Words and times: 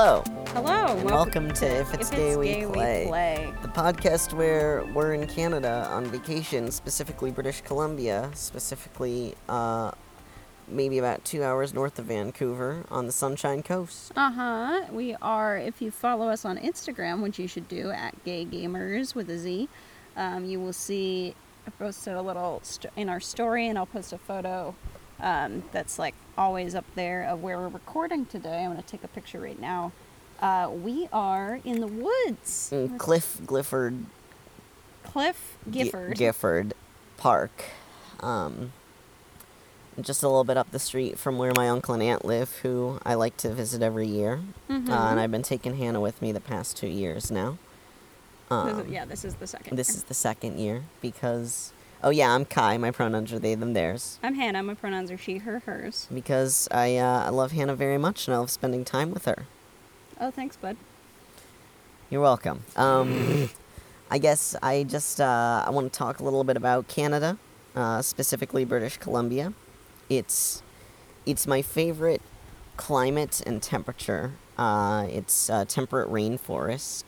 Hello, 0.00 0.22
Hello, 0.50 0.96
and 0.96 1.10
welcome 1.10 1.50
to 1.54 1.66
If 1.66 1.92
It's 1.92 2.08
Gay, 2.08 2.36
we, 2.36 2.64
play, 2.66 3.06
play. 3.08 3.52
the 3.62 3.68
podcast 3.68 4.32
where 4.32 4.84
we're 4.94 5.12
in 5.12 5.26
Canada 5.26 5.88
on 5.90 6.04
vacation, 6.04 6.70
specifically 6.70 7.32
British 7.32 7.62
Columbia, 7.62 8.30
specifically 8.32 9.34
uh, 9.48 9.90
maybe 10.68 10.98
about 10.98 11.24
two 11.24 11.42
hours 11.42 11.74
north 11.74 11.98
of 11.98 12.04
Vancouver 12.04 12.84
on 12.92 13.06
the 13.06 13.12
Sunshine 13.12 13.60
Coast. 13.64 14.12
Uh 14.14 14.30
huh. 14.30 14.84
We 14.92 15.16
are. 15.16 15.58
If 15.58 15.82
you 15.82 15.90
follow 15.90 16.28
us 16.28 16.44
on 16.44 16.58
Instagram, 16.58 17.20
which 17.20 17.40
you 17.40 17.48
should 17.48 17.66
do 17.66 17.90
at 17.90 18.24
Gay 18.24 18.44
Gamers 18.44 19.16
with 19.16 19.28
a 19.28 19.36
Z, 19.36 19.68
um, 20.16 20.44
you 20.44 20.60
will 20.60 20.72
see. 20.72 21.34
I 21.66 21.70
posted 21.70 22.14
a 22.14 22.22
little 22.22 22.60
st- 22.62 22.92
in 22.94 23.08
our 23.08 23.18
story, 23.18 23.66
and 23.66 23.76
I'll 23.76 23.86
post 23.86 24.12
a 24.12 24.18
photo 24.18 24.76
um, 25.18 25.64
that's 25.72 25.98
like 25.98 26.14
always 26.38 26.74
up 26.74 26.84
there 26.94 27.24
of 27.24 27.42
where 27.42 27.58
we're 27.58 27.68
recording 27.68 28.24
today. 28.26 28.64
I'm 28.64 28.70
gonna 28.70 28.82
take 28.82 29.04
a 29.04 29.08
picture 29.08 29.40
right 29.40 29.60
now. 29.60 29.92
Uh, 30.40 30.70
we 30.72 31.08
are 31.12 31.58
in 31.64 31.80
the 31.80 31.86
woods. 31.88 32.70
In 32.72 32.96
Cliff 32.96 33.40
Gifford, 33.46 34.06
Cliff 35.02 35.58
Gi- 35.68 35.84
Gifford. 35.84 36.14
Gifford 36.16 36.74
Park. 37.16 37.64
Um, 38.20 38.72
just 40.00 40.22
a 40.22 40.28
little 40.28 40.44
bit 40.44 40.56
up 40.56 40.70
the 40.70 40.78
street 40.78 41.18
from 41.18 41.38
where 41.38 41.52
my 41.56 41.68
uncle 41.68 41.92
and 41.92 42.02
aunt 42.02 42.24
live, 42.24 42.58
who 42.58 43.00
I 43.04 43.14
like 43.14 43.36
to 43.38 43.52
visit 43.52 43.82
every 43.82 44.06
year. 44.06 44.40
Mhm. 44.70 44.88
Uh, 44.88 44.92
and 45.10 45.18
I've 45.18 45.32
been 45.32 45.42
taking 45.42 45.76
Hannah 45.76 46.00
with 46.00 46.22
me 46.22 46.30
the 46.30 46.40
past 46.40 46.76
two 46.76 46.86
years 46.86 47.32
now. 47.32 47.58
This 48.48 48.72
is- 48.74 48.78
Um, 48.80 48.88
yeah, 48.88 49.04
this 49.04 49.24
is 49.24 49.34
the 49.34 49.46
second. 49.48 49.76
This 49.76 49.88
year. 49.88 49.96
is 49.96 50.02
the 50.04 50.14
second 50.14 50.58
year 50.60 50.84
because, 51.00 51.72
oh 52.02 52.10
yeah, 52.10 52.32
I'm 52.32 52.44
Kai. 52.44 52.78
My 52.78 52.90
pronouns 52.90 53.32
are 53.32 53.38
they, 53.38 53.54
them, 53.54 53.72
theirs. 53.72 54.18
I'm 54.22 54.34
Hannah. 54.34 54.62
My 54.62 54.74
pronouns 54.74 55.10
are 55.10 55.18
she, 55.18 55.38
her, 55.38 55.60
hers. 55.60 56.06
Because 56.12 56.68
I 56.70 56.96
uh, 56.96 57.24
I 57.26 57.28
love 57.30 57.52
Hannah 57.52 57.74
very 57.74 57.98
much 57.98 58.26
and 58.26 58.34
I 58.34 58.38
love 58.38 58.50
spending 58.50 58.84
time 58.84 59.10
with 59.10 59.24
her. 59.24 59.46
Oh, 60.20 60.30
thanks, 60.30 60.56
bud. 60.56 60.76
You're 62.10 62.22
welcome. 62.22 62.64
Um, 62.76 63.50
I 64.10 64.18
guess 64.18 64.56
I 64.62 64.84
just 64.84 65.20
uh, 65.20 65.64
I 65.66 65.70
want 65.70 65.92
to 65.92 65.98
talk 65.98 66.20
a 66.20 66.24
little 66.24 66.44
bit 66.44 66.56
about 66.56 66.88
Canada, 66.88 67.38
uh, 67.76 68.00
specifically 68.02 68.64
British 68.64 68.96
Columbia. 68.96 69.52
It's 70.08 70.62
it's 71.26 71.46
my 71.46 71.60
favorite 71.60 72.22
climate 72.76 73.42
and 73.46 73.62
temperature. 73.62 74.32
Uh, 74.56 75.06
it's 75.10 75.50
uh, 75.50 75.66
temperate 75.66 76.08
rainforest, 76.08 77.04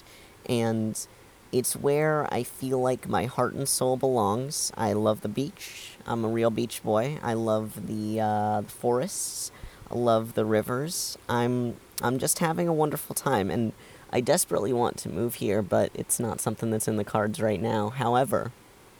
and 0.47 1.07
it's 1.53 1.75
where 1.75 2.33
I 2.33 2.43
feel 2.43 2.81
like 2.81 3.09
my 3.09 3.27
heart 3.27 3.55
and 3.55 3.69
soul 3.69 3.97
belongs. 3.97 4.73
I 4.77 4.93
love 4.93 5.23
the 5.23 5.29
beach. 5.29 5.97
I'm 6.07 6.25
a 6.25 6.29
real 6.29 6.51
beach 6.51 6.83
boy. 6.83 7.19
I 7.23 7.35
love 7.35 7.87
the 7.87 8.21
uh, 8.21 8.63
forests. 8.63 9.51
I 9.91 9.95
love 9.95 10.35
the 10.35 10.45
rivers. 10.45 11.19
I'm 11.29 11.77
I'm 12.03 12.19
just 12.19 12.39
having 12.39 12.69
a 12.69 12.73
wonderful 12.73 13.15
time, 13.15 13.51
and 13.51 13.73
I 14.13 14.21
desperately 14.21 14.73
want 14.73 14.97
to 14.99 15.09
move 15.09 15.37
here, 15.37 15.63
but 15.63 15.91
it's 15.95 16.19
not 16.21 16.41
something 16.41 16.71
that's 16.71 16.89
in 16.89 16.97
the 16.97 17.05
cards 17.05 17.41
right 17.41 17.61
now. 17.61 17.91
However, 17.91 18.53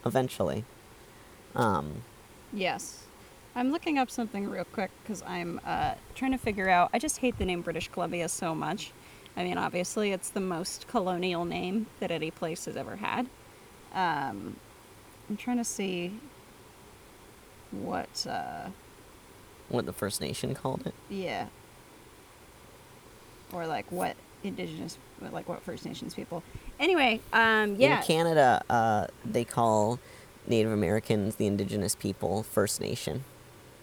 eventually. 0.05 0.65
Um, 1.55 2.03
Yes. 2.53 3.05
I'm 3.55 3.73
looking 3.73 3.99
up 3.99 4.11
something 4.11 4.49
real 4.49 4.65
quick 4.65 4.91
because 5.03 5.23
I'm 5.27 5.61
uh, 5.65 5.95
trying 6.15 6.33
to 6.33 6.39
figure 6.39 6.69
out. 6.69 6.91
I 6.93 6.99
just 6.99 7.19
hate 7.19 7.39
the 7.39 7.45
name 7.45 7.63
British 7.63 7.89
Columbia 7.89 8.29
so 8.29 8.55
much. 8.55 8.93
I 9.37 9.45
mean, 9.45 9.59
obviously, 9.59 10.13
it's 10.13 10.29
the 10.31 10.41
most 10.41 10.89
colonial 10.89 11.45
name 11.45 11.87
that 12.01 12.11
any 12.11 12.31
place 12.31 12.65
has 12.67 12.77
ever 12.77 12.97
had. 12.97 13.27
Um, 13.95 14.57
I'm 15.29 15.37
trying 15.37 15.59
to 15.59 15.65
see 15.65 16.13
what. 17.71 18.27
Uh, 18.29 18.69
what 19.69 19.87
the 19.87 19.93
First 19.93 20.21
Nation 20.21 20.55
called 20.55 20.87
it. 20.87 20.95
yeah. 21.09 21.47
Or 23.53 23.67
like 23.67 23.91
what 23.91 24.17
indigenous, 24.45 24.97
like 25.21 25.49
what 25.49 25.63
First 25.63 25.85
Nations 25.85 26.15
people. 26.15 26.43
Anyway, 26.79 27.21
um, 27.33 27.75
yeah. 27.77 27.99
In 27.99 28.05
Canada, 28.05 28.63
uh, 28.71 29.07
they 29.25 29.45
call 29.45 29.99
Native 30.47 30.71
Americans, 30.73 31.37
the 31.37 31.47
indigenous 31.47 31.95
people, 31.97 32.45
First 32.45 32.81
Nation. 32.81 33.25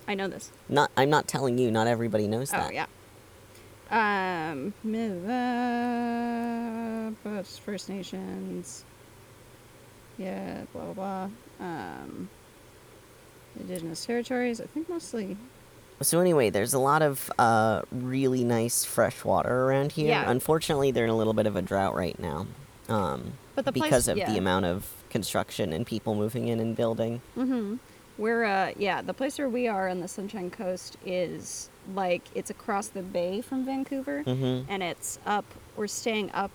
I 0.07 0.15
know 0.15 0.29
this. 0.29 0.51
Not, 0.69 0.89
I'm 0.95 1.09
not 1.09 1.27
telling 1.27 1.57
you. 1.57 1.69
Not 1.69 1.87
everybody 1.87 2.27
knows 2.27 2.49
that. 2.51 2.69
Oh 2.69 2.71
yeah. 2.71 2.85
Um, 3.89 4.73
uh, 7.25 7.43
First 7.43 7.89
Nations. 7.89 8.83
Yeah, 10.17 10.63
blah 10.73 10.91
blah 10.91 10.93
blah. 10.93 11.65
Um, 11.65 12.29
Indigenous 13.59 14.05
territories. 14.05 14.61
I 14.61 14.65
think 14.65 14.89
mostly. 14.89 15.37
So 16.01 16.19
anyway, 16.19 16.49
there's 16.51 16.73
a 16.75 16.79
lot 16.79 17.01
of 17.01 17.31
uh, 17.39 17.81
really 17.91 18.43
nice 18.43 18.83
fresh 18.85 19.23
water 19.25 19.65
around 19.65 19.93
here. 19.93 20.09
Yeah. 20.09 20.29
Unfortunately, 20.29 20.91
they're 20.91 21.05
in 21.05 21.09
a 21.09 21.17
little 21.17 21.33
bit 21.33 21.47
of 21.47 21.55
a 21.55 21.61
drought 21.61 21.95
right 21.95 22.17
now, 22.19 22.45
um, 22.87 23.33
But 23.55 23.65
the 23.65 23.71
place- 23.71 23.83
because 23.85 24.07
of 24.07 24.17
yeah. 24.17 24.31
the 24.31 24.37
amount 24.37 24.65
of 24.65 24.87
construction 25.09 25.73
and 25.73 25.87
people 25.87 26.13
moving 26.13 26.49
in 26.49 26.59
and 26.59 26.75
building. 26.75 27.21
Mm-hmm. 27.35 27.77
We're 28.19 28.43
uh 28.45 28.71
yeah, 28.77 29.01
the 29.01 29.13
place 29.13 29.37
where 29.39 29.49
we 29.49 29.67
are 29.67 29.87
on 29.89 29.99
the 29.99 30.07
Sunshine 30.07 30.49
Coast 30.51 30.97
is 31.05 31.69
like 31.93 32.23
it's 32.35 32.49
across 32.49 32.87
the 32.87 33.01
bay 33.01 33.41
from 33.41 33.65
Vancouver, 33.65 34.23
Mhm. 34.25 34.65
and 34.67 34.83
it's 34.83 35.19
up. 35.25 35.45
We're 35.75 35.87
staying 35.87 36.31
up, 36.31 36.51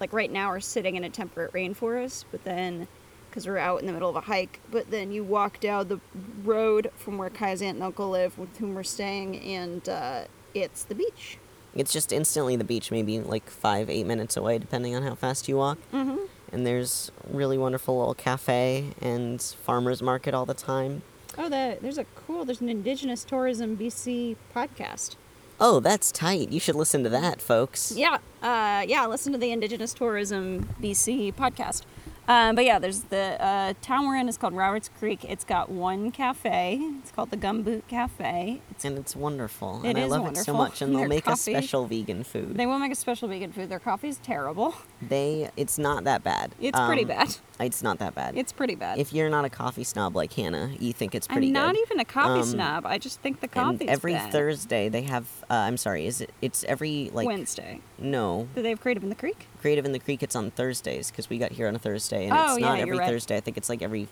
like 0.00 0.12
right 0.12 0.30
now 0.30 0.50
we're 0.50 0.60
sitting 0.60 0.96
in 0.96 1.04
a 1.04 1.10
temperate 1.10 1.52
rainforest, 1.52 2.24
but 2.30 2.44
then 2.44 2.88
because 3.30 3.46
we're 3.48 3.58
out 3.58 3.80
in 3.80 3.86
the 3.86 3.92
middle 3.92 4.08
of 4.08 4.14
a 4.14 4.20
hike, 4.20 4.60
but 4.70 4.90
then 4.92 5.10
you 5.10 5.24
walk 5.24 5.58
down 5.58 5.88
the 5.88 5.98
road 6.44 6.90
from 6.96 7.18
where 7.18 7.30
Kai's 7.30 7.60
aunt 7.62 7.74
and 7.76 7.82
uncle 7.82 8.08
live, 8.10 8.38
with 8.38 8.56
whom 8.58 8.74
we're 8.74 8.84
staying, 8.84 9.40
and 9.40 9.88
uh, 9.88 10.24
it's 10.54 10.84
the 10.84 10.94
beach. 10.94 11.38
It's 11.74 11.92
just 11.92 12.12
instantly 12.12 12.54
the 12.54 12.62
beach, 12.62 12.92
maybe 12.92 13.18
like 13.18 13.50
five, 13.50 13.90
eight 13.90 14.06
minutes 14.06 14.36
away, 14.36 14.58
depending 14.58 14.94
on 14.94 15.02
how 15.02 15.16
fast 15.16 15.48
you 15.48 15.56
walk. 15.56 15.78
Mm-hmm. 15.92 16.18
And 16.52 16.64
there's 16.64 17.10
really 17.28 17.58
wonderful 17.58 17.98
little 17.98 18.14
cafe 18.14 18.92
and 19.00 19.42
farmers 19.42 20.00
market 20.00 20.32
all 20.34 20.46
the 20.46 20.54
time. 20.54 21.02
Oh, 21.36 21.48
that 21.48 21.82
there's 21.82 21.98
a 21.98 22.04
cool. 22.14 22.44
There's 22.44 22.60
an 22.60 22.68
Indigenous 22.68 23.24
Tourism 23.24 23.76
BC 23.76 24.36
podcast. 24.54 25.16
Oh, 25.60 25.80
that's 25.80 26.10
tight. 26.10 26.50
You 26.50 26.58
should 26.60 26.74
listen 26.74 27.02
to 27.04 27.08
that, 27.10 27.40
folks. 27.40 27.92
Yeah, 27.96 28.18
uh, 28.42 28.84
yeah. 28.86 29.06
Listen 29.06 29.32
to 29.32 29.38
the 29.38 29.52
Indigenous 29.52 29.94
Tourism 29.94 30.68
BC 30.80 31.34
podcast. 31.34 31.82
Um, 32.26 32.54
but 32.54 32.64
yeah, 32.64 32.78
there's 32.78 33.00
the 33.02 33.36
uh, 33.42 33.74
town 33.82 34.06
we're 34.06 34.16
in 34.16 34.28
is 34.28 34.38
called 34.38 34.54
Roberts 34.54 34.88
Creek. 34.98 35.24
It's 35.28 35.44
got 35.44 35.68
one 35.70 36.10
cafe. 36.10 36.78
It's 37.00 37.10
called 37.10 37.30
the 37.30 37.36
Gumboot 37.36 37.86
Cafe. 37.86 38.62
It's, 38.70 38.84
And 38.84 38.96
it's 38.96 39.14
wonderful. 39.14 39.82
It 39.84 39.90
and 39.90 39.98
I 39.98 40.06
love 40.06 40.26
it 40.28 40.36
so 40.38 40.54
much. 40.54 40.80
And 40.80 40.94
they'll 40.96 41.06
make 41.06 41.24
coffee- 41.24 41.52
a 41.52 41.56
special 41.60 41.86
vegan 41.86 42.24
food. 42.24 42.56
they 42.56 42.64
will 42.66 42.78
make 42.78 42.92
a 42.92 42.94
special 42.96 43.28
vegan 43.28 43.52
food. 43.52 43.68
Their 43.68 43.78
coffee 43.78 44.08
is 44.08 44.18
terrible. 44.18 44.74
They, 45.06 45.50
it's 45.58 45.76
not 45.78 46.04
that 46.04 46.24
bad. 46.24 46.52
It's 46.58 46.80
pretty 46.80 47.02
Um, 47.02 47.08
bad. 47.08 47.36
It's 47.60 47.82
not 47.82 47.98
that 47.98 48.14
bad. 48.14 48.38
It's 48.38 48.52
pretty 48.54 48.74
bad. 48.74 48.98
if 48.98 49.12
you're 49.12 49.28
not 49.28 49.44
a 49.44 49.50
coffee 49.50 49.84
snob 49.84 50.16
like 50.16 50.32
Hannah, 50.32 50.70
you 50.80 50.94
think 50.94 51.14
it's 51.14 51.26
pretty 51.26 51.48
I'm 51.48 51.52
not 51.52 51.74
good. 51.74 51.82
even 51.82 52.00
a 52.00 52.06
coffee 52.06 52.40
Um, 52.40 52.46
snob. 52.46 52.86
I 52.86 52.96
just 52.96 53.20
think 53.20 53.40
the 53.42 53.48
coffee 53.48 53.86
every 53.86 54.14
bad. 54.14 54.32
Thursday 54.32 54.88
they 54.88 55.02
have. 55.02 55.26
Uh, 55.50 55.54
I'm 55.56 55.76
sorry. 55.76 56.06
Is 56.06 56.22
it? 56.22 56.30
It's 56.40 56.64
every 56.64 57.10
like. 57.12 57.26
Wednesday. 57.26 57.80
No, 57.98 58.48
Do 58.54 58.62
they 58.62 58.70
have 58.70 58.80
Creative 58.80 59.02
in 59.02 59.10
the 59.10 59.14
Creek? 59.14 59.46
Creative 59.64 59.86
in 59.86 59.92
the 59.92 59.98
Creek. 59.98 60.22
It's 60.22 60.36
on 60.36 60.50
Thursdays 60.50 61.10
because 61.10 61.30
we 61.30 61.38
got 61.38 61.52
here 61.52 61.66
on 61.66 61.74
a 61.74 61.78
Thursday, 61.78 62.24
and 62.26 62.36
Oh, 62.36 62.52
it's 62.52 62.60
yeah, 62.60 62.66
not 62.68 62.80
every 62.80 62.98
right. 62.98 63.08
Thursday. 63.08 63.34
I 63.38 63.40
think 63.40 63.56
it's 63.56 63.70
like 63.70 63.80
every 63.80 64.08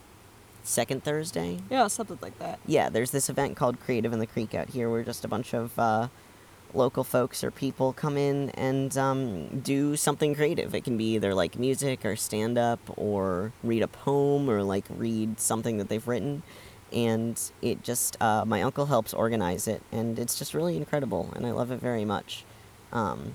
second 0.64 1.04
Thursday. 1.04 1.58
Yeah, 1.68 1.88
something 1.88 2.16
like 2.22 2.38
that. 2.38 2.58
Yeah, 2.66 2.88
there's 2.88 3.10
this 3.10 3.28
event 3.28 3.54
called 3.54 3.78
Creative 3.78 4.14
in 4.14 4.18
the 4.18 4.26
Creek 4.26 4.54
out 4.54 4.70
here, 4.70 4.88
where 4.88 5.02
just 5.02 5.26
a 5.26 5.28
bunch 5.28 5.52
of 5.52 5.78
uh, 5.78 6.08
local 6.72 7.04
folks 7.04 7.44
or 7.44 7.50
people 7.50 7.92
come 7.92 8.16
in 8.16 8.48
and 8.52 8.96
um, 8.96 9.60
do 9.60 9.94
something 9.94 10.34
creative. 10.34 10.74
It 10.74 10.84
can 10.84 10.96
be 10.96 11.16
either 11.16 11.34
like 11.34 11.58
music 11.58 12.02
or 12.06 12.16
stand 12.16 12.56
up 12.56 12.80
or 12.96 13.52
read 13.62 13.82
a 13.82 13.88
poem 13.88 14.48
or 14.48 14.62
like 14.62 14.86
read 14.88 15.38
something 15.38 15.76
that 15.76 15.90
they've 15.90 16.08
written. 16.08 16.44
And 16.94 17.38
it 17.60 17.82
just, 17.82 18.16
uh, 18.22 18.46
my 18.46 18.62
uncle 18.62 18.86
helps 18.86 19.12
organize 19.12 19.68
it, 19.68 19.82
and 19.92 20.18
it's 20.18 20.38
just 20.38 20.54
really 20.54 20.78
incredible, 20.78 21.30
and 21.36 21.44
I 21.46 21.50
love 21.50 21.70
it 21.70 21.80
very 21.82 22.06
much. 22.06 22.44
Um, 22.90 23.34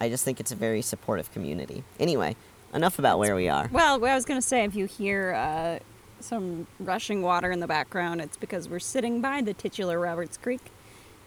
I 0.00 0.08
just 0.08 0.24
think 0.24 0.40
it's 0.40 0.52
a 0.52 0.56
very 0.56 0.82
supportive 0.82 1.30
community. 1.32 1.84
Anyway, 1.98 2.36
enough 2.72 2.98
about 2.98 3.18
where 3.18 3.36
we 3.36 3.48
are. 3.48 3.68
Well, 3.70 4.00
what 4.00 4.10
I 4.10 4.14
was 4.14 4.24
going 4.24 4.40
to 4.40 4.46
say, 4.46 4.64
if 4.64 4.74
you 4.74 4.86
hear 4.86 5.34
uh, 5.34 5.78
some 6.20 6.66
rushing 6.78 7.22
water 7.22 7.50
in 7.50 7.60
the 7.60 7.66
background, 7.66 8.20
it's 8.20 8.36
because 8.36 8.68
we're 8.68 8.78
sitting 8.78 9.20
by 9.20 9.42
the 9.42 9.52
titular 9.54 9.98
Roberts 10.00 10.36
Creek, 10.36 10.62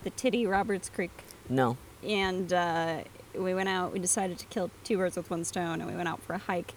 the 0.04 0.10
Titty 0.10 0.46
Roberts 0.48 0.90
Creek, 0.90 1.12
No. 1.50 1.78
and 2.04 2.52
uh, 2.52 3.02
we 3.38 3.54
went 3.54 3.70
out. 3.70 3.94
We 3.94 4.00
decided 4.00 4.40
to 4.40 4.46
kill 4.48 4.72
two 4.84 4.98
birds 4.98 5.16
with 5.18 5.30
one 5.30 5.44
stone, 5.46 5.80
and 5.82 5.90
we 5.90 5.96
went 5.96 6.08
out 6.10 6.22
for 6.22 6.34
a 6.34 6.38
hike. 6.40 6.74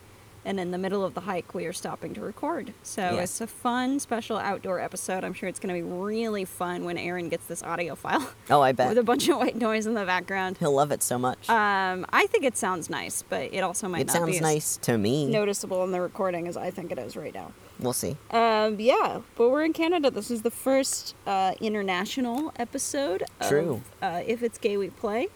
And 0.46 0.60
in 0.60 0.70
the 0.70 0.78
middle 0.78 1.04
of 1.04 1.14
the 1.14 1.22
hike, 1.22 1.54
we 1.54 1.66
are 1.66 1.72
stopping 1.72 2.14
to 2.14 2.20
record. 2.20 2.72
So 2.84 3.02
Yes. 3.02 3.22
it's 3.24 3.40
a 3.40 3.46
fun, 3.48 3.98
special 3.98 4.38
outdoor 4.38 4.78
episode. 4.78 5.24
I'm 5.24 5.32
sure 5.34 5.48
it's 5.48 5.58
going 5.58 5.74
to 5.74 5.82
be 5.82 5.82
really 5.82 6.44
fun 6.44 6.84
when 6.84 6.96
Aaron 6.96 7.28
gets 7.28 7.46
this 7.46 7.64
audio 7.64 7.96
file 7.96 8.30
Oh, 8.48 8.60
I 8.60 8.70
bet. 8.70 8.88
with 8.90 8.98
a 8.98 9.02
bunch 9.02 9.28
of 9.28 9.38
white 9.38 9.56
noise 9.56 9.86
in 9.86 9.94
the 9.94 10.04
background. 10.06 10.58
He'll 10.58 10.72
love 10.72 10.92
it 10.92 11.02
so 11.02 11.18
much. 11.18 11.50
Um, 11.50 12.06
I 12.12 12.28
think 12.28 12.44
it 12.44 12.56
sounds 12.56 12.88
nice, 12.88 13.22
but 13.28 13.52
it 13.52 13.58
also 13.64 13.88
might 13.88 14.02
it 14.02 14.06
not 14.06 14.12
sounds 14.18 14.30
be 14.36 14.40
nice 14.40 14.76
to 14.78 14.96
me. 14.96 15.26
noticeable 15.26 15.82
in 15.82 15.90
the 15.90 16.00
recording 16.00 16.46
as 16.46 16.56
I 16.56 16.70
think 16.70 16.92
it 16.92 16.98
is 17.00 17.16
right 17.16 17.34
now. 17.34 17.50
We'll 17.80 17.92
see. 17.92 18.16
Um, 18.30 18.78
yeah, 18.78 19.22
but 19.34 19.50
we're 19.50 19.64
in 19.64 19.72
Canada. 19.72 20.12
This 20.12 20.30
is 20.30 20.42
the 20.42 20.52
first 20.52 21.16
uh, 21.26 21.54
international 21.60 22.52
episode. 22.56 23.24
Of, 23.40 23.48
True. 23.48 23.82
Uh, 24.00 24.22
if 24.24 24.44
it's 24.44 24.58
gay, 24.58 24.76
we 24.76 24.90
play. 24.90 25.26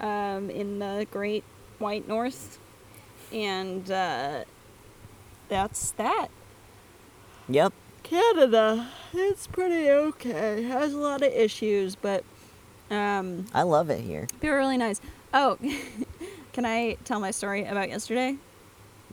Um, 0.00 0.50
in 0.50 0.80
the 0.80 1.06
Great 1.12 1.44
White 1.78 2.06
North, 2.08 2.57
and 3.32 3.90
uh, 3.90 4.44
that's 5.48 5.92
that. 5.92 6.28
Yep. 7.48 7.72
Canada, 8.02 8.88
it's 9.12 9.46
pretty 9.46 9.90
okay. 9.90 10.62
Has 10.62 10.94
a 10.94 10.98
lot 10.98 11.22
of 11.22 11.32
issues, 11.32 11.94
but 11.94 12.24
um, 12.90 13.46
I 13.52 13.62
love 13.62 13.90
it 13.90 14.00
here. 14.00 14.26
they're 14.40 14.56
really 14.56 14.78
nice. 14.78 15.00
Oh, 15.34 15.58
can 16.52 16.64
I 16.64 16.96
tell 17.04 17.20
my 17.20 17.30
story 17.30 17.64
about 17.64 17.88
yesterday? 17.88 18.36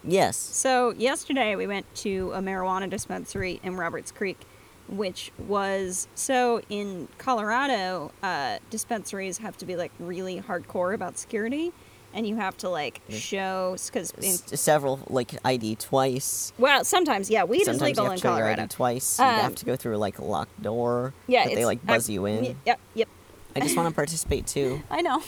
Yes. 0.03 0.37
So 0.37 0.91
yesterday 0.91 1.55
we 1.55 1.67
went 1.67 1.93
to 1.95 2.31
a 2.33 2.39
marijuana 2.39 2.89
dispensary 2.89 3.59
in 3.63 3.75
Roberts 3.75 4.11
Creek, 4.11 4.39
which 4.87 5.31
was 5.37 6.07
so 6.15 6.61
in 6.69 7.07
Colorado, 7.17 8.11
uh, 8.21 8.59
dispensaries 8.69 9.39
have 9.39 9.57
to 9.57 9.65
be 9.65 9.75
like 9.75 9.91
really 9.99 10.41
hardcore 10.41 10.93
about 10.93 11.17
security, 11.17 11.73
and 12.15 12.25
you 12.27 12.37
have 12.37 12.57
to 12.57 12.69
like 12.69 13.01
Yeah. 13.07 13.19
show 13.19 13.75
because 13.85 14.11
S- 14.23 14.59
several 14.59 14.99
like 15.09 15.35
ID 15.45 15.75
twice. 15.75 16.53
well 16.57 16.83
sometimes 16.83 17.29
yeah 17.29 17.43
weed 17.43 17.65
Sometimes 17.65 17.81
is 17.81 17.81
legal 17.83 18.03
you 18.05 18.09
have 18.09 18.13
in 18.13 18.17
to 18.17 18.21
show 18.23 18.29
your 18.29 18.37
Colorado. 18.39 18.63
ID 18.63 18.69
twice. 18.69 19.19
you 19.19 19.25
Um, 19.25 19.35
have 19.41 19.55
to 19.55 19.65
go 19.65 19.75
through 19.75 19.97
like 19.97 20.17
a 20.17 20.23
locked 20.25 20.61
door. 20.63 21.13
Yeah, 21.27 21.45
that 21.45 21.53
they 21.55 21.65
like 21.65 21.85
buzz 21.85 22.09
I- 22.09 22.13
you 22.13 22.25
in. 22.25 22.55
Yep, 22.65 22.79
yep. 22.95 23.07
I 23.55 23.59
just 23.59 23.77
want 23.77 23.87
to 23.89 23.95
participate 23.95 24.47
too. 24.47 24.81
I 24.89 25.01
know. 25.01 25.21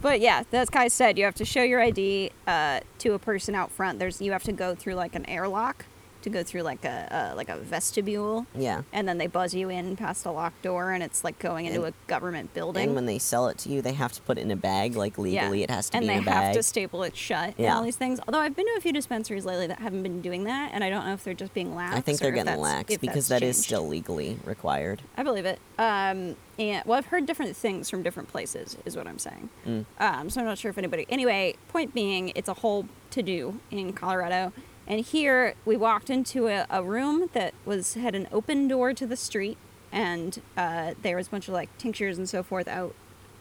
But 0.00 0.20
yeah, 0.20 0.42
as 0.50 0.68
Kai 0.68 0.88
said, 0.88 1.16
you 1.16 1.24
have 1.24 1.36
to 1.36 1.44
show 1.44 1.62
your 1.62 1.80
ID 1.80 2.30
uh, 2.46 2.80
to 2.98 3.12
a 3.12 3.20
person 3.20 3.54
out 3.54 3.70
front. 3.70 4.00
There's 4.00 4.20
you 4.20 4.32
have 4.32 4.42
to 4.44 4.52
go 4.52 4.74
through 4.74 4.94
like 4.94 5.14
an 5.14 5.24
airlock 5.26 5.84
to 6.22 6.30
go 6.30 6.42
through 6.42 6.62
like 6.62 6.84
a, 6.84 7.32
a 7.32 7.34
like 7.36 7.48
a 7.48 7.56
vestibule, 7.58 8.46
Yeah. 8.54 8.82
and 8.92 9.06
then 9.08 9.18
they 9.18 9.26
buzz 9.26 9.54
you 9.54 9.68
in 9.68 9.96
past 9.96 10.24
a 10.26 10.30
locked 10.30 10.62
door, 10.62 10.92
and 10.92 11.02
it's 11.02 11.24
like 11.24 11.38
going 11.38 11.66
into 11.66 11.84
And- 11.84 11.94
a 11.94 12.06
government 12.08 12.54
building. 12.54 12.84
And 12.88 12.94
when 12.94 13.06
they 13.06 13.18
sell 13.18 13.48
it 13.48 13.58
to 13.58 13.68
you, 13.68 13.82
they 13.82 13.92
have 13.92 14.12
to 14.12 14.22
put 14.22 14.38
it 14.38 14.42
in 14.42 14.50
a 14.50 14.56
bag. 14.56 14.96
Like 14.96 15.18
legally, 15.18 15.62
it 15.62 15.70
has 15.70 15.90
to 15.90 15.96
and 15.98 16.06
be 16.06 16.12
in 16.12 16.18
a 16.20 16.22
bag. 16.22 16.28
And 16.34 16.42
they 16.42 16.46
have 16.46 16.56
to 16.56 16.62
staple 16.62 17.02
it 17.02 17.16
shut 17.16 17.54
and 17.58 17.66
all 17.68 17.82
these 17.82 17.96
things. 17.96 18.20
Although 18.26 18.40
I've 18.40 18.56
been 18.56 18.66
to 18.66 18.74
a 18.76 18.80
few 18.80 18.92
dispensaries 18.92 19.44
lately 19.44 19.66
that 19.66 19.78
haven't 19.80 20.02
been 20.02 20.20
doing 20.20 20.44
that, 20.44 20.70
and 20.72 20.82
I 20.82 20.90
don't 20.90 21.04
know 21.06 21.12
if 21.14 21.24
they're 21.24 21.34
just 21.34 21.54
being 21.54 21.74
lax. 21.74 21.96
I 21.96 22.00
think 22.00 22.18
they're 22.18 22.30
getting 22.32 22.58
lax 22.60 22.96
because 22.96 23.28
that 23.28 23.42
is 23.42 23.56
changed. 23.56 23.66
still 23.66 23.86
legally 23.88 24.38
required. 24.44 25.02
I 25.16 25.22
believe 25.22 25.44
it. 25.44 25.58
Um, 25.78 26.36
and 26.58 26.84
well, 26.86 26.98
I've 26.98 27.06
heard 27.06 27.26
different 27.26 27.56
things 27.56 27.88
from 27.90 28.02
different 28.02 28.28
places, 28.28 28.76
is 28.84 28.96
what 28.96 29.06
I'm 29.06 29.18
saying. 29.18 29.48
Mm. 29.66 29.84
Um, 29.98 30.30
so 30.30 30.40
I'm 30.40 30.46
not 30.46 30.58
sure 30.58 30.70
if 30.70 30.78
anybody. 30.78 31.06
Anyway, 31.08 31.54
point 31.68 31.92
being, 31.94 32.32
it's 32.34 32.48
a 32.48 32.54
whole 32.54 32.86
to 33.10 33.22
do 33.22 33.60
in 33.70 33.92
Colorado. 33.92 34.52
And 34.86 35.00
here 35.00 35.54
we 35.64 35.76
walked 35.76 36.10
into 36.10 36.48
a, 36.48 36.66
a 36.70 36.82
room 36.82 37.30
that 37.34 37.54
was 37.64 37.94
had 37.94 38.14
an 38.14 38.28
open 38.32 38.68
door 38.68 38.92
to 38.94 39.06
the 39.06 39.16
street, 39.16 39.56
and 39.92 40.40
uh, 40.56 40.94
there 41.02 41.16
was 41.16 41.28
a 41.28 41.30
bunch 41.30 41.48
of 41.48 41.54
like 41.54 41.76
tinctures 41.78 42.18
and 42.18 42.28
so 42.28 42.42
forth 42.42 42.66
out 42.68 42.94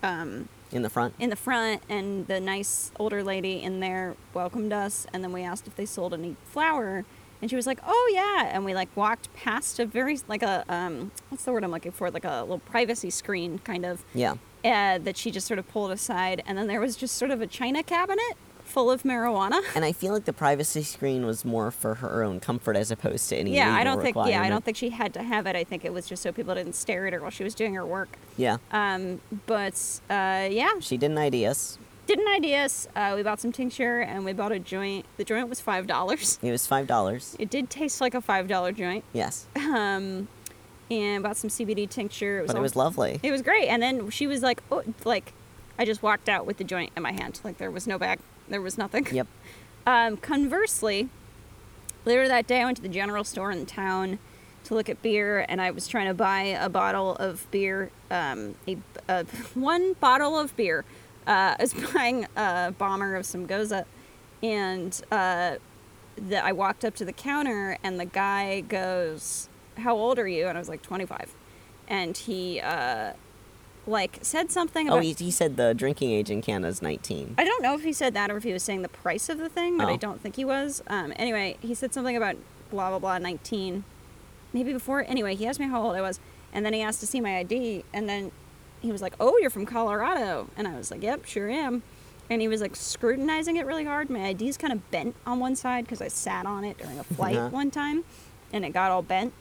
um, 0.04 0.50
In 0.72 0.82
the 0.84 0.90
front. 0.90 1.14
in 1.20 1.30
the 1.30 1.36
front. 1.36 1.82
And 1.90 2.28
the 2.28 2.40
nice 2.40 2.92
older 3.00 3.24
lady 3.24 3.62
in 3.62 3.80
there 3.80 4.16
welcomed 4.34 4.72
us, 4.72 5.08
and 5.14 5.24
then 5.24 5.32
we 5.32 5.42
asked 5.44 5.68
if 5.68 5.76
they 5.76 5.86
sold 5.86 6.14
any 6.14 6.36
flour, 6.46 7.06
and 7.42 7.50
she 7.50 7.56
was 7.56 7.66
like, 7.66 7.80
"Oh 7.86 8.12
yeah," 8.14 8.50
and 8.54 8.64
we 8.64 8.76
like 8.76 8.96
walked 8.96 9.34
past 9.34 9.80
a 9.80 9.86
very 9.86 10.20
like 10.28 10.44
a 10.44 10.64
um, 10.70 11.12
what's 11.30 11.44
the 11.44 11.52
word 11.52 11.64
I'm 11.64 11.72
looking 11.72 11.92
for, 11.92 12.12
like 12.12 12.24
a 12.26 12.42
little 12.42 12.60
privacy 12.60 13.10
screen 13.10 13.58
kind 13.60 13.84
of 13.86 14.06
Yeah. 14.14 14.36
uh, 14.64 15.00
that 15.00 15.18
she 15.18 15.32
just 15.32 15.48
sort 15.48 15.58
of 15.58 15.68
pulled 15.70 15.92
aside, 15.92 16.44
and 16.46 16.56
then 16.58 16.68
there 16.68 16.80
was 16.80 16.96
just 16.96 17.16
sort 17.18 17.32
of 17.32 17.42
a 17.42 17.48
china 17.48 17.82
cabinet 17.82 18.38
full 18.72 18.90
of 18.90 19.04
marijuana. 19.04 19.62
And 19.76 19.86
I 19.86 19.92
feel 19.92 20.14
like 20.14 20.26
the 20.26 20.34
privacy 20.34 20.84
screen 20.84 21.26
was 21.26 21.44
more 21.46 21.72
for 21.72 21.96
her 21.96 22.24
own 22.24 22.40
comfort 22.40 22.76
as 22.76 22.92
opposed 22.92 23.30
to 23.30 23.36
any 23.36 23.56
Yeah, 23.56 23.74
I 23.74 23.84
don't 23.84 24.02
think. 24.02 24.16
Yeah, 24.16 24.42
I 24.42 24.50
don't 24.50 24.64
think 24.64 24.78
she 24.78 24.90
had 24.90 25.14
to 25.16 25.24
have 25.24 25.46
it. 25.48 25.56
I 25.56 25.64
think 25.64 25.86
it 25.86 25.94
was 25.94 26.08
just 26.08 26.24
so 26.24 26.32
people 26.32 26.56
didn't 26.56 26.74
stare 26.76 27.06
at 27.08 27.14
her 27.14 27.20
while 27.22 27.30
she 27.32 27.44
was 27.44 27.54
doing 27.56 27.74
her 27.76 27.86
work. 27.86 28.18
Yeah. 28.38 28.58
Um, 28.72 29.22
but 29.46 29.76
uh, 30.10 30.48
yeah, 30.52 30.72
She 30.80 30.98
didn't 30.98 31.18
ID 31.18 31.46
us. 31.46 31.78
didn't 32.08 32.28
ID 32.28 32.56
us. 32.56 32.88
Uh, 32.96 33.14
we 33.16 33.24
bought 33.24 33.40
some 33.40 33.52
tincture 33.52 34.00
and 34.02 34.26
we 34.26 34.34
bought 34.34 34.52
a 34.52 34.60
joint. 34.60 35.06
The 35.18 35.24
joint 35.24 35.48
was 35.50 35.60
five 35.62 35.88
dollars. 35.88 36.40
It 36.42 36.52
was 36.52 36.66
five 36.68 36.88
dollars. 36.88 37.36
It 37.40 37.50
did 37.50 37.70
taste 37.70 38.02
like 38.02 38.14
a 38.14 38.22
five 38.22 38.48
dollar 38.48 38.72
joint. 38.72 39.04
Yes, 39.14 39.46
Um, 39.56 40.28
and 40.90 41.24
bought 41.24 41.38
some 41.38 41.50
CBD 41.50 41.90
tincture. 41.90 42.40
It 42.40 42.42
was 42.44 42.52
but 42.52 42.58
it 42.58 42.62
was 42.62 42.76
lovely. 42.76 43.20
It 43.24 43.32
was 43.32 43.42
great. 43.42 43.68
And 43.68 43.82
then 43.82 44.10
she 44.10 44.28
was 44.28 44.42
like, 44.42 44.62
oh, 44.72 44.84
like, 45.06 45.32
I 45.80 45.86
just 45.86 46.04
walked 46.04 46.28
out 46.28 46.46
with 46.46 46.58
the 46.58 46.66
joint 46.66 46.92
in 46.98 47.04
my 47.04 47.14
hand. 47.14 47.40
Like 47.46 47.58
there 47.60 47.72
was 47.72 47.88
no 47.88 47.98
bag. 47.98 48.20
There 48.52 48.62
was 48.62 48.78
nothing. 48.78 49.08
Yep. 49.12 49.28
Um, 49.88 50.18
conversely, 50.18 51.10
later 52.06 52.28
that 52.28 52.46
day, 52.46 52.62
I 52.62 52.66
went 52.66 52.78
to 52.78 52.84
the 52.84 52.88
general 52.88 53.24
store 53.24 53.52
in 53.52 53.66
town 53.66 54.20
to 54.66 54.76
look 54.76 54.90
at 54.90 55.02
beer, 55.02 55.44
and 55.50 55.60
I 55.60 55.72
was 55.72 55.88
trying 55.88 56.06
to 56.06 56.14
buy 56.14 56.42
a 56.44 56.70
bottle 56.70 57.16
of 57.16 57.50
beer, 57.50 57.90
um, 58.12 58.54
a, 58.68 58.78
a 59.10 59.26
one 59.56 59.94
bottle 59.94 60.38
of 60.38 60.56
beer. 60.56 60.86
Uh, 61.26 61.56
I 61.58 61.62
was 61.62 61.74
buying 61.96 62.28
a 62.36 62.76
bomber 62.78 63.16
of 63.16 63.26
some 63.26 63.48
gose, 63.48 63.84
and 64.44 65.02
uh, 65.12 65.56
the, 66.16 66.46
I 66.46 66.52
walked 66.52 66.86
up 66.86 66.94
to 66.98 67.06
the 67.06 67.14
counter, 67.14 67.80
and 67.84 68.00
the 68.00 68.06
guy 68.06 68.62
goes, 68.62 69.50
"How 69.78 69.96
old 69.96 70.20
are 70.20 70.28
you?" 70.28 70.46
And 70.46 70.60
I 70.60 70.62
was 70.62 70.70
like, 70.70 70.84
"25," 70.84 71.34
and 71.88 72.16
he 72.16 72.60
uh, 72.60 73.14
like 73.88 74.20
said 74.22 74.52
something 74.52 74.90
Oh, 74.90 75.00
he, 75.00 75.14
he 75.14 75.32
said 75.32 75.58
the 75.58 75.74
drinking 75.74 76.12
age 76.12 76.30
in 76.30 76.42
Canada 76.42 76.68
is 76.68 76.82
19. 76.82 77.36
I 77.38 77.44
don't 77.44 77.64
know 77.64 77.74
if 77.74 77.84
he 77.84 77.94
said 77.94 78.14
that 78.14 78.30
or 78.30 78.38
if 78.38 78.44
he 78.44 78.54
was 78.54 78.62
saying 78.64 78.82
the 78.84 78.90
price 78.90 79.28
of 79.30 79.38
the 79.40 79.50
thing, 79.50 79.78
but 79.78 79.88
I 79.88 79.94
Oh. 79.94 79.98
don't 79.98 80.22
think 80.22 80.36
he 80.36 80.46
was. 80.46 80.84
Um, 80.88 81.14
anyway, 81.16 81.58
he 81.62 81.74
said 81.74 81.94
something 81.94 82.16
about 82.16 82.36
blah 82.70 82.90
blah 82.90 83.00
blah 83.00 83.18
19, 83.18 83.84
maybe 84.54 84.72
before. 84.74 85.04
Anyway, 85.08 85.36
he 85.36 85.48
asked 85.48 85.60
me 85.60 85.68
how 85.68 85.82
old 85.82 85.96
I 85.96 86.02
was, 86.02 86.20
and 86.54 86.66
then 86.66 86.74
he 86.74 86.82
asked 86.82 87.00
to 87.02 87.08
see 87.08 87.20
my 87.22 87.38
ID, 87.38 87.84
and 87.94 88.08
then 88.08 88.32
he 88.82 88.92
was 88.92 89.02
like, 89.02 89.14
"Oh, 89.20 89.38
you're 89.40 89.50
from 89.50 89.66
Colorado," 89.66 90.48
and 90.56 90.68
I 90.68 90.76
was 90.78 90.92
like, 90.92 91.02
"Yep, 91.04 91.26
sure 91.26 91.50
am." 91.50 91.84
And 92.30 92.42
he 92.42 92.48
was 92.48 92.62
like 92.62 92.76
scrutinizing 92.76 93.58
it 93.58 93.66
really 93.66 93.84
hard. 93.84 94.10
My 94.10 94.28
ID's 94.30 94.58
kind 94.58 94.72
of 94.72 94.90
bent 94.92 95.16
on 95.26 95.40
one 95.40 95.56
side 95.56 95.84
because 95.86 96.02
I 96.02 96.08
sat 96.08 96.46
on 96.46 96.64
it 96.64 96.78
during 96.78 96.98
a 97.00 97.04
flight 97.04 97.36
Uh-huh. 97.36 97.50
one 97.50 97.72
time, 97.72 98.04
and 98.54 98.64
it 98.64 98.70
got 98.70 98.90
all 98.92 99.02
bent. 99.02 99.34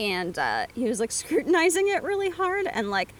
And 0.00 0.36
uh, 0.38 0.66
he 0.74 0.84
was 0.84 0.98
like 1.00 1.12
scrutinizing 1.22 1.88
it 1.88 2.02
really 2.02 2.30
hard 2.30 2.66
and 2.66 2.90
like 2.90 3.14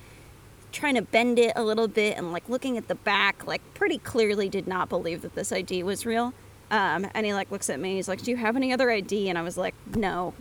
trying 0.72 0.94
to 0.94 1.02
bend 1.02 1.38
it 1.38 1.52
a 1.56 1.62
little 1.62 1.88
bit 1.88 2.16
and 2.16 2.32
like 2.32 2.48
looking 2.48 2.76
at 2.76 2.88
the 2.88 2.94
back, 2.94 3.46
like 3.46 3.62
pretty 3.74 3.98
clearly 3.98 4.48
did 4.48 4.66
not 4.66 4.88
believe 4.88 5.22
that 5.22 5.34
this 5.34 5.52
ID 5.52 5.82
was 5.82 6.04
real. 6.04 6.34
Um, 6.70 7.06
and 7.14 7.26
he 7.26 7.34
like 7.34 7.50
looks 7.50 7.68
at 7.68 7.78
me. 7.78 7.96
He's 7.96 8.08
like, 8.08 8.22
"Do 8.22 8.30
you 8.30 8.36
have 8.38 8.56
any 8.56 8.72
other 8.72 8.90
ID?" 8.90 9.28
And 9.28 9.38
I 9.38 9.42
was 9.42 9.58
like, 9.58 9.74
"No, 9.94 10.32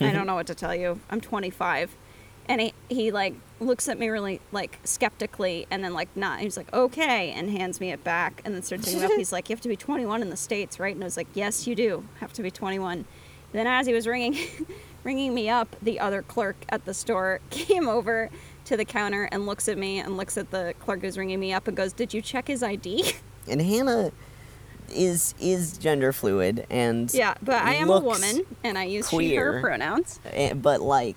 I 0.00 0.12
don't 0.12 0.26
know 0.26 0.34
what 0.34 0.48
to 0.48 0.54
tell 0.54 0.74
you. 0.74 0.98
I'm 1.08 1.20
25." 1.20 1.94
And 2.48 2.60
he 2.60 2.74
he 2.88 3.12
like 3.12 3.34
looks 3.60 3.88
at 3.88 3.96
me 3.96 4.08
really 4.08 4.40
like 4.50 4.80
skeptically, 4.82 5.68
and 5.70 5.84
then 5.84 5.94
like 5.94 6.08
not. 6.16 6.40
He's 6.40 6.56
like, 6.56 6.72
"Okay," 6.72 7.30
and 7.30 7.48
hands 7.50 7.80
me 7.80 7.92
it 7.92 8.02
back, 8.02 8.42
and 8.44 8.52
then 8.52 8.62
starts 8.62 8.86
taking 8.86 9.00
it 9.00 9.04
up. 9.04 9.12
He's 9.16 9.32
like, 9.32 9.48
"You 9.48 9.54
have 9.54 9.60
to 9.60 9.68
be 9.68 9.76
21 9.76 10.22
in 10.22 10.30
the 10.30 10.36
states, 10.36 10.80
right?" 10.80 10.94
And 10.94 11.04
I 11.04 11.06
was 11.06 11.16
like, 11.16 11.28
"Yes, 11.34 11.68
you 11.68 11.76
do 11.76 12.04
have 12.18 12.32
to 12.32 12.42
be 12.42 12.50
21." 12.50 13.04
Then 13.52 13.66
as 13.66 13.86
he 13.86 13.92
was 13.92 14.06
ringing, 14.08 14.38
ringing 15.04 15.34
me 15.34 15.48
up, 15.48 15.76
the 15.80 16.00
other 16.00 16.22
clerk 16.22 16.56
at 16.68 16.84
the 16.84 16.94
store 16.94 17.40
came 17.50 17.88
over 17.88 18.30
to 18.70 18.76
the 18.76 18.84
counter 18.84 19.28
and 19.32 19.46
looks 19.46 19.68
at 19.68 19.76
me 19.76 19.98
and 19.98 20.16
looks 20.16 20.38
at 20.38 20.50
the 20.52 20.74
clerk 20.78 21.00
who's 21.00 21.18
ringing 21.18 21.40
me 21.40 21.52
up 21.52 21.66
and 21.68 21.76
goes, 21.76 21.92
"Did 21.92 22.14
you 22.14 22.22
check 22.22 22.46
his 22.48 22.62
ID?" 22.62 23.12
And 23.48 23.60
Hannah 23.60 24.12
is 24.94 25.34
is 25.40 25.76
gender 25.78 26.12
fluid 26.12 26.66
and 26.70 27.12
yeah, 27.12 27.34
but 27.42 27.62
I 27.62 27.74
am 27.74 27.88
a 27.90 27.98
woman 28.00 28.42
and 28.62 28.76
I 28.78 28.84
use 28.84 29.08
she 29.08 29.34
her 29.34 29.60
pronouns. 29.60 30.20
eh, 30.26 30.52
but 30.54 30.80
like, 30.82 31.16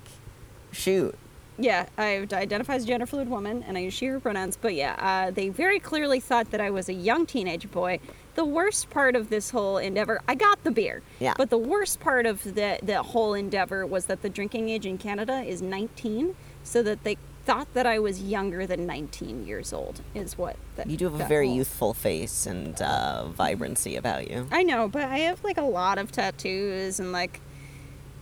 shoot, 0.71 1.15
Yeah, 1.59 1.87
I 1.97 2.25
identify 2.31 2.75
as 2.75 2.85
gender 2.85 3.05
fluid 3.05 3.29
woman 3.29 3.63
and 3.67 3.77
I 3.77 3.81
use 3.81 3.93
she 3.93 4.07
her 4.07 4.19
pronouns. 4.19 4.57
But 4.59 4.73
yeah, 4.73 4.95
uh, 4.97 5.31
they 5.31 5.49
very 5.49 5.79
clearly 5.79 6.19
thought 6.19 6.49
that 6.51 6.61
I 6.61 6.71
was 6.71 6.89
a 6.89 6.93
young 6.93 7.25
teenage 7.25 7.69
boy. 7.69 7.99
The 8.35 8.45
worst 8.45 8.89
part 8.89 9.15
of 9.15 9.29
this 9.29 9.51
whole 9.51 9.77
endeavor, 9.77 10.21
I 10.27 10.33
got 10.33 10.63
the 10.63 10.71
beer. 10.71 11.03
Yeah. 11.19 11.33
But 11.37 11.51
the 11.51 11.57
worst 11.59 11.99
part 11.99 12.25
of 12.25 12.43
the 12.55 12.79
the 12.81 13.03
whole 13.03 13.35
endeavor 13.35 13.85
was 13.85 14.05
that 14.05 14.21
the 14.23 14.29
drinking 14.29 14.69
age 14.69 14.85
in 14.87 14.97
Canada 14.97 15.41
is 15.41 15.61
19, 15.61 16.35
so 16.63 16.81
that 16.81 17.03
they 17.03 17.17
thought 17.45 17.73
that 17.73 17.85
I 17.85 17.99
was 17.99 18.21
younger 18.21 18.65
than 18.65 18.85
19 18.85 19.45
years 19.45 19.73
old. 19.73 20.01
Is 20.15 20.37
what 20.37 20.55
that, 20.75 20.89
you 20.89 20.95
do 20.97 21.09
have 21.09 21.19
a 21.19 21.25
very 21.25 21.47
whole- 21.47 21.55
youthful 21.57 21.93
face 21.93 22.45
and 22.45 22.81
uh, 22.81 23.27
vibrancy 23.27 23.95
about 23.95 24.29
you. 24.29 24.47
I 24.51 24.63
know, 24.63 24.87
but 24.87 25.03
I 25.03 25.19
have 25.19 25.43
like 25.43 25.57
a 25.57 25.61
lot 25.63 25.97
of 25.97 26.11
tattoos 26.11 26.99
and 26.99 27.11
like 27.11 27.39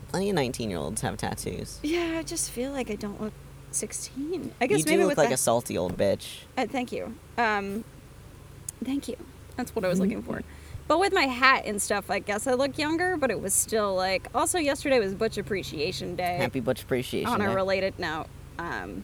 Plenty 0.09 0.29
of 0.31 0.35
19 0.35 0.69
year 0.69 0.79
olds 0.79 1.01
have 1.01 1.15
tattoos. 1.17 1.79
yeah, 1.83 2.15
I 2.17 2.23
just 2.23 2.51
feel 2.51 2.71
like 2.71 2.89
I 2.91 2.95
don't 2.95 3.21
look 3.21 3.31
16. 3.71 4.53
I 4.59 4.67
guess 4.67 4.79
You 4.79 4.85
maybe 4.85 4.97
do 5.03 5.07
with 5.07 5.17
look 5.17 5.25
like 5.25 5.33
a 5.33 5.37
salty 5.37 5.77
old 5.77 5.95
bitch. 5.97 6.39
Uh, 6.57 6.65
thank 6.67 6.91
you. 6.91 7.15
Um, 7.37 7.85
thank 8.83 9.07
you. 9.07 9.15
That's 9.55 9.73
what 9.73 9.85
I 9.85 9.87
was 9.87 9.99
looking 10.01 10.21
for. 10.21 10.41
But 10.89 10.99
with 10.99 11.13
my 11.13 11.23
hat 11.27 11.63
and 11.65 11.81
stuff, 11.81 12.09
I 12.11 12.19
guess 12.19 12.47
I 12.47 12.53
look 12.55 12.77
younger, 12.77 13.15
but 13.15 13.31
it 13.31 13.39
was 13.39 13.53
still 13.53 13.95
like. 13.95 14.27
Also, 14.35 14.57
yesterday 14.57 14.99
was 14.99 15.13
Butch 15.13 15.37
Appreciation 15.37 16.17
Day. 16.17 16.35
Happy 16.37 16.59
Butch 16.59 16.81
Appreciation 16.83 17.29
on 17.29 17.39
a 17.39 17.47
Day. 17.47 17.55
related 17.55 17.97
note, 17.97 18.25
um, 18.61 19.03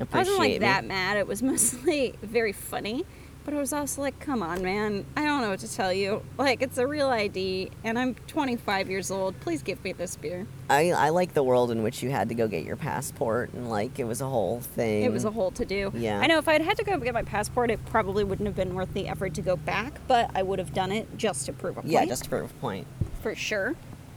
I 0.00 0.18
wasn't 0.18 0.38
like 0.38 0.60
that 0.60 0.84
mad. 0.84 1.16
It 1.16 1.26
was 1.26 1.42
mostly 1.52 2.14
very 2.22 2.52
funny 2.52 3.04
But 3.44 3.54
I 3.54 3.58
was 3.58 3.72
also 3.72 4.02
like, 4.02 4.18
come 4.18 4.42
on, 4.42 4.60
man. 4.62 5.06
I 5.16 5.24
don't 5.24 5.40
know 5.40 5.50
what 5.50 5.60
to 5.60 5.72
tell 5.72 5.92
you. 5.92 6.22
Like, 6.36 6.62
it's 6.62 6.78
a 6.78 6.86
real 6.86 7.06
ID, 7.06 7.70
and 7.84 7.96
I'm 7.96 8.14
25 8.26 8.90
years 8.90 9.08
old. 9.10 9.38
Please 9.38 9.62
give 9.62 9.82
me 9.84 9.92
this 9.92 10.16
beer. 10.16 10.48
I, 10.68 10.90
I 10.90 11.10
like 11.10 11.32
the 11.32 11.44
world 11.44 11.70
in 11.70 11.84
which 11.84 12.02
you 12.02 12.10
had 12.10 12.28
to 12.30 12.34
go 12.34 12.48
get 12.48 12.64
your 12.64 12.74
passport 12.74 13.52
and 13.52 13.70
like 13.70 14.00
it 14.00 14.04
was 14.04 14.20
a 14.20 14.26
whole 14.26 14.60
thing. 14.60 15.04
It 15.04 15.12
was 15.12 15.24
a 15.24 15.30
whole 15.30 15.52
to 15.52 15.64
do. 15.64 15.92
Yeah. 15.94 16.18
I 16.18 16.26
know 16.26 16.38
if 16.38 16.48
I'd 16.48 16.60
had 16.60 16.76
to 16.78 16.84
go 16.84 16.98
get 16.98 17.14
my 17.14 17.22
passport, 17.22 17.70
it 17.70 17.78
probably 17.86 18.24
wouldn't 18.24 18.48
have 18.48 18.56
been 18.56 18.74
worth 18.74 18.92
the 18.94 19.06
effort 19.06 19.34
to 19.34 19.42
go 19.42 19.54
back, 19.56 20.00
but 20.08 20.28
I 20.34 20.42
would 20.42 20.58
have 20.58 20.74
done 20.74 20.90
it 20.90 21.06
just 21.16 21.46
to 21.46 21.52
prove 21.52 21.76
a 21.78 21.82
point. 21.82 21.92
yeah, 21.92 22.04
just 22.04 22.24
to 22.24 22.30
prove 22.30 22.50
a 22.50 22.54
point. 22.54 22.88
for 23.22 23.36
sure. 23.36 23.76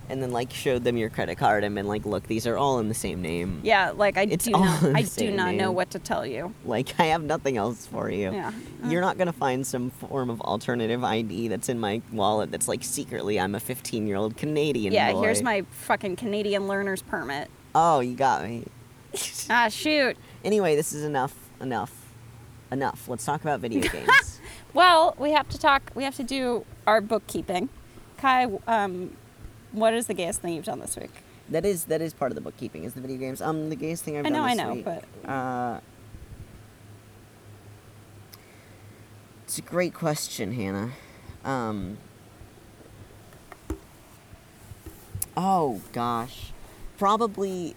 And 0.10 0.24
then 0.24 0.32
like 0.32 0.52
showed 0.52 0.84
them 0.84 0.98
your 0.98 1.10
credit 1.10 1.38
card 1.38 1.64
and 1.64 1.76
been 1.76 1.88
like, 1.88 2.04
look, 2.06 2.24
these 2.28 2.48
are 2.48 2.58
all 2.58 2.80
in 2.80 2.88
the 2.90 2.96
same 2.96 3.22
name. 3.22 3.60
Yeah, 3.64 3.92
like 3.92 4.18
I 4.18 4.24
It's 4.24 4.46
do 4.46 4.52
not, 4.52 4.84
I 4.96 5.04
do 5.04 5.30
not 5.32 5.54
know 5.54 5.72
what 5.72 5.92
to 5.92 6.00
tell 6.00 6.26
you. 6.26 6.54
Like 6.66 7.00
I 7.00 7.06
have 7.06 7.22
nothing 7.24 7.58
else 7.58 7.86
for 7.86 8.10
you. 8.10 8.32
Yeah. 8.32 8.52
You're 8.86 9.02
not 9.02 9.18
gonna 9.20 9.32
find 9.34 9.66
some 9.68 9.92
form 9.92 10.30
of 10.32 10.42
alternative 10.42 11.04
ID 11.04 11.48
that's 11.50 11.70
in 11.70 11.80
my 11.80 12.02
wallet 12.12 12.50
that's 12.50 12.68
like 12.68 12.84
secretly 12.84 13.40
I'm 13.40 13.54
a 13.54 13.60
15 13.60 14.08
year 14.08 14.16
old 14.18 14.36
Canadian 14.36 14.94
Yeah, 14.94 15.12
boy. 15.12 15.22
here's 15.22 15.44
my 15.44 15.64
fucking 15.72 16.16
Canadian 16.16 16.68
learner's 16.68 17.04
permit. 17.04 17.50
Oh, 17.76 18.00
you 18.00 18.16
got 18.16 18.44
me. 18.44 18.64
Ah, 19.50 19.70
shoot. 19.70 20.18
Anyway, 20.44 20.76
this 20.76 20.92
is 20.94 21.04
enough. 21.04 21.36
Enough. 21.62 21.92
Enough. 22.72 23.08
Let's 23.08 23.26
talk 23.26 23.42
about 23.42 23.60
video 23.60 23.82
games. 23.92 24.40
Well, 24.74 25.16
we 25.20 25.32
have 25.32 25.50
to 25.50 25.58
talk. 25.60 25.92
We 25.96 26.04
have 26.04 26.16
to 26.18 26.24
do 26.24 26.66
our 26.88 27.02
bookkeeping. 27.02 27.70
Kai, 28.18 28.46
um, 28.68 29.16
what 29.72 29.94
is 29.94 30.08
the 30.08 30.14
gayest 30.14 30.42
thing 30.42 30.54
you've 30.54 30.66
done 30.66 30.80
this 30.80 30.96
week? 30.98 31.12
that 31.50 31.66
is 31.66 31.86
that 31.86 32.00
is 32.02 32.14
part 32.14 32.32
of 32.32 32.36
the 32.36 32.42
bookkeeping. 32.42 32.84
Is 32.84 32.94
the 32.94 33.02
video 33.02 33.18
games. 33.18 33.42
Um, 33.42 33.70
the 33.70 33.76
gayest 33.76 34.04
thing 34.04 34.18
I've 34.18 34.26
I 34.26 34.30
done 34.30 34.34
know, 34.38 34.44
I 34.44 34.54
know, 34.54 34.74
week, 34.74 34.86
but- 34.86 35.04
uh, 35.30 35.80
it's 39.46 39.58
a 39.58 39.62
great 39.62 39.94
question, 39.94 40.54
Hannah. 40.54 40.92
Um. 41.44 41.98
Oh 45.36 45.82
gosh, 45.94 46.52
probably 46.98 47.76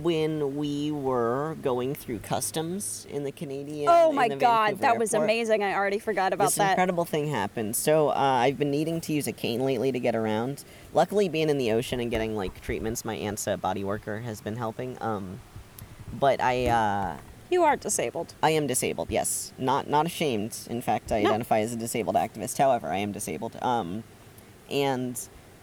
when 0.00 0.56
we 0.56 0.90
were 0.90 1.56
going 1.62 1.94
through 1.94 2.18
customs 2.20 3.06
in 3.10 3.24
the 3.24 3.32
Canadian. 3.32 3.88
Oh 3.90 4.12
my 4.12 4.28
god, 4.28 4.38
Vancouver 4.70 4.80
that 4.82 4.98
was 4.98 5.12
airport. 5.14 5.26
amazing. 5.30 5.62
I 5.62 5.74
already 5.74 5.98
forgot 5.98 6.32
about 6.32 6.46
this 6.46 6.54
that. 6.54 6.70
incredible 6.70 7.04
thing 7.04 7.28
happened. 7.28 7.76
So 7.76 8.08
uh, 8.08 8.12
I've 8.14 8.58
been 8.58 8.70
needing 8.70 9.00
to 9.02 9.12
use 9.12 9.26
a 9.26 9.32
cane 9.32 9.60
lately 9.64 9.92
to 9.92 10.00
get 10.00 10.16
around. 10.16 10.64
Luckily, 10.94 11.28
being 11.28 11.50
in 11.50 11.58
the 11.58 11.70
ocean 11.72 12.00
and 12.00 12.10
getting 12.10 12.34
like 12.34 12.60
treatments, 12.62 13.04
my 13.04 13.14
aunt's 13.14 13.46
a 13.46 13.56
body 13.58 13.84
worker 13.84 14.20
has 14.20 14.40
been 14.40 14.56
helping. 14.56 14.96
Um, 15.02 15.40
but 16.18 16.40
I 16.40 16.66
uh, 16.66 17.16
You 17.50 17.64
are 17.64 17.76
disabled. 17.76 18.34
I 18.42 18.50
am 18.50 18.66
disabled. 18.66 19.10
Yes, 19.10 19.52
not 19.58 19.88
not 19.88 20.06
ashamed. 20.06 20.56
In 20.70 20.80
fact, 20.80 21.12
I 21.12 21.22
No. 21.22 21.28
identify 21.28 21.60
as 21.60 21.72
a 21.74 21.76
disabled 21.76 22.16
activist. 22.16 22.56
However, 22.56 22.88
I 22.88 22.96
am 22.98 23.12
disabled. 23.12 23.56
Um, 23.62 24.02
and 24.70 25.20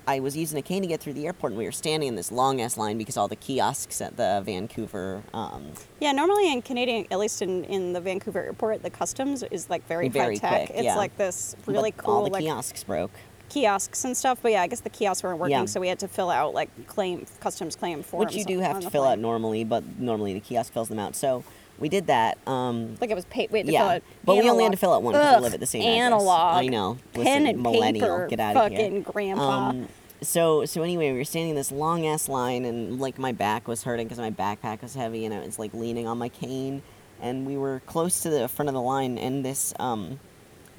I 0.08 0.20
was 0.20 0.36
using 0.36 0.58
a 0.58 0.62
cane 0.62 0.82
to 0.82 0.88
get 0.88 1.00
through 1.00 1.14
the 1.14 1.26
airport, 1.26 1.52
and 1.52 1.58
we 1.58 1.66
were 1.66 1.72
standing 1.72 2.10
in 2.10 2.16
this 2.16 2.32
long 2.32 2.60
ass 2.62 2.78
line 2.78 2.98
because 2.98 3.18
all 3.18 3.28
the 3.28 3.36
kiosks 3.36 4.02
at 4.02 4.18
the 4.18 4.42
Vancouver 4.44 5.24
um, 5.34 5.74
Yeah, 6.00 6.12
normally 6.12 6.52
in 6.52 6.62
Canadian, 6.62 7.06
at 7.12 7.20
least 7.20 7.42
in, 7.42 7.64
in 7.66 7.94
the 7.94 8.02
Vancouver 8.02 8.42
airport, 8.44 8.84
the 8.84 8.90
customs 8.90 9.44
is 9.44 9.70
like 9.70 9.88
very, 9.88 10.10
Very 10.10 10.38
high 10.38 10.50
tech. 10.50 10.66
quick, 10.68 10.78
it's 10.80 10.86
yeah. 10.86 10.96
like 10.96 11.16
this 11.18 11.56
really 11.66 11.92
but 11.92 12.04
cool 12.04 12.14
all 12.16 12.24
the 12.24 12.32
like 12.32 12.44
kiosks 12.44 12.84
broke. 12.84 13.12
Kiosks 13.52 14.04
and 14.06 14.16
stuff. 14.16 14.40
But 14.42 14.52
yeah, 14.54 14.62
I 14.62 14.68
guess 14.68 14.80
the 14.82 14.90
kiosks 14.90 15.24
weren't 15.24 15.40
working, 15.40 15.58
Yeah. 15.58 15.66
so 15.66 15.80
we 15.80 15.88
had 15.88 16.00
to 16.00 16.08
fill 16.08 16.30
out 16.30 16.54
like 16.54 16.70
claim 16.88 17.26
customs 17.40 17.76
claim 17.76 18.02
forms. 18.04 18.28
Which 18.28 18.36
you 18.36 18.46
do 18.46 18.60
have 18.60 18.76
on 18.76 18.82
to 18.82 18.86
the 18.88 18.92
fill 18.92 19.04
plane. 19.04 19.14
out 19.14 19.20
normally, 19.20 19.64
but 19.64 19.84
normally 20.00 20.34
the 20.34 20.40
kiosk 20.40 20.72
fills 20.74 20.90
them 20.90 21.00
out. 21.00 21.16
So 21.16 21.44
we 21.80 21.90
did 21.90 22.08
that. 22.08 22.38
Um, 22.48 22.96
Like 23.02 23.10
it 23.10 23.16
was 23.16 23.26
paid. 23.26 23.52
We 23.52 23.60
had 23.60 23.66
to 23.68 23.74
yeah, 23.74 23.80
fill 23.82 23.90
out. 23.90 24.04
but 24.24 24.36
we 24.38 24.50
only 24.50 24.64
had 24.64 24.72
to 24.72 24.78
fill 24.78 24.94
out 24.94 25.04
one 25.04 25.14
because 25.14 25.38
we 25.38 25.42
live 25.44 25.54
at 25.56 25.60
the 25.60 25.66
same 25.66 25.82
address. 25.82 25.98
analog. 26.06 26.56
I 26.64 26.68
know. 26.68 26.98
Pen 27.14 27.24
Listen, 27.26 27.48
and 27.48 27.62
millennial, 27.64 28.06
paper. 28.18 28.28
get 28.28 28.40
out 28.40 28.56
of 28.56 28.64
fucking 28.72 28.92
here. 28.92 29.02
grandpa. 29.02 29.44
Um, 29.70 29.88
so 30.22 30.66
so 30.66 30.84
anyway, 30.84 31.12
we 31.12 31.18
were 31.18 31.24
standing 31.26 31.50
in 31.52 31.56
this 31.56 31.72
long 31.72 32.06
ass 32.06 32.30
line, 32.30 32.64
and 32.66 33.00
like 33.00 33.18
my 33.18 33.32
back 33.32 33.68
was 33.68 33.84
hurting 33.84 34.08
because 34.08 34.20
my 34.20 34.32
backpack 34.32 34.82
was 34.84 34.94
heavy, 34.96 35.26
and 35.26 35.34
I 35.34 35.40
was 35.40 35.58
like 35.58 35.74
leaning 35.74 36.08
on 36.08 36.18
my 36.20 36.30
cane, 36.30 36.84
and 37.20 37.46
we 37.48 37.58
were 37.58 37.82
close 37.88 38.22
to 38.22 38.30
the 38.30 38.48
front 38.48 38.70
of 38.70 38.76
the 38.76 38.82
line, 38.82 39.18
and 39.18 39.44
this 39.44 39.74
um, 39.80 40.20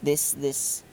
this 0.02 0.32
this 0.32 0.84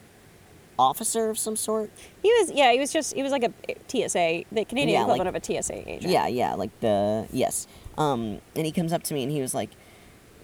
officer 0.80 1.30
of 1.30 1.38
some 1.38 1.56
sort. 1.56 1.92
he 2.24 2.30
was 2.40 2.52
yeah. 2.52 2.72
He 2.72 2.80
was 2.80 2.92
just 2.92 3.14
he 3.14 3.22
was 3.22 3.32
like 3.32 3.44
a 3.44 3.54
TSA, 3.88 4.46
the 4.52 4.66
Canadian 4.66 4.90
Yeah, 4.90 5.02
equivalent 5.04 5.34
like- 5.36 5.44
of 5.44 5.58
a 5.58 5.62
TSA 5.62 5.90
agent. 5.90 6.12
Yeah, 6.12 6.28
yeah, 6.28 6.54
like 6.56 6.72
the 6.80 7.28
yes. 7.32 7.68
Um, 7.98 8.40
and 8.56 8.66
he 8.66 8.72
comes 8.72 8.94
up 8.94 9.04
to 9.04 9.14
me 9.14 9.24
and 9.24 9.32
he 9.32 9.42
was 9.42 9.54
like, 9.54 9.70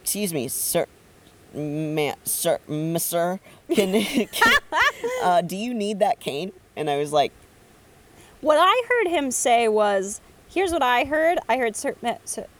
"Excuse 0.01 0.33
me, 0.33 0.47
sir, 0.49 0.85
ma- 1.53 2.15
sir, 2.25 2.59
m- 2.67 2.97
sir, 2.99 3.39
can, 3.73 4.01
can 4.27 4.53
uh, 5.23 5.41
do 5.41 5.55
you 5.55 5.73
need 5.73 5.99
that 5.99 6.19
cane?" 6.19 6.51
And 6.75 6.89
I 6.89 6.97
was 6.97 7.13
like, 7.13 7.31
What 8.41 8.57
I 8.59 8.83
heard 8.89 9.07
him 9.09 9.31
say 9.31 9.67
was, 9.69 10.19
"Here's 10.49 10.71
what 10.73 10.83
I 10.83 11.05
heard. 11.05 11.39
I 11.47 11.57
heard, 11.57 11.75
sir, 11.77 11.95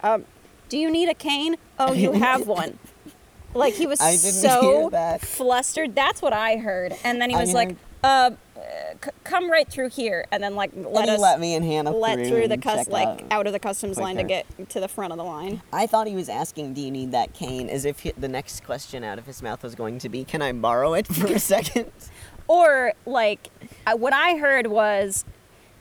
um, 0.02 0.24
do 0.70 0.78
you 0.78 0.90
need 0.90 1.08
a 1.10 1.14
cane? 1.14 1.56
Oh, 1.78 1.92
you 1.92 2.12
have 2.26 2.46
one." 2.46 2.78
Like 3.56 3.74
he 3.74 3.86
was 3.86 4.00
I 4.02 4.16
so 4.16 4.90
that. 4.92 5.20
flustered. 5.22 5.94
That's 5.94 6.22
what 6.22 6.32
I 6.32 6.56
heard. 6.56 6.94
And 7.04 7.20
then 7.20 7.30
he 7.30 7.36
I 7.36 7.40
was 7.40 7.52
like, 7.54 7.68
heard- 7.68 7.76
uh, 8.04 8.06
uh, 8.56 8.60
c- 9.04 9.10
"Come 9.24 9.50
right 9.50 9.68
through 9.68 9.90
here," 9.90 10.26
and 10.30 10.42
then 10.42 10.54
like 10.54 10.70
let 10.74 11.08
us 11.08 11.20
let 11.20 11.40
me 11.40 11.54
and 11.54 11.64
Hannah 11.64 11.90
let 11.90 12.16
through, 12.18 12.28
through 12.28 12.48
the 12.48 12.58
cus 12.58 12.88
like 12.88 13.08
out. 13.08 13.22
out 13.30 13.46
of 13.46 13.52
the 13.52 13.58
customs 13.58 13.98
line 13.98 14.16
to 14.16 14.22
get 14.22 14.46
to 14.70 14.80
the 14.80 14.88
front 14.88 15.12
of 15.12 15.18
the 15.18 15.24
line. 15.24 15.62
I 15.72 15.86
thought 15.86 16.06
he 16.06 16.14
was 16.14 16.28
asking, 16.28 16.74
"Do 16.74 16.80
you 16.80 16.90
need 16.90 17.12
that 17.12 17.32
cane?" 17.34 17.68
As 17.68 17.84
if 17.84 18.00
he, 18.00 18.12
the 18.12 18.28
next 18.28 18.64
question 18.64 19.02
out 19.04 19.18
of 19.18 19.26
his 19.26 19.42
mouth 19.42 19.62
was 19.62 19.74
going 19.74 19.98
to 20.00 20.08
be, 20.08 20.24
"Can 20.24 20.42
I 20.42 20.52
borrow 20.52 20.94
it 20.94 21.06
for 21.06 21.26
a 21.26 21.38
second? 21.54 21.90
Or 22.48 22.92
like, 23.06 23.48
I, 23.86 23.94
what 23.94 24.12
I 24.12 24.36
heard 24.36 24.68
was, 24.68 25.24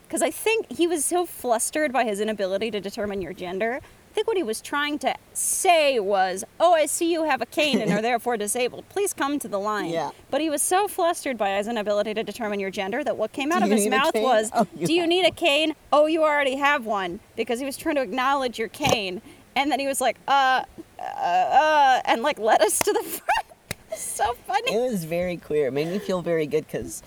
because 0.08 0.22
I 0.24 0.32
think 0.32 0.72
he 0.72 0.88
was 0.88 1.06
so 1.06 1.26
flustered 1.26 1.94
by 1.94 2.06
his 2.06 2.20
inability 2.20 2.72
to 2.72 2.80
determine 2.82 3.22
your 3.22 3.34
gender. 3.34 3.82
I 4.16 4.20
think 4.24 4.28
what 4.28 4.38
he 4.38 4.44
was 4.44 4.62
trying 4.62 4.98
to 5.00 5.14
say 5.34 6.00
was, 6.00 6.46
"Oh, 6.58 6.74
I 6.74 6.86
see 6.86 7.12
you 7.12 7.26
have 7.26 7.42
a 7.42 7.46
cane 7.46 7.82
and 7.82 7.92
are 7.92 8.02
therefore 8.10 8.38
disabled. 8.38 8.88
Please 8.88 9.14
come 9.14 9.40
to 9.40 9.50
the 9.50 9.60
line." 9.60 9.90
Yeah. 9.90 10.12
But 10.32 10.40
he 10.40 10.50
was 10.50 10.62
so 10.62 10.88
flustered 10.88 11.38
by 11.38 11.58
his 11.58 11.68
inability 11.68 12.14
to 12.14 12.24
determine 12.24 12.62
your 12.62 12.70
gender 12.72 13.04
that 13.04 13.18
what 13.18 13.34
came 13.34 13.52
out 13.52 13.60
Do 13.60 13.66
of 13.66 13.72
his 13.72 13.90
mouth 13.90 14.14
was, 14.16 14.52
Oh, 14.54 14.66
you 14.74 14.88
"Do 14.88 14.94
you 14.94 15.06
need 15.06 15.26
a 15.26 15.32
cane? 15.32 15.76
Oh, 15.92 16.06
you 16.06 16.24
already 16.24 16.56
have 16.56 16.86
one." 16.86 17.20
Because 17.36 17.60
he 17.60 17.66
was 17.66 17.76
trying 17.76 17.96
to 17.96 18.02
acknowledge 18.02 18.58
your 18.58 18.70
cane, 18.70 19.22
and 19.54 19.70
then 19.70 19.82
he 19.82 19.86
was 19.88 20.00
like, 20.00 20.16
"Uh, 20.30 20.64
uh, 20.98 21.02
uh," 21.04 22.02
and 22.06 22.22
like 22.24 22.40
led 22.40 22.62
us 22.62 22.80
to 22.84 22.94
the 22.94 23.04
front. 23.04 24.00
so 24.00 24.34
funny. 24.48 24.74
It 24.74 24.92
was 24.92 25.04
very 25.04 25.36
queer. 25.36 25.68
It 25.68 25.72
made 25.74 25.90
me 25.90 26.00
feel 26.00 26.22
very 26.22 26.48
good 26.48 26.66
because 26.68 27.04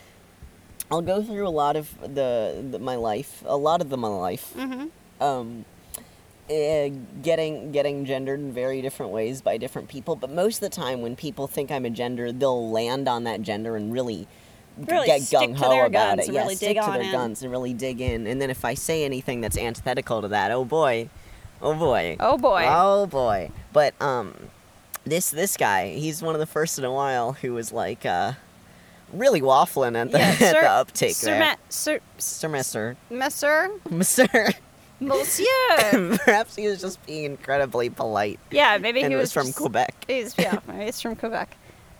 I'll 0.91 1.01
go 1.01 1.23
through 1.23 1.49
a 1.49 1.57
lot 1.65 1.75
of 1.75 1.99
the, 2.03 2.63
the 2.71 2.79
my 2.79 2.97
life, 2.97 3.43
a 3.47 3.57
lot 3.57 3.81
of 3.81 3.89
the 3.89 3.97
my 3.97 4.09
life, 4.09 4.53
Mm-hmm. 4.55 5.23
um, 5.23 5.65
eh, 6.51 6.91
getting 7.23 7.73
getting 7.73 8.05
gendered 8.05 8.41
in 8.41 8.53
very 8.53 8.81
different 8.83 9.13
ways 9.13 9.41
by 9.43 9.57
different 9.59 9.89
people. 9.89 10.17
But 10.17 10.31
most 10.31 10.57
of 10.57 10.61
the 10.71 10.77
time, 10.77 11.01
when 11.03 11.17
people 11.17 11.47
think 11.47 11.71
I'm 11.71 11.85
a 11.85 11.91
gender, 11.91 12.33
they'll 12.33 12.71
land 12.71 13.09
on 13.09 13.25
that 13.25 13.43
gender 13.43 13.77
and 13.77 13.93
really. 13.93 14.27
Really 14.87 15.09
get 15.09 15.23
gung 15.23 15.57
ho 15.57 15.85
about 15.85 16.21
it. 16.21 16.29
yeah, 16.31 16.43
really 16.43 16.55
stick 16.55 16.69
dig 16.69 16.77
to 16.77 16.83
on 16.85 16.93
their 16.95 17.03
in. 17.03 17.11
guns 17.11 17.43
and 17.43 17.51
really 17.51 17.75
dig 17.75 18.01
in. 18.01 18.29
And 18.29 18.41
then 18.41 18.49
if 18.49 18.65
I 18.65 18.75
say 18.75 19.05
anything 19.05 19.41
that's 19.41 19.59
antithetical 19.59 20.23
to 20.23 20.29
that, 20.29 20.53
oh 20.53 20.65
boy, 20.65 21.09
oh 21.61 21.75
boy, 21.75 22.17
Oh 22.21 22.39
boy. 22.39 22.65
Oh 22.69 23.07
boy. 23.07 23.51
But 23.73 24.01
um 24.01 24.37
this 25.03 25.31
this 25.31 25.57
guy, 25.57 25.89
he's 25.95 26.23
one 26.23 26.37
of 26.37 26.39
the 26.39 26.47
first 26.47 26.79
in 26.79 26.85
a 26.85 26.93
while 26.93 27.33
who 27.33 27.55
was 27.55 27.73
like 27.73 28.07
uh 28.07 28.35
really 29.13 29.41
waffling 29.41 29.97
at 30.01 30.13
the, 30.13 30.19
Yeah, 30.19 30.25
at 30.29 30.39
sir, 30.39 30.61
the 30.61 30.71
uptake 30.71 31.17
sir, 31.17 31.31
there. 31.33 31.41
ma- 31.41 31.57
sir, 31.69 31.99
Sir 32.19 32.49
Mister. 32.49 32.97
Monsieur, 33.11 33.73
Sir. 34.03 34.51
Monsieur. 35.01 35.45
Perhaps 36.25 36.57
he 36.57 36.67
was 36.67 36.81
just 36.81 37.05
being 37.07 37.25
incredibly 37.25 37.91
polite. 37.91 38.41
yeah, 38.51 38.79
maybe 38.79 39.03
and 39.03 39.13
he 39.13 39.17
was, 39.17 39.25
was 39.25 39.33
from 39.33 39.47
just- 39.47 39.59
Quebec. 39.59 40.05
He's 40.07 40.35
yeah, 40.39 40.59
maybe 40.69 40.87
he's 40.87 41.01
from 41.01 41.17
Quebec. 41.17 41.57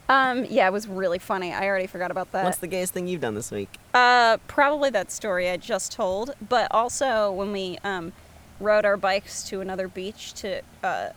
Um, 0.09 0.47
yeah, 0.47 0.67
it 0.67 0.73
was 0.73 0.89
really 0.89 1.19
funny. 1.19 1.53
I 1.53 1.67
already 1.67 1.87
forgot 1.87 2.11
about 2.11 2.33
that. 2.33 2.45
What's 2.45 2.59
the 2.59 2.67
gayest 2.67 2.95
thing 2.95 3.07
you've 3.09 3.21
done 3.21 3.35
this 3.35 3.51
week? 3.51 3.69
Uh, 3.93 4.39
probably 4.47 4.89
that 4.91 5.13
story 5.13 5.51
I 5.51 5.59
just 5.59 5.93
told, 5.93 6.35
but 6.49 6.67
also 6.71 7.31
when 7.31 7.53
we 7.53 7.79
um, 7.85 8.13
rode 8.59 8.87
our 8.87 8.97
bikes 8.97 9.43
to 9.51 9.61
another 9.61 9.87
beach 9.87 10.33
to 10.35 10.63
uh, 10.83 11.11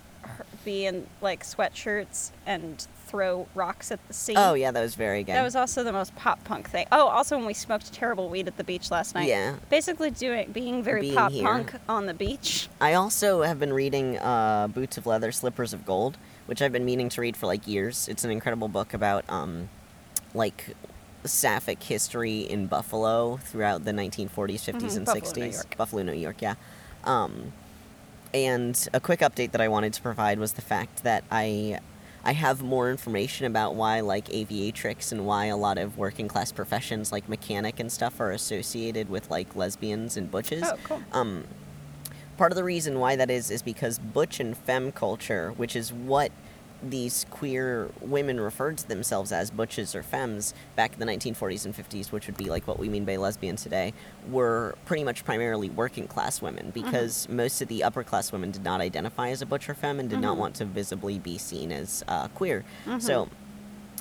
be 0.65 0.85
in 0.85 1.07
like 1.21 1.43
sweatshirts 1.43 2.31
and 2.45 2.85
throw 3.11 3.45
rocks 3.55 3.91
at 3.91 3.99
the 4.07 4.13
sea. 4.13 4.33
Oh 4.37 4.53
yeah, 4.53 4.71
that 4.71 4.81
was 4.81 4.95
very 4.95 5.23
good. 5.23 5.35
That 5.35 5.43
was 5.43 5.55
also 5.55 5.83
the 5.83 5.91
most 5.91 6.15
pop 6.15 6.41
punk 6.45 6.69
thing. 6.69 6.87
Oh, 6.93 7.07
also 7.07 7.35
when 7.37 7.45
we 7.45 7.53
smoked 7.53 7.91
terrible 7.93 8.29
weed 8.29 8.47
at 8.47 8.55
the 8.55 8.63
beach 8.63 8.89
last 8.89 9.13
night. 9.13 9.27
Yeah. 9.27 9.57
Basically 9.69 10.09
doing 10.11 10.49
being 10.51 10.81
very 10.81 11.01
Being 11.01 11.15
pop 11.15 11.31
here. 11.33 11.43
punk 11.43 11.73
on 11.89 12.05
the 12.05 12.13
beach. 12.13 12.69
I 12.79 12.93
also 12.93 13.41
have 13.41 13.59
been 13.59 13.73
reading 13.73 14.17
uh, 14.17 14.69
Boots 14.69 14.97
of 14.97 15.05
Leather, 15.05 15.31
Slippers 15.33 15.73
of 15.73 15.85
Gold, 15.85 16.17
which 16.45 16.61
I've 16.61 16.71
been 16.71 16.85
meaning 16.85 17.09
to 17.09 17.21
read 17.21 17.35
for 17.35 17.47
like 17.47 17.67
years. 17.67 18.07
It's 18.07 18.23
an 18.23 18.31
incredible 18.31 18.69
book 18.69 18.93
about 18.93 19.25
um, 19.29 19.67
like 20.33 20.73
sapphic 21.25 21.83
history 21.83 22.39
in 22.39 22.65
Buffalo 22.67 23.37
throughout 23.43 23.83
the 23.83 23.91
1940s, 23.91 24.29
50s, 24.29 24.73
Mhm, 24.73 24.97
and 24.97 25.05
Buffalo, 25.05 25.21
60s. 25.31 25.37
New 25.37 25.45
York. 25.51 25.77
Buffalo, 25.77 26.03
New 26.03 26.13
York, 26.13 26.41
yeah. 26.41 26.55
Um, 27.03 27.51
and 28.33 28.87
a 28.93 28.99
quick 29.01 29.19
update 29.19 29.51
that 29.51 29.59
I 29.61 29.67
wanted 29.67 29.91
to 29.93 30.01
provide 30.01 30.39
was 30.39 30.53
the 30.53 30.61
fact 30.61 31.03
that 31.03 31.23
I 31.29 31.79
I 32.23 32.33
have 32.33 32.61
more 32.61 32.91
information 32.91 33.45
about 33.45 33.75
why 33.75 34.01
like 34.01 34.25
aviatrix 34.27 35.11
and 35.11 35.25
why 35.25 35.45
a 35.45 35.57
lot 35.57 35.77
of 35.77 35.97
working 35.97 36.27
class 36.27 36.51
professions 36.51 37.11
like 37.11 37.27
mechanic 37.27 37.79
and 37.79 37.91
stuff 37.91 38.19
are 38.19 38.31
associated 38.31 39.09
with 39.09 39.29
like 39.31 39.55
lesbians 39.55 40.17
and 40.17 40.29
butches. 40.29 40.63
Oh, 40.63 40.77
cool. 40.83 41.01
Um, 41.11 41.45
part 42.37 42.51
of 42.51 42.55
the 42.55 42.63
reason 42.63 42.99
why 42.99 43.15
that 43.15 43.31
is 43.31 43.49
is 43.49 43.61
because 43.61 43.97
butch 43.97 44.39
and 44.39 44.55
femme 44.55 44.91
culture, 44.91 45.51
which 45.57 45.75
is 45.75 45.91
what 45.91 46.31
these 46.83 47.25
queer 47.29 47.89
women 48.01 48.39
referred 48.39 48.77
to 48.79 48.88
themselves 48.88 49.31
as 49.31 49.51
butches 49.51 49.93
or 49.95 50.03
femmes 50.03 50.53
back 50.75 50.93
in 50.93 51.00
the 51.00 51.05
1940s 51.05 51.65
and 51.65 51.75
50s, 51.75 52.11
which 52.11 52.27
would 52.27 52.38
be 52.38 52.45
like 52.45 52.67
what 52.67 52.79
we 52.79 52.89
mean 52.89 53.05
by 53.05 53.17
lesbian 53.17 53.55
today, 53.55 53.93
were 54.29 54.75
pretty 54.85 55.03
much 55.03 55.23
primarily 55.23 55.69
working 55.69 56.07
class 56.07 56.41
women 56.41 56.71
because 56.71 57.29
most 57.29 57.61
of 57.61 57.67
the 57.67 57.83
upper 57.83 58.03
class 58.03 58.31
women 58.31 58.51
did 58.51 58.63
not 58.63 58.81
identify 58.81 59.29
as 59.29 59.41
a 59.41 59.45
butch 59.45 59.69
or 59.69 59.73
femme 59.73 60.00
and 60.00 60.09
did 60.09 60.19
not 60.21 60.38
want 60.38 60.55
to 60.55 60.65
visibly 60.65 61.19
be 61.19 61.38
seen 61.38 61.71
as 61.71 62.03
uh, 62.07 62.27
queer. 62.29 62.63
So 63.00 63.29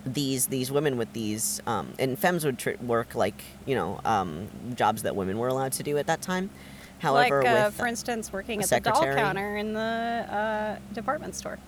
these 0.06 0.46
these 0.46 0.72
women 0.72 0.96
with 0.96 1.12
these 1.12 1.60
um, 1.66 1.92
and 1.99 2.18
femmes 2.18 2.44
would 2.46 2.58
tr- 2.58 2.70
work 2.82 3.14
like 3.14 3.42
you 3.66 3.75
know 3.75 4.00
um, 4.06 4.49
jobs 4.75 5.02
that 5.02 5.14
women 5.14 5.37
were 5.38 5.49
allowed 5.49 5.72
to 5.72 5.82
do 5.82 5.99
at 5.99 6.06
that 6.06 6.22
time. 6.22 6.49
However, 7.00 7.42
like, 7.42 7.46
uh, 7.52 7.70
for 7.70 7.87
instance, 7.87 8.32
working 8.32 8.60
at 8.62 8.68
the 8.70 8.80
doll 8.80 9.02
counter 9.16 9.56
in 9.56 9.75
the 9.75 9.80
uh, 9.80 10.78
department 10.94 11.34
store. 11.34 11.58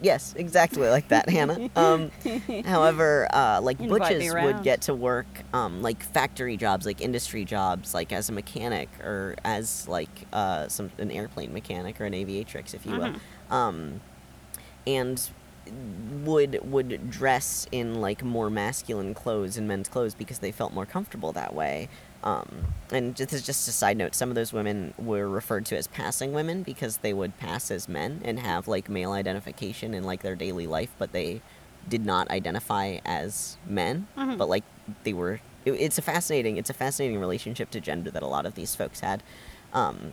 Yes, 0.00 0.34
exactly 0.36 0.88
like 0.88 1.08
that, 1.08 1.28
Hannah. 1.28 1.70
Um, 1.74 2.10
however, 2.66 3.28
uh, 3.32 3.60
like 3.62 3.80
Invite 3.80 3.98
butches 4.00 4.32
would 4.34 4.62
get 4.62 4.82
to 4.82 4.94
work 4.94 5.26
um, 5.54 5.82
like 5.82 6.02
factory 6.02 6.56
jobs, 6.56 6.84
like 6.86 7.00
industry 7.00 7.44
jobs, 7.44 7.94
like 7.94 8.12
as 8.12 8.28
a 8.28 8.32
mechanic 8.32 8.88
or 9.02 9.36
as 9.44 9.88
like 9.88 10.10
uh, 10.32 10.68
some 10.68 10.90
an 10.98 11.10
airplane 11.10 11.52
mechanic 11.52 12.00
or 12.00 12.04
an 12.04 12.12
aviatrix, 12.12 12.74
if 12.74 12.84
you 12.86 12.92
will, 12.96 13.08
Mm-hmm. 13.08 13.52
um, 13.54 14.00
and 14.86 15.30
would 16.24 16.60
would 16.70 17.10
dress 17.10 17.66
in 17.72 18.00
like 18.00 18.22
more 18.22 18.48
masculine 18.50 19.14
clothes 19.14 19.56
and 19.56 19.66
men's 19.66 19.88
clothes 19.88 20.14
because 20.14 20.38
they 20.38 20.52
felt 20.52 20.72
more 20.72 20.86
comfortable 20.86 21.32
that 21.32 21.54
way. 21.54 21.88
Um, 22.26 22.66
and 22.90 23.14
this 23.14 23.32
is 23.32 23.42
just 23.42 23.68
a 23.68 23.72
side 23.72 23.96
note. 23.96 24.14
Some 24.14 24.30
of 24.30 24.34
those 24.34 24.52
women 24.52 24.94
were 24.98 25.28
referred 25.28 25.64
to 25.66 25.76
as 25.76 25.86
passing 25.86 26.32
women 26.32 26.64
because 26.64 26.98
they 26.98 27.12
would 27.14 27.38
pass 27.38 27.70
as 27.70 27.88
men 27.88 28.20
and 28.24 28.40
have 28.40 28.66
like 28.66 28.88
male 28.88 29.12
identification 29.12 29.94
in 29.94 30.02
like 30.02 30.22
their 30.22 30.34
daily 30.34 30.66
life, 30.66 30.90
but 30.98 31.12
they 31.12 31.40
did 31.88 32.04
not 32.04 32.28
identify 32.30 32.98
as 33.04 33.56
men. 33.64 34.08
Mhm. 34.18 34.38
But 34.38 34.48
like 34.48 34.64
they 35.04 35.12
were. 35.12 35.40
It, 35.64 35.72
it's 35.72 35.98
a 35.98 36.02
fascinating. 36.02 36.56
It's 36.56 36.70
a 36.70 36.74
fascinating 36.74 37.20
relationship 37.20 37.70
to 37.70 37.80
gender 37.80 38.10
that 38.10 38.24
a 38.24 38.26
lot 38.26 38.44
of 38.44 38.56
these 38.56 38.74
folks 38.74 39.00
had. 39.00 39.22
Um, 39.72 40.12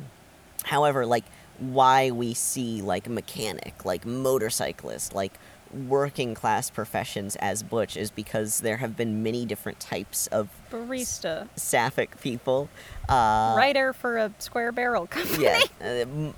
However, 0.65 1.05
like 1.05 1.25
why 1.59 2.11
we 2.11 2.33
see 2.33 2.81
like 2.81 3.09
mechanic, 3.09 3.85
like 3.85 4.05
motorcyclist, 4.05 5.13
like 5.13 5.33
working 5.73 6.33
class 6.35 6.69
professions 6.69 7.35
as 7.37 7.63
butch 7.63 7.97
is 7.97 8.11
because 8.11 8.59
there 8.61 8.77
have 8.77 8.95
been 8.95 9.23
many 9.23 9.45
different 9.45 9.79
types 9.79 10.27
of 10.27 10.49
Barista. 10.71 11.47
sapphic 11.55 12.19
people. 12.21 12.69
Uh, 13.09 13.55
Writer 13.57 13.93
for 13.93 14.17
a 14.17 14.31
square 14.39 14.71
barrel 14.71 15.07
company. 15.07 15.43
Yeah. 15.43 15.61
um, 16.03 16.33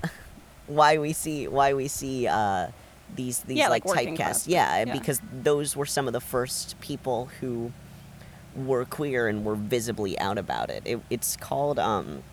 why 0.68 0.98
we 0.98 1.14
see 1.14 1.48
why 1.48 1.74
we 1.74 1.88
see 1.88 2.28
uh, 2.28 2.68
these 3.16 3.40
these 3.40 3.58
Yeah, 3.58 3.70
like, 3.70 3.86
like 3.86 4.06
typecasts. 4.08 4.48
Yeah, 4.48 4.84
Yeah. 4.86 4.94
because 4.94 5.22
those 5.32 5.76
were 5.76 5.86
some 5.86 6.08
of 6.08 6.14
the 6.14 6.22
first 6.22 6.80
people 6.80 7.30
who 7.40 7.72
were 8.56 8.86
queer 8.86 9.28
and 9.28 9.44
were 9.46 9.56
visibly 9.56 10.18
out 10.18 10.38
about 10.38 10.70
it. 10.70 10.82
it 10.86 11.00
it's 11.10 11.36
called 11.36 11.78
um, 11.78 12.24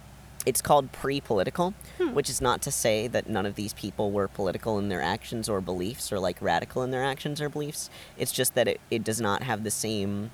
it's 0.44 0.60
called 0.60 0.90
pre-political, 0.92 1.74
Hmm. 1.98 2.14
which 2.14 2.28
is 2.28 2.40
not 2.40 2.60
to 2.62 2.70
say 2.70 3.06
that 3.06 3.28
none 3.28 3.46
of 3.46 3.54
these 3.54 3.72
people 3.74 4.10
were 4.10 4.26
political 4.28 4.78
in 4.78 4.88
their 4.88 5.00
actions 5.02 5.48
or 5.48 5.60
beliefs 5.60 6.12
or 6.12 6.18
like 6.18 6.36
radical 6.40 6.82
in 6.82 6.90
their 6.90 7.04
actions 7.04 7.40
or 7.40 7.48
beliefs. 7.48 7.88
It's 8.18 8.32
just 8.32 8.54
that 8.54 8.66
it, 8.66 8.80
it 8.90 9.04
does 9.04 9.20
not 9.20 9.42
have 9.44 9.62
the 9.62 9.70
same 9.70 10.30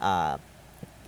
uh, 0.00 0.38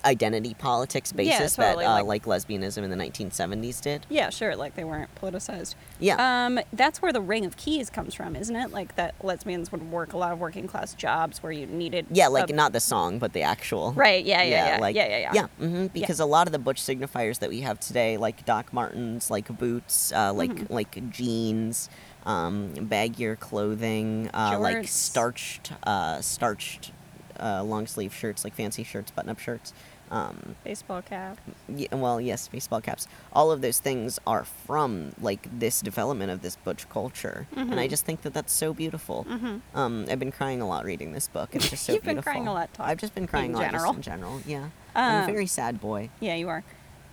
identity 0.05 0.55
politics 0.55 1.13
Yeah, 1.13 1.17
basis 1.39 1.57
totally, 1.57 1.85
that 1.85 1.91
uh, 1.91 1.95
like- 2.05 2.27
like 2.27 2.45
lesbianism 2.47 2.83
in 2.83 2.91
the 2.91 2.97
1970s 2.97 3.81
did. 3.81 4.07
Yeah, 4.09 4.31
sure. 4.31 4.57
Like 4.57 4.75
they 4.75 4.85
weren't 4.85 5.15
politicized. 5.17 5.75
Yeah. 5.99 6.17
Um, 6.47 6.61
that's 6.73 7.01
where 7.03 7.13
the 7.13 7.21
Ring 7.21 7.45
of 7.45 7.57
Keys 7.57 7.91
comes 7.91 8.15
from, 8.15 8.37
isn't 8.37 8.55
it? 8.57 8.71
Like 8.71 8.97
that 8.97 9.15
lesbians 9.25 9.71
would 9.73 9.91
work 9.91 10.13
a 10.13 10.17
lot 10.17 10.33
of 10.33 10.39
working 10.39 10.67
class 10.67 10.95
jobs 10.95 11.43
where 11.43 11.53
you 11.53 11.67
needed. 11.67 12.07
Yeah, 12.11 12.29
like 12.29 12.51
a- 12.51 12.53
not 12.53 12.73
the 12.73 12.81
song, 12.81 13.19
but 13.19 13.33
the 13.33 13.43
actual. 13.43 13.93
Right. 13.93 14.25
Yeah. 14.25 14.43
Yeah. 14.43 14.75
Yeah. 14.75 14.81
like, 14.81 14.97
yeah. 14.97 15.07
Yeah. 15.09 15.19
Yeah. 15.19 15.33
Yeah, 15.35 15.47
hmm 15.67 15.87
because 15.89 16.21
a 16.21 16.27
lot 16.27 16.47
of 16.49 16.53
the 16.53 16.59
butch 16.59 16.81
signifiers 16.83 17.39
that 17.41 17.49
we 17.51 17.61
have 17.61 17.79
today, 17.81 18.17
like 18.17 18.45
Doc 18.45 18.73
Martens, 18.73 19.31
like 19.31 19.49
boots, 19.59 20.13
uh, 20.13 20.33
like 20.33 20.51
Mm-hmm. 20.51 20.73
like 20.73 21.11
jeans, 21.11 21.89
um, 22.27 22.73
baggier 22.75 23.39
clothing, 23.39 24.29
uh, 24.35 24.59
like 24.61 24.87
starched, 24.89 25.73
uh, 25.85 26.21
starched 26.21 26.93
uh, 27.41 27.63
long 27.63 27.87
sleeve 27.87 28.13
shirts, 28.15 28.45
like 28.45 28.55
fancy 28.55 28.83
shirts, 28.83 29.11
button 29.11 29.31
up 29.31 29.39
shirts. 29.39 29.73
Um, 30.11 30.57
Baseball 30.65 31.03
cap. 31.03 31.39
y- 31.69 31.87
well, 31.93 32.21
yes, 32.21 32.49
baseball 32.49 32.81
caps. 32.81 33.07
All 33.33 33.51
of 33.51 33.61
those 33.61 33.79
things 33.79 34.19
are 34.27 34.45
from 34.45 35.13
like 35.21 35.47
this 35.59 35.81
development 35.83 36.31
of 36.31 36.41
this 36.43 36.57
butch 36.57 36.89
culture, 36.89 37.47
and 37.55 37.79
I 37.79 37.87
Mhm. 37.87 37.91
just 37.91 38.05
think 38.07 38.23
that 38.23 38.33
that's 38.35 38.53
so 38.53 38.73
beautiful. 38.73 39.27
Mhm. 39.29 39.61
Um, 39.75 40.07
I've 40.11 40.19
been 40.19 40.33
crying 40.33 40.61
a 40.63 40.67
lot 40.69 40.85
reading 40.85 41.13
this 41.13 41.29
book. 41.29 41.51
It's 41.55 41.69
just 41.69 41.85
so 41.87 41.93
You've 41.93 42.05
been 42.05 42.23
crying 42.23 42.47
a 42.49 42.53
lot, 42.55 42.73
Todd, 42.73 42.89
I've 42.89 42.99
just 42.99 43.15
been 43.15 43.27
crying 43.27 43.51
in 43.51 43.57
a 43.57 43.59
lot 43.59 43.71
general. 43.71 43.93
just 43.95 43.97
in 43.97 44.03
general. 44.03 44.41
Yeah, 44.47 44.69
I'm 44.95 45.15
a 45.15 45.19
Um, 45.21 45.27
very 45.27 45.47
sad 45.47 45.81
boy. 45.81 46.09
Yeah, 46.21 46.35
you 46.37 46.49
are. 46.49 46.65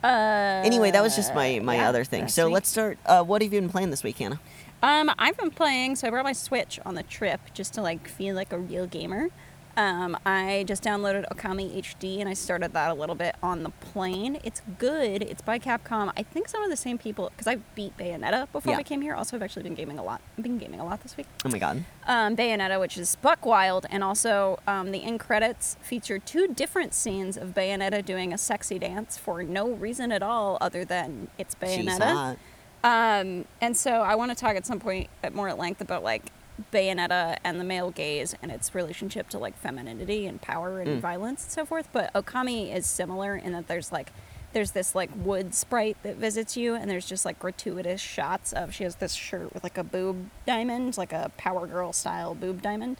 Uh, 0.03 0.61
Anyway, 0.63 0.91
that 0.91 1.01
was 1.01 1.15
just 1.15 1.33
my 1.33 1.59
my 1.59 1.75
yeah, 1.77 1.89
other 1.89 2.03
thing. 2.03 2.27
So 2.27 2.43
sweet. 2.45 2.53
let's 2.53 2.69
start. 2.69 2.97
Uh, 3.05 3.23
what 3.23 3.41
have 3.41 3.51
you 3.51 3.59
been 3.59 3.69
playing 3.69 3.89
this 3.89 4.03
week, 4.03 4.17
Hannah? 4.19 4.39
Um, 4.83 5.09
I've 5.17 5.35
been 5.37 5.49
playing, 5.51 5.95
so 5.95 6.07
I 6.07 6.11
brought 6.11 6.25
my 6.25 6.33
Switch 6.33 6.79
on 6.85 6.93
the 6.95 7.01
trip 7.03 7.39
just 7.53 7.73
to 7.73 7.81
like 7.81 8.07
feel 8.07 8.35
like 8.35 8.53
a 8.53 8.59
real 8.59 8.85
gamer. 8.87 9.29
Um, 9.77 10.17
I 10.25 10.63
just 10.67 10.83
downloaded 10.83 11.25
Okami 11.29 11.77
HD 11.81 12.19
and 12.21 12.29
I 12.29 12.33
started 12.33 12.71
that 12.73 12.91
a 12.91 12.93
little 12.93 13.15
bit 13.15 13.35
on 13.43 13.63
the 13.63 13.71
plane. 13.71 14.39
It's 14.43 14.61
good. 14.79 15.21
It's 15.21 15.41
by 15.41 15.59
Capcom. 15.59 16.13
I 16.15 16.23
think 16.23 16.47
some 16.47 16.63
of 16.63 16.69
the 16.69 16.77
same 16.77 16.97
people 16.97 17.29
because 17.31 17.47
I 17.47 17.55
beat 17.75 17.97
Bayonetta 17.97 18.49
before 18.53 18.71
Yeah. 18.71 18.77
we 18.77 18.83
came 18.83 19.01
here. 19.01 19.13
Also, 19.15 19.35
I've 19.35 19.43
actually 19.43 19.63
been 19.63 19.75
gaming 19.75 19.99
a 19.99 20.03
lot. 20.03 20.21
I've 20.37 20.43
been 20.43 20.57
gaming 20.57 20.79
a 20.79 20.85
lot 20.85 21.01
this 21.03 21.17
week. 21.17 21.27
Oh 21.43 21.49
my 21.49 21.59
god. 21.59 21.83
Um, 22.07 22.37
Bayonetta, 22.37 22.79
which 22.79 22.97
is 22.97 23.15
Buck 23.17 23.45
Wild, 23.45 23.85
and 23.89 24.03
also 24.03 24.59
um, 24.65 24.91
the 24.91 25.03
end 25.03 25.19
credits 25.19 25.75
feature 25.81 26.19
two 26.19 26.47
different 26.47 26.93
scenes 26.93 27.35
of 27.35 27.49
Bayonetta 27.49 28.05
doing 28.05 28.31
a 28.31 28.37
sexy 28.37 28.79
dance 28.79 29.17
for 29.17 29.43
no 29.43 29.69
reason 29.69 30.11
at 30.11 30.23
all 30.23 30.57
other 30.61 30.85
than 30.85 31.27
it's 31.37 31.55
She's 31.61 31.85
Bayonetta. 31.85 32.13
hot. 32.13 32.37
Um, 32.83 33.45
and 33.61 33.75
so 33.75 34.01
I 34.01 34.13
want 34.15 34.29
to 34.31 34.35
talk 34.35 34.55
at 34.55 34.65
some 34.65 34.79
point 34.79 35.09
at 35.23 35.33
more 35.33 35.49
at 35.49 35.57
length 35.57 35.81
about 35.81 36.03
like 36.03 36.31
Bayonetta 36.71 37.37
and 37.43 37.59
the 37.59 37.63
male 37.63 37.91
gaze 37.91 38.35
and 38.41 38.51
its 38.51 38.73
relationship 38.73 39.29
to 39.29 39.37
like 39.39 39.57
femininity 39.57 40.25
and 40.25 40.41
power 40.41 40.79
and 40.79 40.97
Mm. 40.97 40.99
violence 41.01 41.43
and 41.43 41.51
so 41.51 41.65
forth. 41.65 41.89
But 41.91 42.13
Okami 42.13 42.73
is 42.73 42.85
similar 42.85 43.35
in 43.35 43.51
that 43.53 43.67
there's 43.67 43.91
like 43.91 44.11
there's 44.53 44.71
this 44.71 44.95
like 44.95 45.09
wood 45.13 45.53
sprite 45.53 45.97
that 46.03 46.15
visits 46.15 46.55
you 46.55 46.75
and 46.75 46.89
there's 46.89 47.05
just 47.05 47.25
like 47.25 47.37
gratuitous 47.39 47.99
shots 47.99 48.53
of 48.53 48.73
she 48.73 48.85
has 48.85 48.95
this 48.95 49.13
shirt 49.13 49.53
with 49.53 49.63
like 49.63 49.77
a 49.77 49.83
boob 49.83 50.29
diamond, 50.45 50.97
like 50.97 51.11
a 51.11 51.29
power 51.35 51.67
girl 51.67 51.91
style 51.91 52.33
boob 52.33 52.61
diamond. 52.61 52.97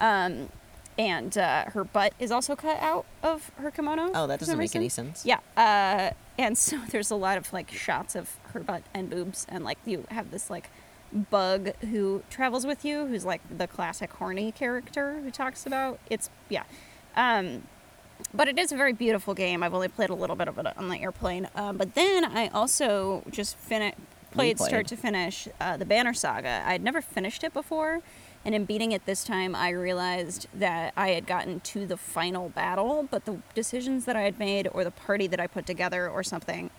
Um, 0.00 0.48
and 0.98 1.36
uh, 1.38 1.66
her 1.66 1.84
butt 1.84 2.12
is 2.18 2.32
also 2.32 2.56
cut 2.56 2.80
out 2.80 3.04
of 3.22 3.50
her 3.58 3.70
kimono. 3.70 4.10
Oh, 4.14 4.26
that 4.26 4.40
doesn't 4.40 4.58
make 4.58 4.74
any 4.74 4.88
sense. 4.88 5.24
Yeah, 5.26 5.38
uh, 5.56 6.10
and 6.38 6.56
so 6.66 6.78
there's 6.90 7.10
a 7.10 7.16
lot 7.16 7.36
of 7.38 7.52
like 7.52 7.70
shots 7.70 8.16
of 8.16 8.36
her 8.54 8.60
butt 8.60 8.82
and 8.94 9.08
boobs, 9.10 9.46
and 9.48 9.62
like 9.62 9.78
you 9.84 10.06
have 10.10 10.30
this 10.32 10.48
like 10.50 10.70
bug 11.12 11.72
who 11.90 12.22
travels 12.30 12.66
with 12.66 12.84
you, 12.84 13.06
who's 13.06 13.24
like 13.24 13.40
the 13.56 13.66
classic 13.66 14.12
horny 14.14 14.52
character 14.52 15.20
who 15.22 15.30
talks 15.30 15.66
about 15.66 15.98
it's 16.10 16.30
yeah. 16.48 16.64
Um, 17.16 17.62
but 18.32 18.48
it 18.48 18.58
is 18.58 18.72
a 18.72 18.76
very 18.76 18.92
beautiful 18.92 19.34
game. 19.34 19.62
I've 19.62 19.74
only 19.74 19.88
played 19.88 20.10
a 20.10 20.14
little 20.14 20.36
bit 20.36 20.48
of 20.48 20.58
it 20.58 20.66
on 20.76 20.88
the 20.88 20.98
airplane, 20.98 21.48
um, 21.54 21.76
but 21.76 21.94
then 21.94 22.24
I 22.24 22.48
also 22.48 23.22
just 23.30 23.56
finished 23.56 23.96
played 24.30 24.56
played. 24.56 24.68
start 24.68 24.86
to 24.88 24.96
finish 24.96 25.48
uh, 25.60 25.76
the 25.76 25.84
Banner 25.84 26.14
Saga. 26.14 26.62
I'd 26.66 26.82
never 26.82 27.00
finished 27.00 27.44
it 27.44 27.52
before, 27.52 28.02
and 28.44 28.54
in 28.54 28.64
beating 28.64 28.92
it 28.92 29.06
this 29.06 29.24
time, 29.24 29.54
I 29.54 29.70
realized 29.70 30.46
that 30.54 30.92
I 30.96 31.08
had 31.10 31.26
gotten 31.26 31.60
to 31.60 31.86
the 31.86 31.96
final 31.96 32.48
battle, 32.50 33.08
but 33.10 33.24
the 33.24 33.38
decisions 33.54 34.04
that 34.04 34.16
I 34.16 34.22
had 34.22 34.38
made, 34.38 34.68
or 34.72 34.84
the 34.84 34.90
party 34.90 35.26
that 35.26 35.40
I 35.40 35.46
put 35.46 35.66
together, 35.66 36.08
or 36.08 36.22
something, 36.22 36.70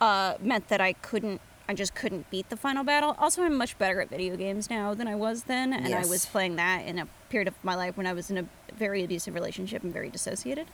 uh, 0.00 0.34
meant 0.40 0.68
that 0.68 0.80
I 0.80 0.94
couldn't. 0.94 1.40
I 1.70 1.72
just 1.72 1.94
couldn't 1.94 2.28
beat 2.30 2.48
the 2.48 2.56
final 2.56 2.82
battle. 2.82 3.14
Also, 3.16 3.44
I'm 3.44 3.56
much 3.56 3.78
better 3.78 4.00
at 4.00 4.10
video 4.10 4.34
games 4.34 4.68
now 4.68 4.92
than 4.92 5.06
I 5.06 5.14
was 5.14 5.44
then, 5.44 5.72
and 5.72 5.94
I 5.94 6.04
was 6.04 6.26
playing 6.26 6.56
that 6.56 6.84
in 6.84 6.98
a 6.98 7.06
period 7.28 7.46
of 7.46 7.54
my 7.62 7.76
life 7.76 7.96
when 7.96 8.08
I 8.08 8.12
was 8.12 8.28
in 8.28 8.38
a 8.38 8.44
very 8.76 9.04
abusive 9.04 9.34
relationship 9.34 9.84
and 9.84 9.92
very 9.92 10.10
dissociated. 10.10 10.66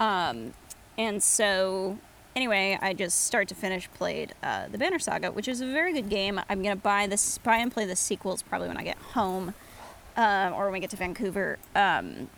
Um, 0.00 0.52
and 0.98 1.22
so, 1.22 1.96
anyway, 2.34 2.76
I 2.82 2.92
just 2.92 3.24
start 3.24 3.46
to 3.50 3.54
finish 3.54 3.88
played 3.92 4.34
uh, 4.42 4.66
the 4.66 4.78
Banner 4.78 4.98
Saga, 4.98 5.30
which 5.30 5.46
is 5.46 5.60
a 5.60 5.66
very 5.66 5.92
good 5.92 6.08
game. 6.08 6.40
I'm 6.48 6.60
gonna 6.60 6.74
buy 6.74 7.06
this, 7.06 7.38
buy 7.38 7.58
and 7.58 7.70
play 7.70 7.84
the 7.84 7.94
sequels 7.94 8.42
probably 8.42 8.66
when 8.66 8.78
I 8.78 8.82
get 8.82 8.98
home, 8.98 9.54
um, 10.16 10.54
or 10.54 10.64
when 10.64 10.72
we 10.72 10.80
get 10.80 10.90
to 10.90 10.96
Vancouver. 10.96 11.60
Um, 11.76 12.28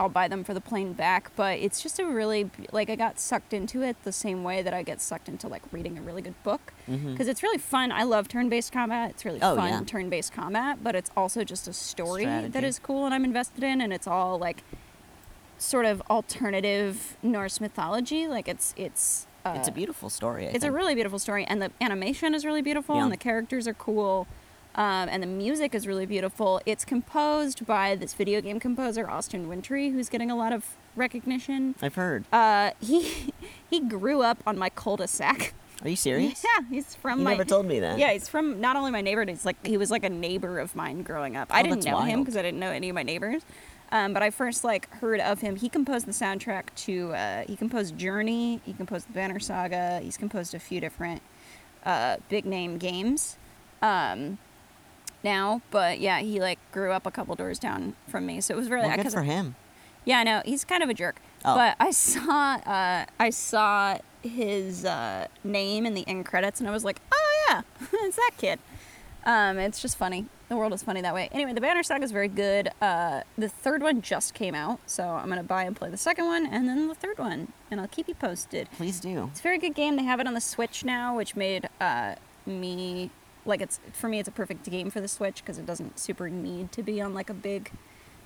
I'll 0.00 0.08
buy 0.08 0.26
them 0.28 0.42
for 0.42 0.54
the 0.54 0.60
plane 0.60 0.94
back. 0.94 1.30
But 1.36 1.58
it's 1.60 1.82
just 1.82 1.98
a 2.00 2.04
really 2.06 2.50
like 2.72 2.88
I 2.90 2.96
got 2.96 3.20
sucked 3.20 3.52
into 3.52 3.82
it 3.82 3.96
the 4.02 4.12
same 4.12 4.42
way 4.42 4.62
that 4.62 4.72
I 4.74 4.82
get 4.82 5.00
sucked 5.00 5.28
into 5.28 5.46
like 5.46 5.62
reading 5.70 5.98
a 5.98 6.02
really 6.02 6.22
good 6.22 6.42
book 6.42 6.72
because 6.86 7.28
it's 7.28 7.42
really 7.42 7.58
fun. 7.58 7.92
I 7.92 8.02
love 8.02 8.26
turn-based 8.26 8.72
combat. 8.72 9.10
It's 9.10 9.24
really 9.24 9.40
Oh, 9.42 9.54
fun 9.54 9.68
yeah. 9.68 9.80
turn-based 9.86 10.32
combat, 10.32 10.78
but 10.82 10.94
it's 10.96 11.10
also 11.16 11.44
just 11.44 11.68
a 11.68 11.72
story 11.72 12.24
that 12.24 12.48
Strategy. 12.50 12.66
is 12.66 12.78
cool 12.80 13.04
and 13.04 13.14
I'm 13.14 13.24
invested 13.24 13.62
in, 13.62 13.80
and 13.80 13.92
it's 13.92 14.06
all 14.08 14.38
like 14.38 14.64
sort 15.58 15.84
of 15.84 16.02
alternative 16.10 17.16
Norse 17.22 17.60
mythology. 17.60 18.26
Like 18.26 18.48
it's 18.48 18.72
it's 18.76 19.26
uh, 19.44 19.54
it's 19.56 19.68
a 19.68 19.72
beautiful 19.72 20.08
story. 20.10 20.46
I 20.46 20.50
it's 20.50 20.64
a 20.64 20.72
really 20.72 20.94
beautiful 20.94 21.18
story, 21.18 21.44
and 21.44 21.60
the 21.62 21.70
animation 21.80 22.34
is 22.34 22.44
really 22.44 22.62
beautiful, 22.62 22.96
Yeah. 22.96 23.04
and 23.04 23.12
the 23.12 23.16
characters 23.18 23.68
are 23.68 23.74
cool, 23.74 24.26
um, 24.74 25.08
and 25.08 25.22
the 25.22 25.26
music 25.26 25.74
is 25.74 25.86
really 25.86 26.06
beautiful. 26.06 26.60
It's 26.66 26.84
composed 26.84 27.66
by 27.66 27.94
this 27.96 28.14
video 28.14 28.40
game 28.40 28.60
composer 28.60 29.08
Austin 29.10 29.48
Wintory, 29.48 29.90
who's 29.90 30.08
getting 30.08 30.30
a 30.30 30.36
lot 30.36 30.52
of 30.52 30.64
recognition. 30.96 31.74
I've 31.82 31.94
heard. 31.96 32.24
Uh, 32.32 32.70
he 32.80 33.32
he 33.70 33.80
grew 33.80 34.22
up 34.22 34.38
on 34.46 34.58
my 34.58 34.70
cul-de-sac. 34.70 35.54
Are 35.82 35.88
you 35.88 35.96
serious? 35.96 36.44
Yeah, 36.58 36.66
he's 36.68 36.94
from 36.94 37.20
You 37.20 37.24
my. 37.24 37.30
never 37.32 37.44
told 37.44 37.66
me 37.66 37.80
that. 37.80 37.98
Yeah, 37.98 38.12
he's 38.12 38.28
from 38.28 38.60
not 38.60 38.76
only 38.76 38.90
my 38.90 39.00
neighborhood. 39.00 39.28
He's 39.30 39.44
like 39.46 39.64
he 39.66 39.76
was 39.76 39.90
like 39.90 40.04
a 40.04 40.10
neighbor 40.10 40.58
of 40.58 40.76
mine 40.76 41.02
growing 41.02 41.36
up. 41.36 41.48
I 41.50 41.60
Oh, 41.60 41.62
didn't 41.64 41.76
that's 41.76 41.86
know 41.86 42.00
him 42.02 42.20
because 42.20 42.36
I 42.36 42.42
didn't 42.42 42.60
know 42.60 42.70
any 42.70 42.88
of 42.90 42.94
my 42.94 43.02
neighbors. 43.02 43.42
Um, 43.92 44.12
but 44.12 44.22
I 44.22 44.30
first 44.30 44.62
like 44.62 44.88
heard 44.98 45.18
of 45.20 45.40
him. 45.40 45.56
He 45.56 45.68
composed 45.68 46.06
the 46.06 46.12
soundtrack 46.12 46.66
to. 46.84 47.12
Uh, 47.14 47.44
he 47.48 47.56
composed 47.56 47.98
Journey. 47.98 48.60
He 48.64 48.72
composed 48.72 49.08
the 49.08 49.12
Banner 49.14 49.40
Saga. 49.40 50.00
He's 50.00 50.16
composed 50.16 50.54
a 50.54 50.60
few 50.60 50.80
different 50.80 51.22
uh, 51.84 52.18
big 52.28 52.44
name 52.44 52.76
games. 52.78 53.36
Um, 53.82 54.38
now, 55.22 55.62
but 55.70 56.00
yeah, 56.00 56.20
he 56.20 56.40
like 56.40 56.58
grew 56.72 56.92
up 56.92 57.06
a 57.06 57.10
couple 57.10 57.34
doors 57.34 57.58
down 57.58 57.94
from 58.08 58.26
me, 58.26 58.40
so 58.40 58.54
it 58.54 58.56
was 58.56 58.70
really 58.70 58.86
Well, 58.88 58.96
good 58.96 59.12
for 59.12 59.22
him. 59.22 59.54
yeah, 60.04 60.18
I 60.18 60.24
know 60.24 60.42
he's 60.44 60.64
kind 60.64 60.82
of 60.82 60.88
a 60.88 60.94
jerk. 60.94 61.20
Oh. 61.44 61.54
But 61.54 61.76
I 61.80 61.90
saw 61.90 62.54
uh, 62.56 63.06
I 63.18 63.30
saw 63.30 63.98
his 64.22 64.84
uh, 64.84 65.26
name 65.44 65.86
in 65.86 65.94
the 65.94 66.06
end 66.06 66.26
credits, 66.26 66.60
and 66.60 66.68
I 66.68 66.72
was 66.72 66.84
like, 66.84 67.00
oh 67.12 67.46
yeah, 67.48 67.62
it's 67.92 68.16
that 68.16 68.32
kid. 68.38 68.58
Um, 69.24 69.58
it's 69.58 69.80
just 69.82 69.96
funny. 69.98 70.26
The 70.48 70.56
world 70.56 70.72
is 70.72 70.82
funny 70.82 71.00
that 71.02 71.14
way. 71.14 71.28
Anyway, 71.30 71.52
the 71.52 71.60
Banner 71.60 71.82
Saga 71.82 72.02
is 72.02 72.10
very 72.10 72.26
good. 72.26 72.70
Uh, 72.80 73.20
the 73.38 73.48
third 73.48 73.82
one 73.82 74.02
just 74.02 74.34
came 74.34 74.54
out, 74.54 74.80
so 74.86 75.04
I'm 75.04 75.28
gonna 75.28 75.42
buy 75.42 75.62
and 75.64 75.76
play 75.76 75.90
the 75.90 75.96
second 75.96 76.24
one, 76.24 76.46
and 76.46 76.66
then 76.68 76.88
the 76.88 76.94
third 76.94 77.18
one, 77.18 77.52
and 77.70 77.80
I'll 77.80 77.86
keep 77.88 78.08
you 78.08 78.14
posted. 78.14 78.68
Please 78.76 78.98
do. 78.98 79.28
It's 79.30 79.40
a 79.40 79.42
very 79.42 79.58
good 79.58 79.74
game. 79.74 79.96
They 79.96 80.02
have 80.04 80.18
it 80.20 80.26
on 80.26 80.34
the 80.34 80.40
Switch 80.40 80.84
now, 80.84 81.16
which 81.16 81.36
made 81.36 81.68
uh, 81.80 82.14
me 82.46 83.10
like 83.44 83.60
it's 83.60 83.80
for 83.92 84.08
me. 84.08 84.18
It's 84.18 84.28
a 84.28 84.32
perfect 84.32 84.68
game 84.70 84.90
for 84.90 85.00
the 85.00 85.08
Switch 85.08 85.42
because 85.42 85.58
it 85.58 85.66
doesn't 85.66 85.98
super 85.98 86.28
need 86.28 86.72
to 86.72 86.82
be 86.82 87.00
on 87.00 87.14
like 87.14 87.30
a 87.30 87.34
big 87.34 87.70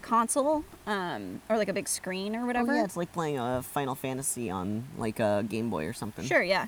console 0.03 0.65
um, 0.87 1.41
or 1.49 1.57
like 1.57 1.69
a 1.69 1.73
big 1.73 1.89
screen 1.89 2.37
or 2.37 2.47
whatever. 2.47 2.73
Oh, 2.73 2.77
yeah, 2.77 2.85
it's 2.85 2.97
like 2.97 3.13
playing 3.13 3.39
a 3.39 3.63
Final 3.63 3.95
Fantasy 3.95 4.51
on 4.51 4.85
like 4.99 5.19
a 5.21 5.45
Game 5.49 5.71
Boy 5.71 5.87
or 5.87 5.93
something. 5.93 6.25
Sure, 6.25 6.43
yeah. 6.43 6.67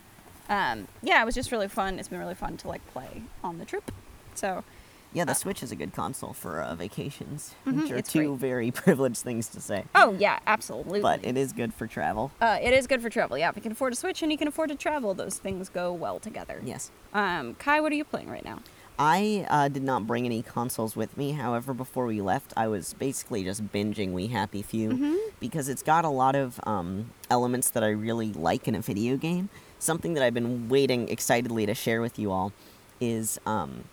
Um, 0.49 0.89
yeah, 1.03 1.23
it 1.23 1.25
was 1.27 1.35
just 1.35 1.53
really 1.53 1.69
fun. 1.69 1.99
It's 1.99 2.09
been 2.09 2.19
really 2.19 2.35
fun 2.35 2.57
to 2.59 2.69
like 2.69 2.87
play 2.93 3.23
on 3.43 3.59
the 3.59 3.65
trip 3.65 3.91
So 4.35 4.65
Yeah, 5.13 5.25
the 5.25 5.31
Uh, 5.33 5.35
Switch 5.35 5.63
is 5.63 5.73
a 5.73 5.77
good 5.77 5.93
console 5.95 6.33
for 6.35 6.61
uh, 6.61 6.75
vacations, 6.75 7.55
Mhm, 7.67 7.83
which 7.83 7.91
are 7.91 7.97
it's 7.97 8.13
two 8.13 8.31
great. 8.37 8.41
very 8.41 8.71
privileged 8.85 9.19
things 9.23 9.49
to 9.49 9.61
say. 9.61 9.85
Oh 9.95 10.15
yeah, 10.19 10.39
absolutely. 10.47 11.01
But 11.01 11.25
it 11.25 11.37
is 11.37 11.53
good 11.53 11.73
for 11.73 11.87
travel. 11.87 12.33
uh, 12.41 12.59
it 12.61 12.73
is 12.75 12.87
good 12.87 13.01
for 13.01 13.09
travel. 13.09 13.39
Yeah, 13.39 13.49
if 13.49 13.57
you 13.57 13.63
can 13.63 13.73
afford 13.73 13.93
a 13.93 13.97
Switch 13.97 14.23
and 14.23 14.31
you 14.31 14.39
can 14.39 14.49
afford 14.49 14.69
to 14.71 14.75
travel, 14.77 15.15
those 15.15 15.39
things 15.39 15.69
go 15.69 15.93
well 15.93 16.19
together. 16.19 16.61
Yes. 16.65 16.91
Um, 17.15 17.55
Kai, 17.55 17.81
what 17.81 17.93
are 17.93 17.97
you 17.97 18.05
playing 18.05 18.29
right 18.29 18.45
now? 18.45 18.59
I 18.99 19.47
uh, 19.51 19.69
did 19.69 19.83
not 19.83 20.07
bring 20.07 20.25
any 20.25 20.41
consoles 20.43 20.97
with 20.97 21.17
me. 21.19 21.33
However, 21.33 21.75
before 21.75 22.07
we 22.07 22.23
left, 22.23 22.55
I 22.57 22.67
was 22.67 22.95
basically 22.95 23.45
just 23.45 23.71
binging 23.71 24.13
We 24.13 24.29
Happy 24.29 24.63
Few 24.63 24.89
Mhm. 24.91 25.17
because 25.39 25.69
it's 25.69 25.83
got 25.83 26.07
a 26.07 26.09
lot 26.09 26.35
of 26.35 26.59
um, 26.67 27.11
elements 27.31 27.69
that 27.71 27.85
I 27.85 27.89
really 27.91 28.33
like 28.33 28.67
in 28.67 28.75
a 28.75 28.81
video 28.81 29.19
game. 29.19 29.51
Something 29.79 30.15
that 30.15 30.23
I've 30.23 30.33
been 30.33 30.71
waiting 30.71 31.11
excitedly 31.11 31.67
to 31.67 31.75
share 31.75 32.01
with 32.01 32.19
you 32.19 32.31
all 32.33 32.53
is 32.99 33.39
um, 33.45 33.85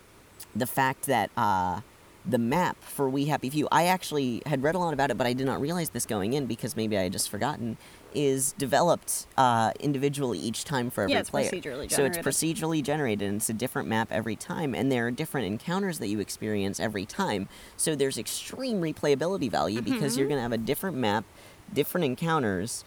the 0.56 0.66
fact 0.66 1.06
that 1.06 1.30
uh, 1.36 1.80
the 2.24 2.38
map 2.38 2.82
for 2.82 3.08
We 3.08 3.26
Happy 3.26 3.50
Few, 3.50 3.68
I 3.70 3.86
actually 3.86 4.42
had 4.46 4.62
read 4.62 4.74
a 4.74 4.78
lot 4.78 4.94
about 4.94 5.10
it, 5.10 5.18
but 5.18 5.26
I 5.26 5.32
did 5.32 5.46
not 5.46 5.60
realize 5.60 5.90
this 5.90 6.06
going 6.06 6.32
in 6.32 6.46
because 6.46 6.76
maybe 6.76 6.96
I 6.96 7.02
had 7.04 7.12
just 7.12 7.28
forgotten, 7.28 7.76
is 8.14 8.52
developed 8.52 9.26
uh, 9.36 9.72
individually 9.80 10.38
each 10.38 10.64
time 10.64 10.88
for 10.88 11.02
every 11.02 11.14
Yeah, 11.14 11.20
it's 11.20 11.30
player. 11.30 11.50
procedurally 11.50 11.90
So 11.90 12.04
it's 12.04 12.18
procedurally 12.18 12.82
generated, 12.82 13.28
and 13.28 13.36
it's 13.38 13.50
a 13.50 13.54
different 13.54 13.88
map 13.88 14.08
every 14.10 14.36
time, 14.36 14.74
and 14.74 14.90
there 14.90 15.06
are 15.06 15.10
different 15.10 15.46
encounters 15.48 15.98
that 15.98 16.06
you 16.08 16.20
experience 16.20 16.78
every 16.80 17.04
time. 17.04 17.48
So 17.76 17.94
there's 17.96 18.16
extreme 18.16 18.80
replayability 18.80 19.50
value 19.50 19.82
because 19.82 20.16
you're 20.16 20.26
Mhm. 20.26 20.30
going 20.30 20.38
to 20.38 20.42
have 20.42 20.52
a 20.52 20.58
different 20.58 20.96
map, 20.96 21.24
different 21.72 22.04
encounters, 22.04 22.84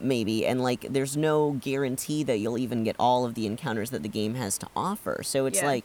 maybe, 0.00 0.46
and 0.46 0.62
like 0.62 0.86
there's 0.88 1.16
no 1.16 1.52
guarantee 1.60 2.22
that 2.22 2.38
you'll 2.38 2.58
even 2.58 2.84
get 2.84 2.94
all 3.00 3.24
of 3.26 3.34
the 3.34 3.46
encounters 3.46 3.90
that 3.90 4.04
the 4.04 4.08
game 4.08 4.36
has 4.36 4.56
to 4.58 4.68
offer. 4.76 5.22
So 5.24 5.46
it's 5.46 5.58
Yeah. 5.60 5.66
like 5.66 5.84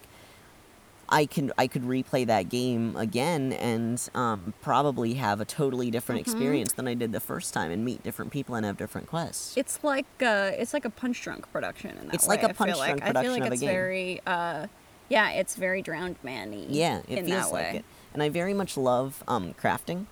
I 1.14 1.26
can 1.28 1.52
I 1.60 1.68
could 1.68 1.84
replay 1.84 2.26
that 2.28 2.50
game 2.50 2.96
again 2.96 3.54
and 3.54 4.02
um, 4.16 4.54
probably 4.62 5.14
have 5.14 5.40
a 5.40 5.46
totally 5.46 5.92
different 5.92 6.20
Mhm. 6.20 6.26
experience 6.28 6.74
than 6.74 6.88
I 6.88 6.96
did 6.96 7.12
the 7.12 7.20
first 7.20 7.54
time 7.54 7.70
and 7.72 7.86
meet 7.86 8.02
different 8.04 8.32
people 8.32 8.56
and 8.56 8.66
have 8.66 8.78
different 8.78 9.08
quests. 9.08 9.56
It's 9.56 9.84
like 9.84 10.08
uh, 10.22 10.52
it's 10.62 10.74
like 10.74 10.86
a 10.86 10.90
Punchdrunk 10.90 11.44
production 11.52 11.92
in 12.00 12.08
that 12.08 12.16
It's 12.16 12.28
way. 12.28 12.36
like 12.38 12.44
a 12.44 12.50
I 12.50 12.54
Punch 12.54 12.78
like. 12.78 12.98
Drunk 12.98 13.16
I 13.16 13.22
feel 13.22 13.32
like 13.32 13.42
of 13.44 13.50
a 13.50 13.54
it's 13.54 13.62
game. 13.62 13.70
very 13.70 14.22
uh, 14.26 14.68
yeah, 15.10 15.30
it's 15.32 15.56
very 15.56 15.82
drowned 15.84 16.16
man-y. 16.24 16.66
Yeah, 16.68 17.02
it 17.08 17.20
in 17.20 17.26
feels 17.28 17.46
that 17.46 17.52
like 17.54 17.76
it. 17.76 17.86
And 18.14 18.24
I 18.24 18.30
very 18.30 18.54
much 18.56 18.76
love 18.76 19.24
um, 19.28 19.54
crafting. 19.62 20.08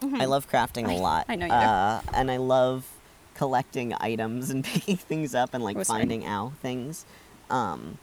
I 0.00 0.06
Mhm. 0.06 0.28
love 0.28 0.48
crafting 0.48 0.86
a 0.88 0.94
I- 0.94 0.98
lot. 1.00 1.26
I 1.28 1.34
know 1.34 1.46
you 1.46 1.50
do. 1.52 1.56
uh, 1.56 2.00
And 2.14 2.30
I 2.30 2.36
love 2.36 2.84
collecting 3.34 3.92
items 4.00 4.50
and 4.50 4.62
picking 4.72 4.96
things 4.96 5.34
up 5.34 5.52
and 5.54 5.64
like 5.64 5.84
finding 5.84 6.24
out 6.24 6.52
things. 6.62 7.04
Um, 7.50 7.98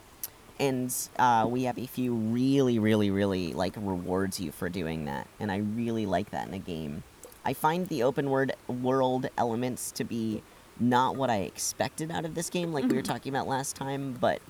and 0.60 0.94
uh, 1.18 1.48
We 1.50 1.64
Happy 1.64 1.88
Few 1.88 2.14
really, 2.14 2.80
really, 2.80 3.12
really 3.12 3.54
like 3.54 3.76
rewards 3.78 4.40
you 4.40 4.52
for 4.52 4.70
doing 4.70 5.06
that, 5.06 5.28
and 5.40 5.52
I 5.52 5.58
really 5.58 6.06
like 6.06 6.32
that 6.32 6.48
in 6.48 6.54
a 6.54 6.60
game. 6.60 7.04
I 7.44 7.54
find 7.54 7.88
the 7.88 8.04
open 8.04 8.30
word 8.30 8.54
world 8.68 9.28
elements 9.38 9.92
to 9.94 10.04
be 10.04 10.42
not 10.80 11.16
what 11.16 11.30
I 11.30 11.38
expected 11.42 12.12
out 12.12 12.26
of 12.26 12.36
this 12.36 12.50
game, 12.50 12.74
like 12.74 12.88
we 12.88 12.96
were 12.96 13.02
Mhm. 13.02 13.06
talking 13.06 13.30
about 13.34 13.48
last 13.48 13.76
time, 13.76 14.14
but 14.20 14.42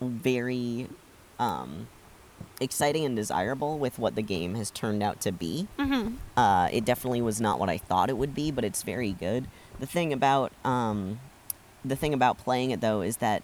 very 0.00 0.88
um, 1.38 1.88
exciting 2.60 3.04
and 3.04 3.16
desirable 3.16 3.78
with 3.78 3.98
what 3.98 4.14
the 4.14 4.22
game 4.22 4.54
has 4.54 4.70
turned 4.70 5.02
out 5.02 5.20
to 5.20 5.32
be. 5.32 5.66
Mhm. 5.78 6.14
Uh, 6.36 6.68
it 6.72 6.84
definitely 6.84 7.22
was 7.22 7.40
not 7.40 7.58
what 7.58 7.68
I 7.68 7.78
thought 7.78 8.08
it 8.08 8.16
would 8.16 8.34
be, 8.34 8.50
but 8.50 8.64
it's 8.64 8.82
very 8.82 9.12
good. 9.12 9.46
The 9.80 9.86
thing 9.86 10.12
about 10.12 10.52
um, 10.64 11.18
the 11.84 11.96
thing 11.96 12.14
about 12.14 12.38
playing 12.38 12.70
it 12.70 12.80
though 12.80 13.00
is 13.02 13.16
that 13.18 13.42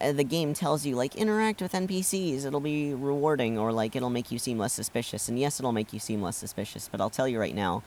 the 0.00 0.24
game 0.24 0.54
tells 0.54 0.86
you 0.86 0.94
like 0.94 1.16
interact 1.16 1.60
with 1.60 1.72
NPCs. 1.72 2.44
It'll 2.44 2.60
be 2.60 2.94
rewarding, 2.94 3.58
or 3.58 3.72
like 3.72 3.96
it'll 3.96 4.10
make 4.10 4.30
you 4.30 4.38
seem 4.38 4.58
less 4.58 4.72
suspicious. 4.72 5.28
And 5.28 5.38
yes, 5.38 5.58
it'll 5.58 5.72
make 5.72 5.92
you 5.92 5.98
seem 5.98 6.22
less 6.22 6.36
suspicious. 6.36 6.88
But 6.90 7.00
I'll 7.00 7.10
tell 7.10 7.28
you 7.28 7.40
right 7.40 7.54
now, 7.54 7.82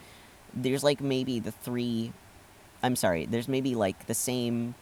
there's 0.53 0.83
like 0.83 1.01
maybe 1.01 1.39
the 1.39 1.51
three. 1.51 2.13
I'm 2.83 2.95
sorry. 2.95 3.25
There's 3.25 3.47
maybe 3.47 3.75
like 3.75 4.07
the 4.07 4.13
same. 4.13 4.75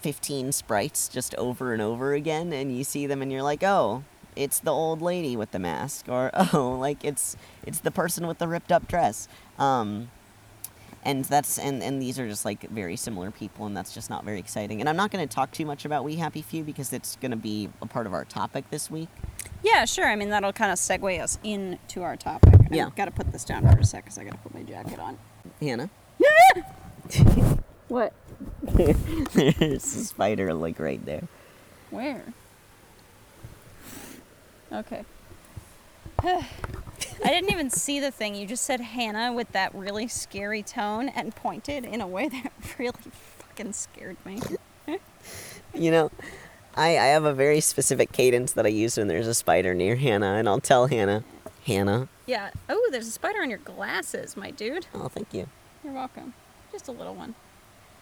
15 0.00 0.50
sprites 0.50 1.08
just 1.08 1.32
over 1.36 1.72
and 1.72 1.80
over 1.80 2.12
again 2.12 2.52
and 2.52 2.76
you 2.76 2.82
see 2.82 3.06
them 3.06 3.22
and 3.22 3.30
you're 3.30 3.40
like 3.40 3.62
oh 3.62 4.02
it's 4.34 4.58
the 4.58 4.72
old 4.72 5.00
lady 5.00 5.36
with 5.36 5.52
the 5.52 5.60
mask 5.60 6.08
or 6.08 6.28
oh 6.52 6.76
like 6.76 7.04
it's 7.04 7.36
it's 7.64 7.78
the 7.78 7.90
person 7.92 8.26
with 8.26 8.38
the 8.38 8.48
ripped 8.48 8.72
up 8.72 8.88
dress 8.88 9.28
um 9.60 10.10
and 11.04 11.24
that's 11.26 11.58
and 11.58 11.82
and 11.82 12.00
these 12.00 12.18
are 12.18 12.28
just 12.28 12.44
like 12.44 12.68
very 12.70 12.96
similar 12.96 13.30
people 13.30 13.66
and 13.66 13.76
that's 13.76 13.92
just 13.92 14.08
not 14.08 14.24
very 14.24 14.38
exciting 14.38 14.80
and 14.80 14.88
i'm 14.88 14.96
not 14.96 15.10
going 15.10 15.26
to 15.26 15.32
talk 15.34 15.50
too 15.50 15.66
much 15.66 15.84
about 15.84 16.04
we 16.04 16.16
happy 16.16 16.42
few 16.42 16.62
because 16.62 16.92
it's 16.92 17.16
going 17.16 17.30
to 17.30 17.36
be 17.36 17.68
a 17.80 17.86
part 17.86 18.06
of 18.06 18.12
our 18.14 18.24
topic 18.24 18.68
this 18.70 18.90
week 18.90 19.08
Yeah, 19.64 19.84
sure. 19.84 20.06
I 20.08 20.16
mean, 20.16 20.30
that'll 20.30 20.52
kind 20.52 20.72
of 20.72 20.78
segue 20.78 21.20
us 21.22 21.38
into 21.44 22.02
our 22.02 22.16
topic. 22.16 22.54
Yeah. 22.70 22.90
Got 22.96 23.04
to 23.04 23.10
put 23.12 23.30
this 23.30 23.44
down 23.44 23.62
for 23.62 23.78
a 23.78 23.84
sec 23.84 24.04
because 24.04 24.18
I 24.18 24.24
got 24.24 24.32
to 24.32 24.38
put 24.38 24.54
my 24.54 24.62
jacket 24.64 24.98
on. 24.98 25.18
hannah 25.60 25.88
What? 27.88 28.12
there's 28.62 29.84
a 29.96 30.04
spider 30.04 30.52
like 30.54 30.78
right 30.80 31.04
there 31.04 31.28
Where? 31.90 32.24
Okay. 34.72 35.04
I 37.24 37.28
didn't 37.28 37.50
even 37.50 37.70
see 37.70 38.00
the 38.00 38.10
thing. 38.10 38.34
You 38.34 38.46
just 38.46 38.64
said 38.64 38.80
Hannah 38.80 39.32
with 39.32 39.52
that 39.52 39.74
really 39.74 40.08
scary 40.08 40.62
tone 40.62 41.08
and 41.08 41.34
pointed 41.34 41.84
in 41.84 42.00
a 42.00 42.06
way 42.06 42.28
that 42.28 42.52
really 42.78 43.10
fucking 43.38 43.72
scared 43.72 44.16
me. 44.24 44.40
you 45.74 45.90
know 45.90 46.10
I, 46.74 46.90
I 46.98 47.06
have 47.06 47.24
a 47.24 47.34
very 47.34 47.60
specific 47.60 48.12
cadence 48.12 48.52
that 48.52 48.64
I 48.64 48.70
use 48.70 48.96
when 48.96 49.08
there's 49.08 49.26
a 49.26 49.34
spider 49.34 49.74
near 49.74 49.96
Hannah, 49.96 50.34
and 50.34 50.48
I'll 50.48 50.60
tell 50.60 50.86
Hannah, 50.86 51.22
Hannah. 51.66 52.08
Yeah. 52.26 52.50
Oh, 52.68 52.88
there's 52.90 53.06
a 53.06 53.10
spider 53.10 53.42
on 53.42 53.50
your 53.50 53.58
glasses, 53.58 54.36
my 54.36 54.50
dude. 54.50 54.86
Oh, 54.94 55.08
thank 55.08 55.34
you. 55.34 55.48
You're 55.84 55.92
welcome. 55.92 56.32
Just 56.70 56.88
a 56.88 56.92
little 56.92 57.14
one. 57.14 57.34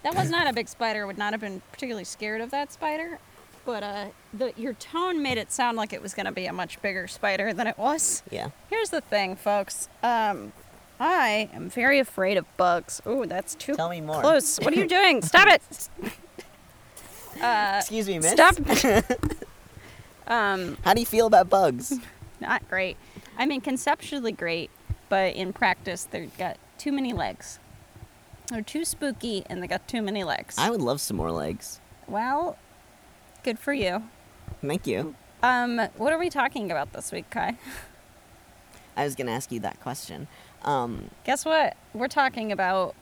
That 0.03 0.15
was 0.15 0.31
not 0.31 0.47
a 0.47 0.53
big 0.53 0.69
spider. 0.69 1.07
Would 1.07 1.19
not 1.19 1.33
have 1.33 1.41
been 1.41 1.63
particularly 1.73 2.05
scared 2.05 2.41
of 2.41 2.51
that 2.53 2.73
spider, 2.73 3.19
but 3.65 3.83
uh, 3.83 4.07
the 4.35 4.53
your 4.57 4.73
tone 4.75 5.23
made 5.23 5.39
it 5.39 5.53
sound 5.53 5.77
like 5.77 5.93
it 5.93 6.03
was 6.03 6.15
going 6.15 6.27
to 6.27 6.33
be 6.33 6.47
a 6.47 6.53
much 6.53 6.81
bigger 6.83 7.07
spider 7.07 7.53
than 7.53 7.67
it 7.67 7.79
was. 7.79 8.23
Yeah. 8.31 8.51
Here's 8.69 8.91
the 8.91 9.01
thing, 9.01 9.37
folks. 9.37 9.89
Um, 10.03 10.53
I 10.99 11.49
am 11.55 11.71
very 11.71 11.99
afraid 11.99 12.37
of 12.37 12.45
bugs. 12.57 13.01
Ooh, 13.07 13.25
that's 13.27 13.55
too 13.55 13.75
Tell 13.75 13.89
me 13.89 14.01
more. 14.01 14.21
close. 14.21 14.59
What 14.59 14.75
are 14.75 14.77
you 14.77 14.87
doing? 14.89 15.23
Stop 15.23 15.49
it. 15.49 15.89
Uh, 17.43 17.77
Excuse 17.81 18.07
me, 18.09 18.19
miss. 18.19 18.33
stop. 18.33 18.55
um, 20.27 20.77
How 20.85 20.95
do 20.95 21.01
you 21.01 21.07
feel 21.07 21.27
about 21.27 21.49
bugs? 21.49 21.95
not 22.41 22.69
great. 22.69 22.97
I 23.39 23.47
mean, 23.47 23.61
conceptually 23.61 24.33
great, 24.33 24.71
but 25.09 25.35
in 25.35 25.53
practice, 25.53 26.05
they've 26.05 26.37
got 26.37 26.59
too 26.79 26.93
many 26.93 27.13
legs. 27.13 27.59
They're 28.49 28.63
too 28.63 28.85
spooky, 28.85 29.45
and 29.49 29.63
they 29.63 29.67
got 29.69 29.87
too 29.89 30.03
many 30.03 30.25
legs. 30.25 30.57
I 30.59 30.71
would 30.71 30.81
love 30.83 31.01
some 31.01 31.17
more 31.17 31.31
legs. 31.31 31.81
well, 32.09 32.59
good 33.43 33.59
for 33.59 33.73
you. 33.73 34.03
Thank 34.61 34.87
you. 34.87 35.15
Um, 35.43 35.79
what 35.97 36.13
are 36.13 36.19
we 36.19 36.31
talking 36.31 36.71
about 36.71 36.93
this 36.93 37.13
week, 37.13 37.31
Kai? 37.31 37.57
I 38.97 39.05
was 39.05 39.15
gonna 39.15 39.33
ask 39.33 39.51
you 39.51 39.61
that 39.61 39.81
question. 39.81 40.29
Um, 40.63 41.11
Guess 41.25 41.45
what? 41.45 41.77
We're 41.95 42.09
talking 42.09 42.53
about. 42.53 42.95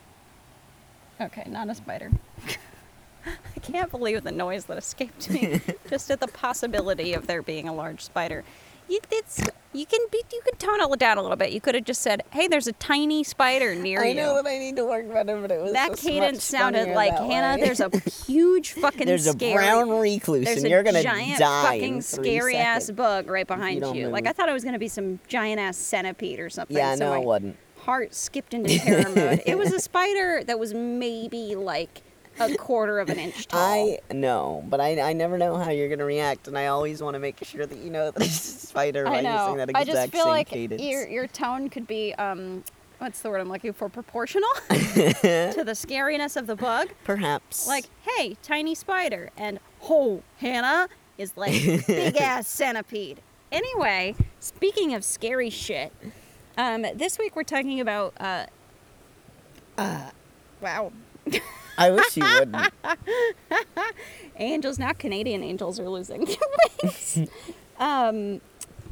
Okay, 1.20 1.44
not 1.48 1.68
a 1.68 1.74
spider. 1.74 2.12
I 3.26 3.60
can't 3.60 3.90
believe 3.90 4.22
the 4.22 4.30
noise 4.32 4.66
that 4.66 4.78
escaped 4.78 5.28
me 5.28 5.60
just 5.90 6.10
at 6.10 6.20
the 6.20 6.28
possibility 6.28 7.12
of 7.12 7.26
there 7.26 7.42
being 7.42 7.68
a 7.68 7.74
large 7.74 8.02
spider. 8.02 8.44
You, 8.88 9.00
it's, 9.10 9.40
you 9.72 9.84
can 9.84 10.00
be, 10.10 10.22
you 10.32 10.40
can 10.44 10.56
tone 10.56 10.80
it 10.80 10.98
down 10.98 11.18
a 11.18 11.22
little 11.22 11.36
bit. 11.36 11.52
You 11.52 11.60
could 11.60 11.74
have 11.74 11.84
just 11.84 12.00
said, 12.00 12.22
"Hey, 12.30 12.48
there's 12.48 12.66
a 12.66 12.72
tiny 12.72 13.22
spider 13.22 13.74
near 13.74 14.02
I 14.02 14.06
you." 14.06 14.10
I 14.10 14.14
know 14.14 14.42
that 14.42 14.46
I 14.48 14.58
need 14.58 14.76
to 14.76 14.84
work 14.84 15.12
better, 15.12 15.38
but 15.40 15.50
it 15.50 15.60
was 15.60 15.72
that 15.72 15.90
just 15.90 16.02
cadence 16.02 16.36
much 16.36 16.42
sounded 16.42 16.94
like 16.94 17.12
Hannah. 17.12 17.60
way. 17.60 17.66
There's 17.66 17.80
a 17.80 17.90
huge 18.26 18.72
fucking 18.72 19.06
There's 19.06 19.26
a 19.26 19.32
scary, 19.32 19.54
brown 19.54 19.90
recluse, 19.90 20.46
there's 20.46 20.58
and 20.58 20.66
a 20.66 20.70
you're 20.70 20.82
gonna 20.82 21.02
giant 21.02 21.38
die 21.38 21.74
in 21.74 21.80
fucking 21.80 22.00
three 22.02 22.24
scary 22.24 22.56
ass 22.56 22.90
bug 22.90 23.28
right 23.28 23.46
behind 23.46 23.80
don't 23.82 23.94
you. 23.94 24.08
Like. 24.08 24.26
I 24.26 24.32
thought 24.32 24.48
it 24.48 24.52
was 24.54 24.64
gonna 24.64 24.78
be 24.78 24.88
some 24.88 25.20
giant 25.28 25.60
ass 25.60 25.76
centipede 25.76 26.40
or 26.40 26.48
something. 26.48 26.76
Yeah, 26.76 26.94
so 26.94 27.04
no, 27.04 27.10
my 27.10 27.18
it 27.18 27.24
wasn't. 27.26 27.56
Heart 27.80 28.14
skipped 28.14 28.54
into 28.54 28.78
terror 28.78 29.14
mode. 29.14 29.42
It 29.46 29.56
was 29.58 29.72
a 29.72 29.80
spider 29.80 30.42
that 30.44 30.58
was 30.58 30.72
maybe 30.74 31.54
like 31.54 32.02
a 32.40 32.56
quarter 32.56 32.98
of 32.98 33.08
an 33.08 33.18
inch 33.18 33.48
tall. 33.48 33.60
I 33.60 33.98
know, 34.12 34.64
but 34.68 34.80
I, 34.80 35.00
I 35.00 35.12
never 35.12 35.38
know 35.38 35.56
how 35.56 35.70
you're 35.70 35.88
gonna 35.88 36.04
react, 36.04 36.48
and 36.48 36.56
I 36.56 36.66
always 36.66 37.02
want 37.02 37.14
to 37.14 37.18
make 37.18 37.42
sure 37.44 37.66
that 37.66 37.78
you 37.78 37.90
know 37.90 38.10
that 38.10 38.22
it's 38.22 38.64
a 38.64 38.66
spider 38.66 39.04
by 39.04 39.18
I 39.18 39.40
using 39.40 39.56
that 39.58 39.70
I 39.74 39.80
exact 39.80 39.86
just 39.86 40.12
feel 40.12 40.24
same 40.24 40.30
like 40.30 40.48
cadence. 40.48 40.82
your 40.82 41.06
your 41.08 41.26
tone 41.26 41.68
could 41.68 41.86
be 41.86 42.14
um, 42.14 42.64
what's 42.98 43.20
the 43.20 43.30
word 43.30 43.40
I'm 43.40 43.48
looking 43.48 43.72
for? 43.72 43.88
Proportional 43.88 44.48
to 44.68 45.62
the 45.64 45.74
scariness 45.74 46.36
of 46.36 46.46
the 46.46 46.56
bug. 46.56 46.88
Perhaps. 47.04 47.66
Like, 47.66 47.86
hey, 48.02 48.36
tiny 48.42 48.74
spider, 48.74 49.30
and 49.36 49.58
oh, 49.88 50.22
Hannah 50.38 50.88
is 51.16 51.36
like 51.36 51.52
big 51.86 52.16
ass 52.20 52.48
centipede. 52.48 53.20
Anyway, 53.50 54.14
speaking 54.40 54.94
of 54.94 55.04
scary 55.04 55.50
shit, 55.50 55.92
um, 56.56 56.84
this 56.94 57.18
week 57.18 57.34
we're 57.34 57.42
talking 57.44 57.80
about 57.80 58.12
uh, 58.20 58.46
uh, 59.78 60.10
wow, 60.60 60.92
I 61.78 61.90
wish 61.90 62.16
you 62.16 62.24
wouldn't. 62.24 62.72
angels 64.36 64.78
now 64.78 64.92
Canadian 64.92 65.42
angels 65.42 65.78
are 65.80 65.88
losing 65.88 66.24
their 66.24 66.36
wings. 66.82 67.18
um, 67.78 68.40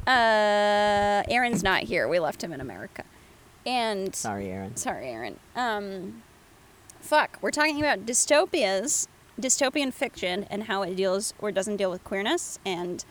uh, 0.07 1.23
Aaron's 1.29 1.63
not 1.63 1.83
here. 1.83 2.07
We 2.07 2.19
left 2.19 2.43
him 2.43 2.53
in 2.53 2.61
America, 2.61 3.03
and 3.65 4.15
Sorry, 4.15 4.49
Aaron. 4.49 4.75
Sorry, 4.77 5.09
Aaron. 5.09 5.37
Um, 5.55 6.23
fuck. 7.01 7.37
We're 7.41 7.51
talking 7.51 7.79
about 7.79 8.05
dystopias, 8.05 9.07
dystopian 9.39 9.93
fiction, 9.93 10.45
and 10.49 10.63
how 10.63 10.81
it 10.83 10.95
deals 10.95 11.33
or 11.39 11.51
doesn't 11.51 11.75
deal 11.77 11.91
with 11.91 12.03
queerness 12.03 12.57
and 12.65 13.03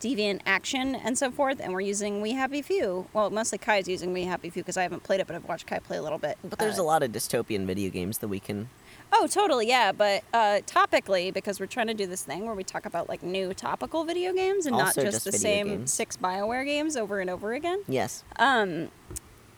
deviant 0.00 0.40
action 0.44 0.94
and 0.94 1.16
so 1.16 1.30
forth. 1.30 1.60
And 1.62 1.72
we're 1.72 1.80
using 1.80 2.20
We 2.20 2.32
Happy 2.32 2.60
Few. 2.60 3.06
Well, 3.14 3.30
mostly 3.30 3.56
Kai's 3.56 3.88
using 3.88 4.12
We 4.12 4.24
Happy 4.24 4.50
Few 4.50 4.62
because 4.62 4.76
I 4.76 4.82
haven't 4.82 5.02
played 5.02 5.20
it, 5.20 5.26
but 5.26 5.34
I've 5.34 5.48
watched 5.48 5.66
Kai 5.66 5.78
play 5.78 5.96
a 5.96 6.02
little 6.02 6.18
bit. 6.18 6.36
But 6.44 6.58
there's 6.58 6.78
Uh, 6.78 6.82
a 6.82 6.84
lot 6.84 7.02
of 7.02 7.10
dystopian 7.12 7.64
video 7.64 7.90
games 7.90 8.18
that 8.18 8.28
we 8.28 8.38
can. 8.40 8.68
Oh, 9.16 9.28
totally, 9.30 9.68
yeah. 9.68 9.92
But 9.92 10.24
uh, 10.32 10.60
topically, 10.66 11.32
because 11.32 11.60
we're 11.60 11.66
trying 11.66 11.86
to 11.86 11.94
do 11.94 12.06
this 12.06 12.22
thing 12.24 12.46
where 12.46 12.54
we 12.54 12.64
talk 12.64 12.84
about 12.84 13.08
like 13.08 13.22
new 13.22 13.54
topical 13.54 14.04
video 14.04 14.32
games 14.32 14.66
and 14.66 14.74
Also 14.74 14.84
not 14.84 14.94
just 15.12 15.12
just, 15.12 15.24
the 15.26 15.30
video 15.30 15.42
same 15.48 15.66
games. 15.68 15.92
six 15.92 16.16
Bioware 16.16 16.64
games 16.64 16.96
over 16.96 17.20
and 17.20 17.30
over 17.30 17.52
again. 17.52 17.82
Yes. 17.86 18.24
Um, 18.36 18.88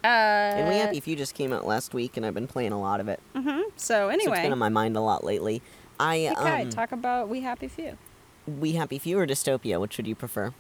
uh, 0.05 0.07
And 0.07 0.69
We 0.69 0.75
Happy 0.77 1.01
Few 1.01 1.17
just 1.17 1.35
came 1.35 1.53
out 1.53 1.67
last 1.67 1.95
week, 1.95 2.17
and 2.17 2.27
I've 2.27 2.35
been 2.35 2.47
playing 2.47 2.73
a 2.73 2.81
lot 2.81 3.01
of 3.01 3.09
it. 3.09 3.19
hmm 3.35 3.49
So 3.49 3.63
So 3.77 4.09
it's 4.11 4.23
anyway, 4.23 4.43
been 4.43 4.53
on 4.53 4.59
my 4.59 4.69
mind 4.69 4.97
a 4.97 5.01
lot 5.01 5.25
lately. 5.25 5.63
I 5.99 6.33
Kai, 6.37 6.63
um, 6.63 6.71
talk 6.71 6.93
about 6.93 7.29
We 7.31 7.41
Happy 7.41 7.69
Few. 7.69 7.97
We 8.47 8.73
Happy 8.73 8.99
Few 8.99 9.19
or 9.19 9.27
Dystopia? 9.27 9.81
Which 9.81 9.97
would 9.97 10.07
you 10.07 10.15
prefer? 10.15 10.53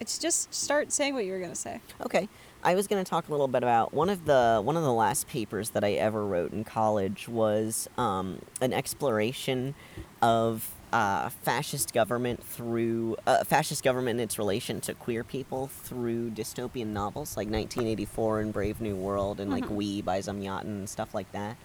It's 0.00 0.18
just 0.18 0.54
start 0.54 0.92
saying 0.92 1.14
what 1.14 1.24
you 1.24 1.32
were 1.32 1.40
gonna 1.40 1.54
say. 1.54 1.80
Okay, 2.04 2.28
I 2.64 2.74
was 2.74 2.86
going 2.86 3.04
to 3.04 3.08
talk 3.08 3.28
a 3.28 3.30
little 3.30 3.46
bit 3.46 3.62
about 3.62 3.92
one 3.92 4.08
of 4.08 4.24
the 4.24 4.60
one 4.64 4.76
of 4.76 4.82
the 4.82 4.92
last 4.92 5.28
papers 5.28 5.70
that 5.70 5.84
I 5.84 5.92
ever 5.92 6.24
wrote 6.24 6.52
in 6.52 6.64
college 6.64 7.28
was 7.28 7.88
um, 7.98 8.40
an 8.62 8.72
exploration 8.72 9.74
of 10.22 10.70
uh, 10.90 11.28
fascist 11.28 11.92
government 11.92 12.42
through 12.42 13.16
uh, 13.26 13.44
fascist 13.44 13.84
government 13.84 14.18
and 14.18 14.22
its 14.22 14.38
relation 14.38 14.80
to 14.80 14.94
queer 14.94 15.22
people 15.22 15.66
through 15.66 16.30
dystopian 16.30 16.88
novels 16.88 17.36
like 17.36 17.48
1984 17.48 18.40
and 18.40 18.52
Brave 18.52 18.80
New 18.80 18.96
World 18.96 19.40
and 19.40 19.50
like 19.50 19.64
Mhm. 19.64 19.74
We 19.74 20.02
by 20.02 20.20
Zamyatin 20.20 20.62
and 20.62 20.88
stuff 20.88 21.14
like 21.14 21.30
that. 21.32 21.56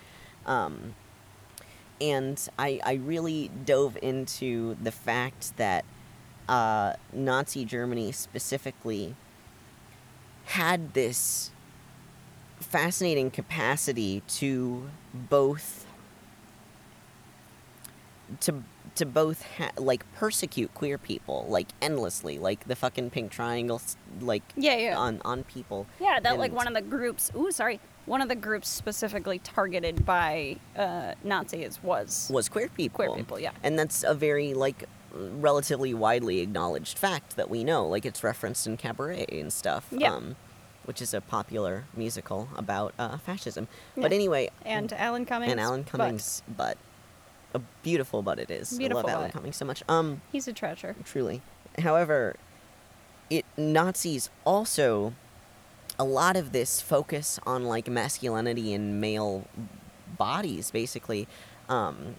Um, 0.46 0.96
and 2.02 2.46
I, 2.58 2.80
I 2.84 2.94
really 2.94 3.52
dove 3.66 3.98
into 4.02 4.76
the 4.82 4.92
fact 4.92 5.56
that 5.58 5.86
uh, 6.50 6.94
Nazi 7.14 7.64
Germany 7.64 8.12
specifically 8.12 9.16
had 10.50 10.94
this 10.94 11.52
fascinating 12.60 13.32
capacity 13.32 14.22
to 14.28 14.90
both 15.14 15.86
to 18.42 18.64
to 18.96 19.06
both 19.06 19.44
ha- 19.58 19.72
like 19.78 20.04
persecute 20.16 20.74
queer 20.74 20.98
people 20.98 21.46
like 21.50 21.68
endlessly 21.82 22.38
like 22.38 22.68
the 22.68 22.76
fucking 22.76 23.10
pink 23.10 23.32
triangles 23.32 23.96
like 24.22 24.44
Yeah, 24.56 24.76
yeah. 24.78 24.98
on 24.98 25.22
on 25.24 25.44
people 25.44 25.86
Yeah, 26.00 26.20
that 26.20 26.38
like 26.38 26.52
one 26.52 26.68
of 26.68 26.74
the 26.74 26.82
groups. 26.82 27.32
Ooh, 27.36 27.52
sorry. 27.52 27.80
One 28.06 28.22
of 28.22 28.28
the 28.30 28.36
groups 28.36 28.68
specifically 28.68 29.38
targeted 29.40 30.06
by 30.06 30.58
uh, 30.76 31.14
Nazis 31.24 31.80
was 31.84 32.30
was 32.34 32.50
queer 32.50 32.70
people 32.76 32.96
queer 33.06 33.16
people. 33.16 33.40
Yeah. 33.40 33.52
and 33.64 33.78
that's 33.80 34.04
a 34.04 34.14
very 34.14 34.54
like 34.54 34.84
relatively 35.14 35.94
widely 35.94 36.40
acknowledged 36.40 36.98
fact 36.98 37.36
that 37.36 37.50
we 37.50 37.64
know 37.64 37.88
like 37.88 38.06
it's 38.06 38.24
referenced 38.24 38.68
in 38.68 38.78
cabaret 38.78 39.26
and 39.32 39.52
stuff 39.52 39.88
Yeah. 39.92 40.14
um, 40.14 40.36
which 40.86 41.02
is 41.02 41.14
a 41.14 41.22
popular 41.22 41.86
musical 41.96 42.50
about 42.56 42.94
uh, 43.00 43.18
fascism 43.18 43.68
but 43.96 44.12
anyway 44.14 44.50
And 44.66 44.92
Alan 44.94 45.26
Cummings. 45.26 45.52
and 45.52 45.60
alan 45.60 45.84
but 45.84 45.92
cummings 45.92 46.44
but 46.48 46.78
a 47.54 47.60
beautiful 47.84 48.22
butt 48.22 48.40
it 48.40 48.52
is 48.52 48.78
Beautiful 48.78 49.00
i 49.00 49.04
love 49.04 49.12
alan 49.12 49.26
butt. 49.28 49.34
cummings 49.34 49.56
so 49.58 49.66
much 49.66 49.84
um 49.90 50.22
He's 50.32 50.48
a 50.48 50.54
treasure. 50.54 50.96
truly 51.06 51.42
however 51.80 52.36
it 53.30 53.46
nazis 53.58 54.30
also 54.46 55.14
a 55.98 56.04
lot 56.04 56.36
of 56.38 56.52
this 56.52 56.82
focus 56.82 57.40
on 57.46 57.66
like 57.66 57.88
masculinity 57.88 58.74
and 58.74 59.02
male 59.02 59.46
bodies 60.18 60.72
basically 60.72 61.28
um, 61.68 62.16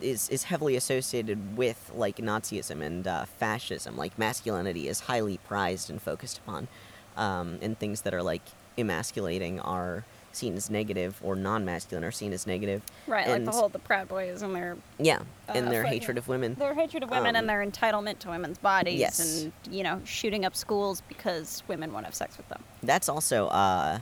is 0.00 0.28
is 0.28 0.44
heavily 0.44 0.76
associated 0.76 1.56
with 1.56 1.90
like 1.94 2.16
Nazism 2.16 2.82
and 2.82 3.06
uh, 3.06 3.24
fascism. 3.24 3.96
Like 3.96 4.18
masculinity 4.18 4.88
is 4.88 5.00
highly 5.00 5.38
prized 5.38 5.90
and 5.90 6.00
focused 6.00 6.38
upon, 6.38 6.68
um, 7.16 7.58
and 7.62 7.78
things 7.78 8.02
that 8.02 8.14
are 8.14 8.22
like 8.22 8.42
emasculating 8.78 9.60
are 9.60 10.04
seen 10.32 10.56
as 10.56 10.68
negative, 10.68 11.20
or 11.22 11.36
non-masculine 11.36 12.02
are 12.02 12.10
seen 12.10 12.32
as 12.32 12.44
negative. 12.44 12.82
Right, 13.06 13.28
like 13.28 13.44
the 13.44 13.52
whole 13.52 13.68
the 13.68 13.78
Proud 13.78 14.08
Boys 14.08 14.42
and 14.42 14.52
their 14.52 14.76
Yeah, 14.98 15.20
and 15.46 15.68
Uh, 15.68 15.70
their 15.70 15.84
hatred 15.84 16.18
of 16.18 16.26
women. 16.26 16.54
their 16.54 16.74
hatred 16.74 17.04
of 17.04 17.10
women 17.10 17.36
Um, 17.36 17.36
and 17.36 17.48
their 17.48 17.64
entitlement 17.64 18.18
to 18.20 18.30
women's 18.30 18.58
bodies 18.58 18.98
yes. 18.98 19.20
and 19.20 19.52
you 19.70 19.84
know 19.84 20.00
shooting 20.04 20.44
up 20.44 20.56
schools 20.56 21.02
because 21.08 21.62
women 21.68 21.92
want 21.92 22.04
to 22.04 22.08
have 22.08 22.16
sex 22.16 22.36
with 22.36 22.48
them. 22.48 22.64
That's 22.82 23.08
also 23.08 23.46
uh, 23.48 24.00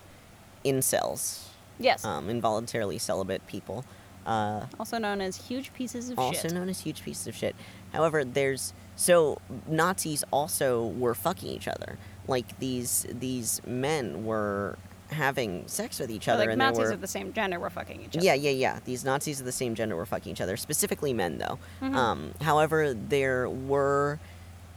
incels, 0.64 1.48
Yes. 1.78 2.04
um, 2.04 2.30
involuntarily 2.30 2.98
celibate 2.98 3.46
people. 3.46 3.84
Uh, 4.26 4.66
also 4.78 4.98
known 4.98 5.20
as 5.20 5.36
huge 5.48 5.72
pieces 5.74 6.10
of 6.10 6.18
also 6.18 6.32
shit. 6.32 6.44
Also 6.44 6.56
known 6.56 6.68
as 6.68 6.80
huge 6.80 7.02
pieces 7.02 7.26
of 7.26 7.34
shit. 7.34 7.54
However, 7.92 8.24
there's 8.24 8.72
so 8.96 9.38
Nazis 9.66 10.22
also 10.30 10.86
were 10.86 11.14
fucking 11.14 11.48
each 11.48 11.68
other. 11.68 11.98
Like 12.28 12.58
these 12.58 13.06
these 13.10 13.60
men 13.66 14.24
were 14.24 14.78
having 15.10 15.66
sex 15.68 15.98
with 15.98 16.10
each 16.10 16.24
So, 16.24 16.32
other, 16.32 16.44
like 16.44 16.50
and 16.50 16.58
Nazis 16.58 16.86
were 16.86 16.92
of 16.92 17.00
the 17.02 17.06
same 17.06 17.32
gender 17.34 17.58
were 17.60 17.68
fucking 17.68 18.00
each 18.00 18.16
other. 18.16 18.24
yeah, 18.24 18.32
yeah, 18.34 18.50
yeah. 18.50 18.78
These 18.84 19.04
Nazis 19.04 19.40
of 19.40 19.44
the 19.46 19.52
same 19.52 19.74
gender 19.74 19.94
were 19.94 20.06
fucking 20.06 20.32
each 20.32 20.40
other, 20.40 20.56
specifically 20.56 21.12
men, 21.12 21.36
though. 21.36 21.58
Mhm. 21.82 21.94
Um, 21.94 22.30
however, 22.40 22.94
there 22.94 23.46
were 23.50 24.18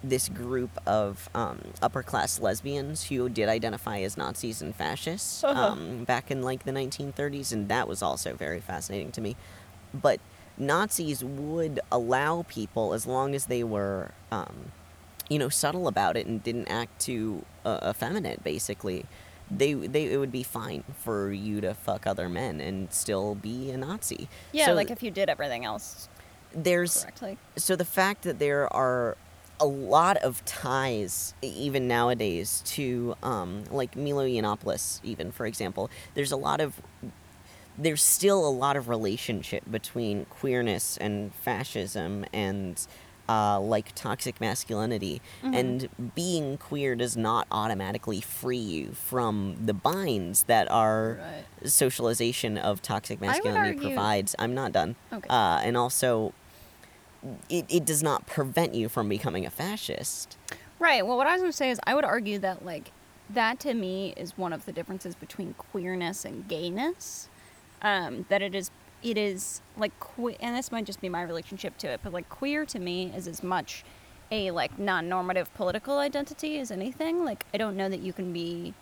this 0.10 0.30
group 0.30 0.70
of 0.86 1.30
um, 1.34 1.60
upper 1.82 2.04
class 2.04 2.40
lesbians 2.40 3.06
who 3.06 3.28
did 3.30 3.50
identify 3.50 4.00
as 4.00 4.18
Nazis 4.18 4.62
and 4.62 4.76
fascists 4.76 5.44
Uh-huh. 5.44 5.68
um, 5.72 6.04
back 6.04 6.30
in 6.32 6.42
like 6.44 6.64
the 6.64 6.72
1930s, 6.72 7.52
and 7.52 7.68
that 7.70 7.88
was 7.88 8.02
also 8.02 8.34
very 8.36 8.60
fascinating 8.62 9.12
to 9.14 9.22
me. 9.22 9.36
But 9.94 10.20
Nazis 10.58 11.24
would 11.24 11.80
allow 11.92 12.44
people 12.48 12.94
as 12.94 13.06
long 13.06 13.34
as 13.36 13.48
they 13.48 13.64
were, 13.64 14.12
um, 14.32 14.72
you 15.30 15.40
know, 15.40 15.50
subtle 15.50 15.88
about 15.88 16.16
it 16.18 16.28
and 16.28 16.44
didn't 16.44 16.68
act 16.68 17.00
too 17.02 17.44
uh, 17.66 17.80
effeminate, 17.92 18.44
basically. 18.44 19.06
they 19.52 19.74
they 19.76 20.06
it 20.12 20.18
would 20.18 20.32
be 20.32 20.44
fine 20.44 20.84
for 21.04 21.32
you 21.32 21.62
to 21.62 21.74
fuck 21.74 22.08
other 22.08 22.28
men 22.28 22.60
and 22.60 22.92
still 22.94 23.36
be 23.36 23.70
a 23.72 23.78
Nazi. 23.78 24.28
Yeah, 24.52 24.66
So 24.68 24.74
like 24.74 24.90
if 24.92 25.04
you 25.04 25.12
did 25.12 25.30
everything 25.30 25.64
else 25.66 26.10
there's 26.58 27.04
correctly. 27.04 27.38
so 27.58 27.76
the 27.76 27.86
fact 27.86 28.22
that 28.24 28.40
there 28.40 28.72
are 28.74 29.18
a 29.60 29.66
lot 29.66 30.18
of 30.18 30.44
ties 30.46 31.34
even 31.42 31.88
nowadays 31.88 32.62
to 32.66 33.16
um, 33.24 33.64
like 33.72 33.96
Milo 33.96 34.26
Yiannopoulos 34.26 35.00
even 35.04 35.32
for 35.32 35.46
example. 35.46 35.90
There's 36.14 36.32
a 36.32 36.38
lot 36.38 36.60
of 36.62 36.82
there's 37.78 38.02
still 38.02 38.48
a 38.48 38.50
lot 38.50 38.78
of 38.78 38.88
relationship 38.88 39.64
between 39.70 40.26
queerness 40.26 40.98
and 40.98 41.34
fascism 41.36 42.26
and 42.34 42.86
uh, 43.28 43.60
like 43.60 43.94
toxic 43.96 44.40
masculinity. 44.40 45.20
And 45.42 45.90
being 46.16 46.58
queer 46.58 46.96
does 46.96 47.18
not 47.18 47.48
automatically 47.52 48.22
free 48.22 48.58
you 48.58 48.92
from 48.94 49.58
the 49.66 49.74
binds 49.74 50.44
that 50.44 50.70
our 50.72 51.20
Right. 51.20 51.70
socialization 51.70 52.58
of 52.58 52.82
toxic 52.84 53.20
masculinity 53.20 53.70
argue- 53.70 53.82
provides. 53.82 54.36
I'm 54.38 54.54
not 54.54 54.72
done. 54.72 54.96
Okay. 55.12 55.28
uh, 55.30 55.60
and 55.64 55.76
also 55.76 56.34
it, 57.50 57.66
it 57.70 57.86
does 57.86 58.04
not 58.04 58.26
prevent 58.28 58.76
you 58.76 58.90
from 58.90 59.10
becoming 59.10 59.46
a 59.46 59.50
fascist 59.50 60.38
Right. 60.80 61.06
Well, 61.06 61.18
what 61.18 61.28
I 61.28 61.34
was 61.34 61.42
going 61.42 61.52
to 61.52 61.58
say 61.58 61.72
is, 61.72 61.80
I 61.86 61.96
would 61.96 62.04
argue 62.04 62.38
that 62.40 62.66
like 62.66 62.92
that 63.30 63.60
to 63.62 63.74
me 63.74 64.14
is 64.18 64.38
one 64.38 64.54
of 64.54 64.66
the 64.66 64.72
differences 64.72 65.16
between 65.16 65.54
queerness 65.54 66.26
and 66.26 66.48
gayness. 66.48 67.30
Um, 67.82 68.26
that 68.30 68.42
it 68.42 68.56
is, 68.56 68.72
it 69.04 69.18
is 69.18 69.62
like 69.78 69.92
que- 70.00 70.38
and 70.40 70.56
this 70.56 70.72
might 70.72 70.86
just 70.86 71.02
be 71.02 71.10
my 71.10 71.22
relationship 71.22 71.78
to 71.80 71.88
it, 71.88 72.02
but 72.04 72.12
like 72.14 72.28
queer 72.30 72.66
to 72.66 72.80
me 72.80 73.12
is 73.16 73.28
as 73.28 73.42
much 73.44 73.84
a 74.32 74.52
like 74.52 74.78
non-normative 74.80 75.54
political 75.54 76.00
identity 76.00 76.60
as 76.60 76.72
anything. 76.72 77.24
Like 77.24 77.46
I 77.54 77.58
don't 77.58 77.78
know 77.78 77.90
that 77.90 78.02
you 78.02 78.12
can 78.12 78.34
be 78.34 78.74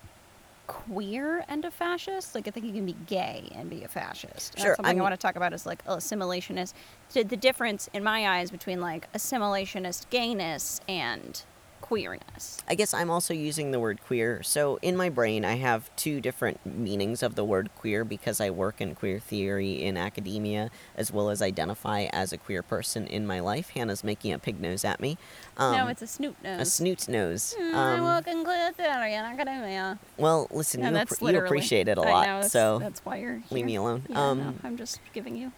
queer 0.67 1.43
and 1.47 1.65
a 1.65 1.71
fascist. 1.71 2.35
Like 2.35 2.47
I 2.47 2.51
think 2.51 2.65
you 2.65 2.73
can 2.73 2.85
be 2.85 2.95
gay 3.05 3.49
and 3.55 3.69
be 3.69 3.83
a 3.83 3.87
fascist. 3.87 4.57
Sure, 4.57 4.67
That's 4.69 4.77
something 4.77 4.85
I'm- 4.85 4.99
I 4.99 5.01
want 5.03 5.13
to 5.13 5.17
talk 5.17 5.35
about 5.35 5.53
is 5.53 5.65
like 5.65 5.85
assimilationist. 5.85 6.73
So 7.09 7.23
the 7.23 7.37
difference 7.37 7.89
in 7.93 8.03
my 8.03 8.27
eyes 8.39 8.51
between 8.51 8.81
like 8.81 9.11
assimilationist 9.13 10.09
gayness 10.09 10.79
and 10.87 11.41
queerness. 11.83 12.63
I 12.65 12.75
guess 12.75 12.93
I'm 12.93 13.09
also 13.09 13.33
using 13.33 13.71
the 13.71 13.79
word 13.79 13.99
queer. 14.07 14.41
So 14.41 14.79
in 14.81 14.95
my 14.95 15.09
brain, 15.09 15.43
I 15.43 15.55
have 15.55 15.93
two 15.97 16.21
different 16.21 16.65
meanings 16.65 17.21
of 17.21 17.35
the 17.35 17.43
word 17.43 17.69
queer 17.75 18.05
because 18.05 18.39
I 18.39 18.51
work 18.51 18.79
in 18.79 18.95
queer 18.95 19.19
theory 19.19 19.83
in 19.83 19.97
academia 19.97 20.71
as 20.95 21.11
well 21.11 21.29
as 21.29 21.41
identify 21.41 22.03
as 22.13 22.31
a 22.31 22.37
queer 22.37 22.63
person 22.63 23.05
in 23.05 23.27
my 23.27 23.41
life. 23.41 23.69
Hannah's 23.71 24.01
making 24.01 24.31
a 24.31 24.39
pig 24.39 24.61
nose 24.61 24.85
at 24.85 25.01
me. 25.01 25.17
Um, 25.57 25.73
no, 25.75 25.87
it's 25.87 26.01
a 26.01 26.07
snoot 26.07 26.35
nose. 26.41 26.61
a 26.61 26.65
snoot 26.65 27.09
nose. 27.09 27.53
Mm, 27.59 27.73
I 27.73 27.93
Um, 27.97 28.03
work 28.05 28.27
in 28.27 28.43
queer 28.45 28.71
theory 28.71 29.13
in 29.15 29.25
academia. 29.25 29.99
well, 30.17 30.47
listen, 30.51 30.81
you, 30.81 30.87
appre- 30.87 31.33
you 31.33 31.37
appreciate 31.39 31.89
it 31.89 31.97
a 31.97 32.01
lot, 32.01 32.25
know, 32.25 32.39
that's, 32.41 32.53
so 32.53 32.79
that's 32.79 33.03
why 33.03 33.17
you're 33.17 33.41
leave 33.51 33.65
me 33.65 33.75
alone. 33.75 34.03
Yeah, 34.09 34.29
um, 34.29 34.37
no, 34.39 34.53
I'm 34.63 34.77
just 34.77 35.01
giving 35.11 35.35
you. 35.35 35.51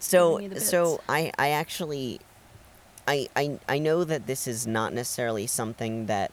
So 0.00 0.36
giving 0.36 0.52
you 0.52 0.58
the 0.58 0.60
so. 0.60 1.00
I 1.08 1.32
I 1.38 1.48
actually 1.50 2.20
I 3.06 3.28
I 3.34 3.58
I 3.68 3.78
know 3.78 4.04
that 4.04 4.26
this 4.26 4.46
is 4.46 4.66
not 4.66 4.92
necessarily 4.92 5.46
something 5.46 6.06
that 6.06 6.30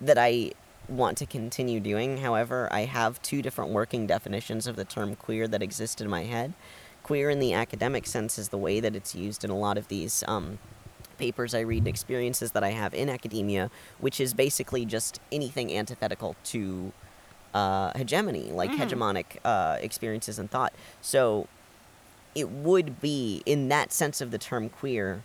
that 0.00 0.18
I 0.18 0.52
want 0.88 1.16
to 1.18 1.26
continue 1.26 1.80
doing. 1.80 2.18
However, 2.18 2.68
I 2.72 2.80
have 2.80 3.22
two 3.22 3.40
different 3.42 3.70
working 3.70 4.06
definitions 4.06 4.66
of 4.66 4.76
the 4.76 4.84
term 4.84 5.14
queer 5.14 5.46
that 5.48 5.62
exist 5.62 6.00
in 6.00 6.08
my 6.08 6.24
head. 6.24 6.54
Queer 7.02 7.30
in 7.30 7.38
the 7.38 7.52
academic 7.52 8.06
sense 8.06 8.38
is 8.38 8.48
the 8.48 8.58
way 8.58 8.80
that 8.80 8.94
it's 8.96 9.14
used 9.14 9.44
in 9.44 9.50
a 9.50 9.56
lot 9.56 9.78
of 9.78 9.88
these 9.88 10.24
um, 10.26 10.58
papers 11.18 11.54
I 11.54 11.60
read 11.60 11.78
and 11.78 11.88
experiences 11.88 12.52
that 12.52 12.64
I 12.64 12.70
have 12.70 12.94
in 12.94 13.08
academia, 13.08 13.70
which 14.00 14.20
is 14.20 14.34
basically 14.34 14.84
just 14.84 15.20
anything 15.30 15.72
antithetical 15.76 16.36
to 16.44 16.92
uh, 17.54 17.92
hegemony, 17.96 18.50
like 18.50 18.70
Mhm. 18.70 18.78
hegemonic 18.78 19.24
uh, 19.44 19.76
experiences 19.80 20.38
and 20.38 20.50
thought. 20.50 20.72
So 21.02 21.48
it 22.34 22.48
would 22.50 23.00
be, 23.00 23.42
in 23.44 23.68
that 23.68 23.92
sense 23.92 24.20
of 24.20 24.30
the 24.30 24.38
term 24.38 24.68
queer, 24.70 25.22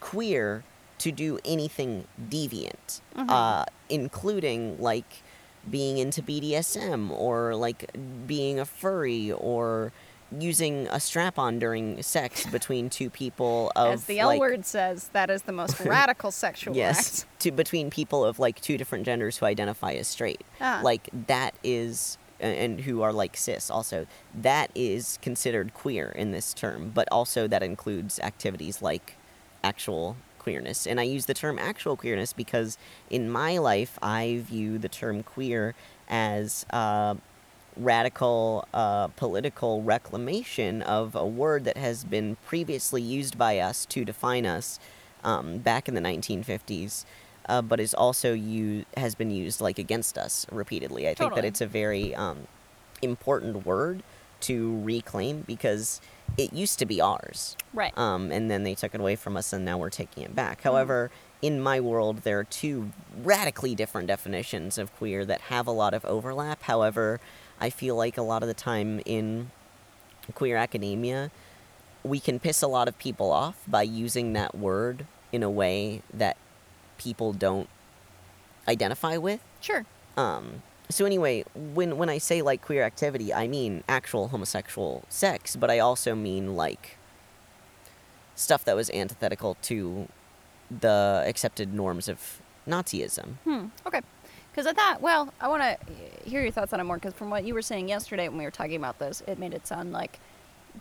queer 0.00 0.64
to 0.98 1.10
do 1.12 1.38
anything 1.44 2.06
deviant, 2.28 3.00
Mhm. 3.16 3.30
uh, 3.30 3.64
including 3.88 4.80
like 4.80 5.22
being 5.70 5.98
into 5.98 6.22
BDSM 6.22 7.10
or 7.10 7.54
like 7.54 7.90
being 8.26 8.58
a 8.58 8.64
furry 8.64 9.30
or 9.32 9.92
using 10.38 10.86
a 10.88 11.00
strap 11.00 11.38
on 11.38 11.58
during 11.58 12.00
sex 12.02 12.46
between 12.52 12.88
two 12.88 13.10
people 13.10 13.72
of 13.74 13.94
As 13.94 14.04
the 14.04 14.20
L 14.20 14.28
like, 14.28 14.40
word 14.40 14.64
says, 14.64 15.08
that 15.12 15.28
is 15.28 15.42
the 15.42 15.52
most 15.52 15.80
radical 15.84 16.30
sexual 16.30 16.76
yes 16.76 17.26
to 17.40 17.50
between 17.50 17.90
people 17.90 18.24
of 18.24 18.38
like 18.38 18.60
two 18.60 18.78
different 18.78 19.04
genders 19.04 19.38
who 19.38 19.46
identify 19.46 19.92
as 19.94 20.06
straight 20.06 20.42
Ah. 20.60 20.80
like 20.84 21.08
that 21.26 21.54
is 21.64 22.16
and 22.38 22.80
who 22.82 23.02
are 23.02 23.12
like 23.12 23.36
cis 23.36 23.70
also 23.70 24.06
that 24.34 24.70
is 24.74 25.18
considered 25.20 25.74
queer 25.74 26.10
in 26.10 26.30
this 26.30 26.54
term 26.54 26.90
but 26.94 27.06
also 27.12 27.46
that 27.48 27.62
includes 27.62 28.18
activities 28.20 28.80
like 28.80 29.16
actual 29.62 30.16
queerness 30.38 30.86
and 30.86 30.98
i 30.98 31.02
use 31.02 31.26
the 31.26 31.34
term 31.34 31.58
actual 31.58 31.96
queerness 31.96 32.32
because 32.32 32.78
in 33.10 33.28
my 33.30 33.58
life 33.58 33.98
i 34.02 34.40
view 34.44 34.78
the 34.78 34.88
term 34.88 35.22
queer 35.22 35.74
as 36.08 36.64
uh, 36.70 37.14
radical 37.76 38.66
uh, 38.74 39.08
political 39.08 39.82
reclamation 39.82 40.82
of 40.82 41.14
a 41.14 41.26
word 41.26 41.64
that 41.64 41.76
has 41.76 42.04
been 42.04 42.36
previously 42.46 43.02
used 43.02 43.38
by 43.38 43.58
us 43.58 43.86
to 43.86 44.04
define 44.04 44.44
us 44.46 44.78
um, 45.24 45.58
back 45.58 45.88
in 45.88 45.94
the 45.94 46.00
1950s, 46.00 47.04
uh, 47.48 47.62
but 47.62 47.78
is 47.80 47.94
also 47.94 48.32
u- 48.32 48.84
has 48.96 49.14
been 49.14 49.30
used 49.30 49.60
like 49.60 49.78
against 49.78 50.18
us 50.18 50.46
repeatedly. 50.50 51.08
I 51.08 51.14
think 51.14 51.30
that 51.36 51.44
it's 51.48 51.60
a 51.60 51.66
very 51.66 52.14
um, 52.14 52.46
important 53.02 53.64
word 53.64 54.02
to 54.42 54.80
reclaim 54.82 55.42
because 55.46 56.00
it 56.38 56.52
used 56.52 56.78
to 56.78 56.86
be 56.86 57.00
ours 57.00 57.56
Right. 57.74 57.96
um, 57.98 58.30
and 58.30 58.50
then 58.50 58.62
they 58.62 58.74
took 58.74 58.94
it 58.94 59.00
away 59.00 59.16
from 59.16 59.36
us, 59.36 59.52
and 59.52 59.64
now 59.64 59.78
we're 59.78 59.90
taking 59.90 60.22
it 60.22 60.34
back. 60.34 60.62
However, 60.62 61.10
in 61.42 61.60
my 61.60 61.80
world, 61.80 62.18
there 62.18 62.38
are 62.38 62.44
two 62.44 62.90
radically 63.22 63.74
different 63.74 64.06
definitions 64.06 64.78
of 64.78 64.94
queer 64.96 65.24
that 65.24 65.40
have 65.42 65.66
a 65.66 65.70
lot 65.72 65.94
of 65.94 66.04
overlap. 66.04 66.62
However, 66.64 67.18
I 67.60 67.70
feel 67.70 67.96
like 67.96 68.16
a 68.16 68.22
lot 68.22 68.42
of 68.42 68.48
the 68.48 68.54
time 68.54 69.00
in 69.04 69.50
queer 70.34 70.56
academia, 70.56 71.30
we 72.04 72.20
can 72.20 72.38
piss 72.38 72.62
a 72.62 72.66
lot 72.68 72.88
of 72.88 72.96
people 72.98 73.30
off 73.32 73.62
by 73.66 73.82
using 73.82 74.32
that 74.34 74.54
word 74.56 75.06
in 75.32 75.42
a 75.42 75.50
way 75.50 76.02
that 76.12 76.36
people 76.98 77.32
don't 77.32 77.68
identify 78.68 79.16
with. 79.16 79.40
sure. 79.60 79.84
Um, 80.16 80.62
so 80.90 81.04
anyway, 81.04 81.44
when 81.54 81.96
when 81.98 82.08
I 82.08 82.18
say 82.18 82.42
like 82.42 82.62
queer 82.62 82.82
activity, 82.82 83.32
I 83.32 83.46
mean 83.48 83.84
actual 83.88 84.28
homosexual 84.28 85.04
sex, 85.08 85.56
but 85.56 85.70
I 85.70 85.78
also 85.78 86.14
mean 86.14 86.56
like 86.56 86.98
stuff 88.34 88.64
that 88.64 88.76
was 88.76 88.90
antithetical 88.90 89.56
to 89.62 90.08
the 90.70 91.24
accepted 91.26 91.74
norms 91.74 92.08
of 92.08 92.40
Nazism. 92.66 93.34
Hmm. 93.44 93.66
Okay. 93.86 94.00
Because 94.50 94.66
I 94.66 94.72
thought, 94.72 95.00
well, 95.00 95.32
I 95.40 95.48
want 95.48 95.62
to 95.62 95.78
hear 96.28 96.42
your 96.42 96.50
thoughts 96.50 96.72
on 96.72 96.80
it 96.80 96.84
more. 96.84 96.96
Because 96.96 97.14
from 97.14 97.30
what 97.30 97.44
you 97.44 97.54
were 97.54 97.62
saying 97.62 97.88
yesterday 97.88 98.28
when 98.28 98.38
we 98.38 98.44
were 98.44 98.50
talking 98.50 98.76
about 98.76 98.98
this, 98.98 99.22
it 99.26 99.38
made 99.38 99.54
it 99.54 99.66
sound 99.66 99.92
like 99.92 100.18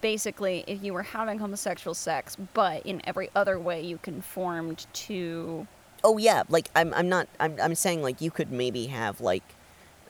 basically 0.02 0.64
if 0.68 0.84
you 0.84 0.94
were 0.94 1.04
having 1.04 1.40
homosexual 1.40 1.94
sex, 1.94 2.36
but 2.54 2.86
in 2.86 3.02
every 3.06 3.30
other 3.36 3.60
way 3.60 3.82
you 3.82 3.98
conformed 4.00 4.86
to. 4.94 5.68
Oh 6.04 6.18
yeah, 6.18 6.44
like 6.50 6.70
I'm 6.76 6.94
I'm 6.94 7.10
not 7.10 7.28
I'm 7.40 7.58
I'm 7.62 7.76
saying 7.76 8.02
like 8.02 8.22
you 8.22 8.32
could 8.32 8.52
maybe 8.52 8.88
have 8.88 9.22
like 9.22 9.44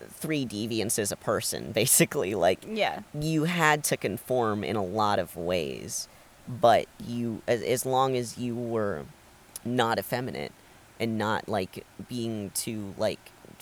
three 0.09 0.45
deviances 0.45 1.11
a 1.11 1.15
person, 1.15 1.71
basically 1.73 2.35
like 2.35 2.59
Yeah. 2.67 3.01
you 3.13 3.43
had 3.45 3.83
to 3.85 3.97
conform 3.97 4.63
in 4.63 4.75
a 4.75 4.83
lot 4.83 5.19
of 5.19 5.35
ways, 5.35 6.07
but 6.47 6.87
you 7.05 7.41
as 7.47 7.61
as 7.61 7.85
long 7.85 8.15
as 8.15 8.37
you 8.37 8.55
were 8.55 9.05
not 9.65 9.99
effeminate 9.99 10.51
and 10.99 11.17
not 11.17 11.47
like 11.49 11.85
being 12.07 12.49
too 12.53 12.93
like 12.97 13.19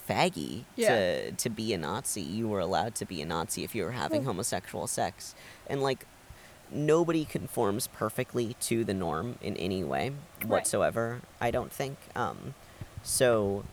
faggy 0.07 0.63
Yeah. 0.75 0.89
to 0.95 1.31
to 1.33 1.49
be 1.49 1.73
a 1.73 1.77
Nazi, 1.77 2.21
you 2.21 2.47
were 2.47 2.59
allowed 2.59 2.95
to 2.95 3.05
be 3.05 3.21
a 3.21 3.25
Nazi 3.25 3.63
if 3.63 3.75
you 3.75 3.83
were 3.83 3.91
having 3.91 4.23
homosexual 4.23 4.87
sex. 4.87 5.35
And 5.69 5.81
like 5.81 6.05
nobody 6.71 7.25
conforms 7.25 7.87
perfectly 7.87 8.55
to 8.59 8.83
the 8.83 8.93
norm 8.93 9.37
in 9.41 9.55
any 9.57 9.83
way 9.83 10.11
whatsoever, 10.45 11.21
I 11.41 11.51
don't 11.51 11.71
think. 11.71 11.97
Um 12.15 12.53
so 13.03 13.63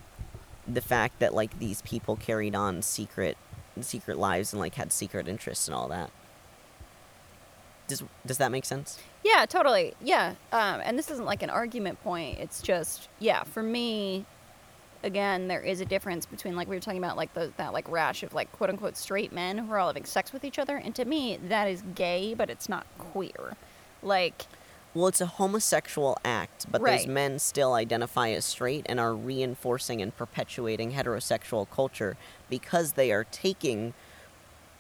the 0.67 0.81
fact 0.81 1.19
that 1.19 1.35
like 1.35 1.59
these 1.59 1.83
people 1.83 2.17
carried 2.17 2.55
on 2.55 2.83
secret 2.83 3.37
secret 3.81 4.19
lives 4.19 4.53
and 4.53 4.61
like 4.61 4.77
had 4.77 4.93
secret 4.93 5.29
interests 5.29 5.69
and 5.69 5.75
all 5.75 5.89
that. 5.89 6.11
Does 7.87 8.03
does 8.25 8.39
that 8.39 8.51
make 8.51 8.65
sense? 8.65 8.99
Yeah, 9.25 9.47
totally. 9.47 9.95
Yeah. 10.03 10.35
Um, 10.53 10.81
and 10.85 10.99
this 10.99 11.11
isn't 11.11 11.25
like 11.25 11.43
an 11.43 11.51
argument 11.51 12.03
point. 12.03 12.39
It's 12.39 12.61
just, 12.61 13.09
yeah, 13.19 13.43
for 13.43 13.63
me, 13.63 14.27
again, 15.03 15.49
there 15.49 15.61
is 15.61 15.81
a 15.81 15.85
difference 15.85 16.27
between 16.27 16.57
like 16.57 16.69
we 16.69 16.77
were 16.77 16.81
talking 16.81 17.03
about 17.03 17.17
like 17.17 17.33
the, 17.35 17.53
that 17.57 17.73
like 17.73 17.91
rash 17.91 18.23
of 18.23 18.35
like 18.35 18.51
quote 18.53 18.71
unquote 18.71 18.97
straight 18.97 19.33
men 19.33 19.59
who 19.59 19.73
are 19.73 19.79
all 19.79 19.89
having 19.89 20.05
sex 20.05 20.33
with 20.33 20.45
each 20.45 20.59
other. 20.59 20.77
And 20.77 20.95
to 20.95 21.05
me, 21.05 21.39
that 21.49 21.69
is 21.69 21.83
gay, 21.95 22.35
but 22.35 22.51
it's 22.51 22.69
not 22.69 22.87
queer. 22.99 23.57
Like, 24.03 24.47
well, 24.95 25.09
it's 25.09 25.21
a 25.21 25.27
homosexual 25.27 26.17
act, 26.25 26.71
but 26.71 26.81
those 26.99 27.07
men 27.09 27.39
still 27.41 27.75
identify 27.75 28.31
as 28.31 28.45
straight 28.45 28.87
and 28.89 29.01
are 29.01 29.15
reinforcing 29.15 30.01
and 30.01 30.17
perpetuating 30.17 30.93
heterosexual 30.93 31.69
culture 31.69 32.17
because 32.49 32.93
they 32.93 33.11
are 33.11 33.25
taking, 33.25 33.93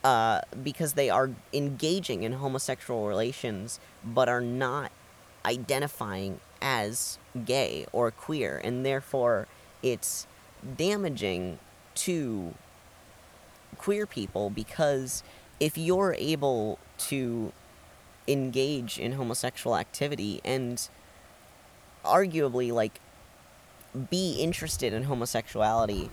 uh, 0.04 0.40
because 0.62 0.92
they 0.92 1.10
are 1.10 1.30
engaging 1.52 2.22
in 2.22 2.34
homosexual 2.34 3.08
relations, 3.08 3.80
but 4.04 4.28
are 4.28 4.40
not 4.40 4.92
identifying 5.44 6.40
as 6.62 7.18
gay 7.44 7.84
or 7.92 8.10
queer, 8.12 8.60
and 8.62 8.86
therefore 8.86 9.48
it's 9.82 10.28
damaging 10.76 11.58
to 11.94 12.54
queer 13.76 14.06
people 14.06 14.48
because 14.48 15.22
if 15.60 15.76
you're 15.76 16.14
able 16.18 16.78
to 16.96 17.52
engage 18.26 18.98
in 18.98 19.12
homosexual 19.12 19.76
activity 19.76 20.40
and 20.44 20.88
arguably 22.04 22.72
like 22.72 23.00
be 24.10 24.36
interested 24.40 24.92
in 24.92 25.04
homosexuality 25.04 26.10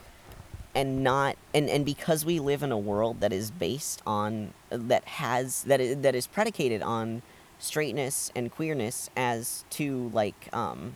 and 0.74 1.04
not 1.04 1.36
and 1.54 1.70
and 1.70 1.86
because 1.86 2.24
we 2.24 2.40
live 2.40 2.64
in 2.64 2.72
a 2.72 2.78
world 2.78 3.20
that 3.20 3.34
is 3.34 3.52
based 3.52 4.02
on 4.06 4.54
that 4.70 5.04
has 5.06 5.64
that 5.64 5.82
is, 5.82 5.98
that 5.98 6.16
is 6.16 6.28
predicated 6.28 6.82
on 6.82 7.22
straightness 7.60 8.32
and 8.36 8.52
queerness 8.52 9.10
as 9.16 9.66
to 9.70 10.10
like 10.14 10.50
um 10.54 10.94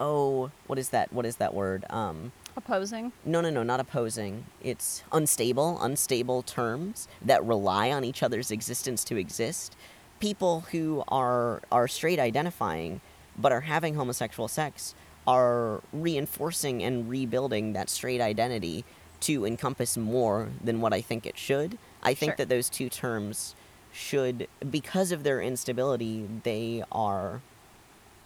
oh 0.00 0.50
what 0.66 0.78
is 0.78 0.90
that 0.90 1.12
what 1.12 1.26
is 1.26 1.36
that 1.36 1.54
word? 1.54 1.84
Um 1.90 2.32
Opposing. 2.56 3.12
no, 3.24 3.40
no, 3.40 3.50
no, 3.50 3.62
not 3.64 3.80
opposing. 3.80 4.46
It's 4.62 5.02
unstable, 5.12 5.78
unstable 5.82 6.42
terms 6.42 7.08
that 7.20 7.44
rely 7.44 7.90
on 7.90 8.04
each 8.04 8.22
other's 8.22 8.50
existence 8.50 9.02
to 9.04 9.16
exist. 9.16 9.76
People 10.20 10.60
who 10.70 11.02
are 11.08 11.62
are 11.72 11.88
straight 11.88 12.18
identifying 12.20 13.00
but 13.36 13.50
are 13.50 13.62
having 13.62 13.96
homosexual 13.96 14.46
sex 14.46 14.94
are 15.26 15.82
reinforcing 15.92 16.82
and 16.82 17.08
rebuilding 17.10 17.72
that 17.72 17.90
straight 17.90 18.20
identity 18.20 18.84
to 19.20 19.44
encompass 19.44 19.96
more 19.96 20.50
than 20.62 20.80
what 20.80 20.92
I 20.92 21.00
think 21.00 21.26
it 21.26 21.36
should. 21.36 21.76
I 22.02 22.14
think 22.14 22.32
Sure. 22.32 22.36
that 22.36 22.48
those 22.48 22.68
two 22.68 22.88
terms 22.88 23.56
should 23.92 24.46
because 24.70 25.10
of 25.12 25.24
their 25.24 25.40
instability, 25.40 26.28
they 26.44 26.84
are 26.92 27.40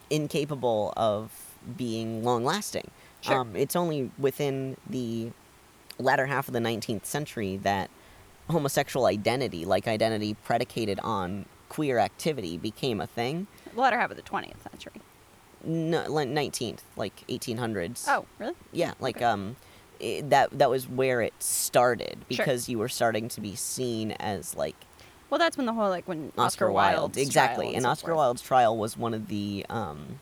incapable 0.09 0.93
of 0.95 1.31
being 1.77 2.23
long 2.23 2.43
lasting. 2.43 2.91
Sure. 3.21 3.39
Um, 3.39 3.55
it's 3.55 3.75
only 3.75 4.11
within 4.17 4.77
the 4.89 5.31
latter 5.97 6.25
half 6.27 6.47
of 6.47 6.53
the 6.53 6.59
19th 6.59 7.05
century 7.05 7.57
that 7.57 7.89
homosexual 8.49 9.05
identity, 9.05 9.65
like 9.65 9.87
identity 9.87 10.35
predicated 10.43 10.99
on 11.01 11.45
queer 11.67 11.99
activity, 11.99 12.57
became 12.57 12.99
a 13.01 13.07
thing. 13.07 13.47
The 13.73 13.79
latter 13.81 13.99
half 13.99 14.09
of 14.11 14.17
the 14.17 14.23
20th 14.23 14.63
century. 14.71 15.01
No, 15.63 16.05
19th, 16.07 16.79
like 16.95 17.25
1800s. 17.27 18.05
Oh, 18.07 18.25
really? 18.39 18.53
yeah, 18.71 18.93
like 18.99 19.17
okay. 19.17 19.25
um, 19.25 19.55
i 20.01 20.21
that 20.29 20.57
that 20.57 20.69
was 20.69 20.87
where 20.87 21.21
it 21.21 21.33
started 21.39 22.17
Sure. 22.31 22.37
because 22.45 22.69
you 22.69 22.79
were 22.79 22.87
starting 22.87 23.27
to 23.27 23.41
be 23.41 23.53
seen 23.55 24.13
as 24.13 24.55
like 24.55 24.75
Well, 25.29 25.37
that's 25.37 25.57
when 25.57 25.65
the 25.65 25.73
whole 25.73 25.89
like 25.89 26.07
when 26.07 26.27
Oscar, 26.37 26.41
Oscar, 26.67 26.71
Wilde, 26.71 27.17
exactly, 27.17 27.65
trial 27.65 27.75
and 27.75 27.83
so 27.83 27.89
Oscar 27.89 28.07
forth. 28.07 28.15
Wilde's 28.17 28.41
trial 28.41 28.77
was 28.77 28.95
one 28.97 29.13
of 29.13 29.27
the 29.27 29.65
um, 29.69 30.19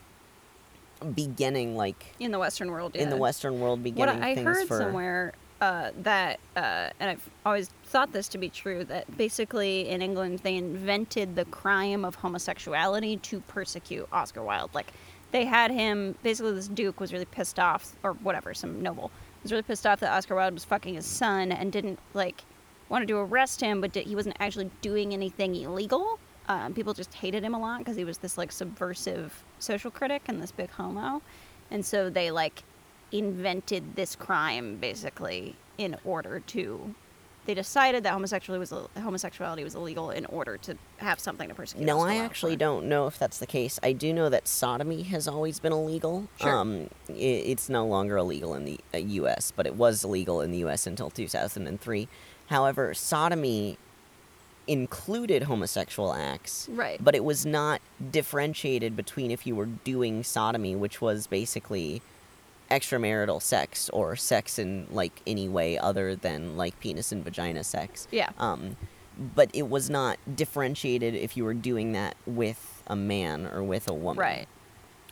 beginning 1.15 1.75
like 1.75 2.15
in 2.19 2.31
the 2.31 2.39
Western 2.39 2.71
world. 2.71 2.95
in 2.95 3.09
the. 3.09 3.17
Western 3.17 3.59
world 3.59 3.83
beginning. 3.83 4.15
What 4.15 4.23
I 4.23 4.35
things 4.35 4.45
heard 4.45 4.67
for 4.67 4.77
somewhere 4.77 5.33
uh, 5.59 5.91
that, 6.03 6.39
uh, 6.55 6.89
and 6.99 7.09
I've 7.09 7.29
always 7.45 7.69
thought 7.85 8.13
this 8.13 8.27
to 8.29 8.37
be 8.37 8.49
true, 8.49 8.83
that 8.85 9.17
basically 9.17 9.89
in 9.89 10.01
England 10.01 10.39
they 10.39 10.55
invented 10.55 11.35
the 11.35 11.45
crime 11.45 12.05
of 12.05 12.15
homosexuality 12.15 13.17
to 13.17 13.39
persecute 13.41 14.07
Oscar 14.11 14.43
Wilde. 14.43 14.73
Like 14.73 14.87
they 15.31 15.45
had 15.45 15.71
him. 15.71 16.15
Basically, 16.23 16.53
this 16.53 16.67
duke 16.67 16.99
was 16.99 17.11
really 17.11 17.25
pissed 17.25 17.59
off, 17.59 17.95
or 18.03 18.13
whatever, 18.13 18.53
some 18.53 18.81
noble 18.81 19.11
was 19.47 19.51
really 19.51 19.63
pissed 19.63 19.87
off 19.87 19.99
that 20.01 20.11
Oscar 20.11 20.35
Wilde 20.35 20.53
was 20.53 20.65
fucking 20.65 20.95
his 20.95 21.05
son 21.05 21.51
and 21.51 21.71
didn't 21.71 21.99
like 22.13 22.43
wanted 22.89 23.07
to 23.07 23.17
arrest 23.17 23.61
him, 23.61 23.81
but 23.81 23.93
did, 23.93 24.05
he 24.05 24.15
wasn't 24.15 24.35
actually 24.39 24.69
doing 24.81 25.13
anything 25.13 25.55
illegal. 25.55 26.19
Um, 26.49 26.73
people 26.73 26.93
just 26.93 27.13
hated 27.13 27.43
him 27.43 27.53
a 27.53 27.59
lot 27.59 27.79
because 27.79 27.97
he 27.97 28.05
was 28.05 28.19
this 28.19 28.37
like 28.37 28.51
subversive 28.51 29.43
social 29.59 29.91
critic 29.91 30.23
and 30.27 30.41
this 30.41 30.51
big 30.51 30.69
homo, 30.71 31.21
and 31.69 31.85
so 31.85 32.09
they 32.09 32.31
like 32.31 32.63
invented 33.11 33.95
this 33.95 34.15
crime 34.15 34.77
basically 34.77 35.55
in 35.77 35.95
order 36.03 36.39
to. 36.39 36.95
They 37.45 37.53
decided 37.53 38.03
that 38.03 38.11
homosexuality 38.11 38.59
was 38.59 38.73
homosexuality 39.01 39.63
was 39.63 39.73
illegal 39.73 40.09
in 40.09 40.25
order 40.25 40.57
to 40.57 40.77
have 40.97 41.17
something 41.17 41.47
to 41.47 41.55
persecute. 41.55 41.85
No, 41.85 42.01
I 42.01 42.17
actually 42.17 42.55
for. 42.55 42.59
don't 42.59 42.89
know 42.89 43.07
if 43.07 43.17
that's 43.17 43.37
the 43.37 43.45
case. 43.45 43.79
I 43.81 43.93
do 43.93 44.11
know 44.11 44.27
that 44.27 44.49
sodomy 44.49 45.03
has 45.03 45.29
always 45.29 45.59
been 45.61 45.71
illegal. 45.71 46.27
Sure. 46.41 46.53
Um, 46.53 46.89
i 47.09 47.13
it's 47.13 47.69
no 47.69 47.85
longer 47.85 48.17
illegal 48.17 48.53
in 48.53 48.65
the 48.65 48.79
uh, 48.93 48.97
U.S., 48.97 49.53
but 49.55 49.65
it 49.65 49.75
was 49.75 50.03
illegal 50.03 50.41
in 50.41 50.51
the 50.51 50.57
U.S. 50.59 50.85
until 50.85 51.09
2003. 51.09 52.09
However, 52.47 52.93
sodomy 52.93 53.77
included 54.68 55.43
homosexual 55.43 56.13
acts, 56.13 56.68
Right. 56.70 57.01
but 57.03 57.15
it 57.15 57.24
was 57.24 57.45
not 57.45 57.82
differentiated 58.11 58.95
between 58.95 59.32
if 59.32 59.47
you 59.47 59.55
were 59.55 59.65
doing 59.65 60.24
sodomy, 60.24 60.76
which 60.76 60.99
was 61.01 61.26
basically 61.28 62.01
extramarital 62.70 63.41
sex 63.41 63.89
or 63.89 64.15
sex 64.18 64.59
in 64.59 64.88
like 64.91 65.22
any 65.26 65.47
way 65.47 65.78
other 65.78 66.15
than 66.15 66.57
like 66.57 66.78
penis 66.82 67.11
and 67.13 67.24
vagina 67.24 67.63
sex. 67.63 68.07
Yeah. 68.11 68.30
Um, 68.38 68.76
but 69.18 69.49
it 69.53 69.70
was 69.70 69.89
not 69.89 70.20
differentiated 70.36 71.15
if 71.15 71.38
you 71.38 71.45
were 71.45 71.53
doing 71.53 71.93
that 71.93 72.15
with 72.26 72.84
a 72.88 72.95
man 72.95 73.45
or 73.47 73.63
with 73.63 73.88
a 73.89 73.93
woman, 73.93 74.20
Right. 74.20 74.47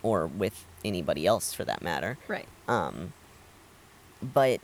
Or 0.03 0.27
with 0.27 0.65
anybody 0.83 1.25
else 1.25 1.53
for 1.53 1.63
that 1.65 1.81
matter. 1.81 2.17
Right. 2.27 2.47
Um, 2.67 3.13
but 4.21 4.59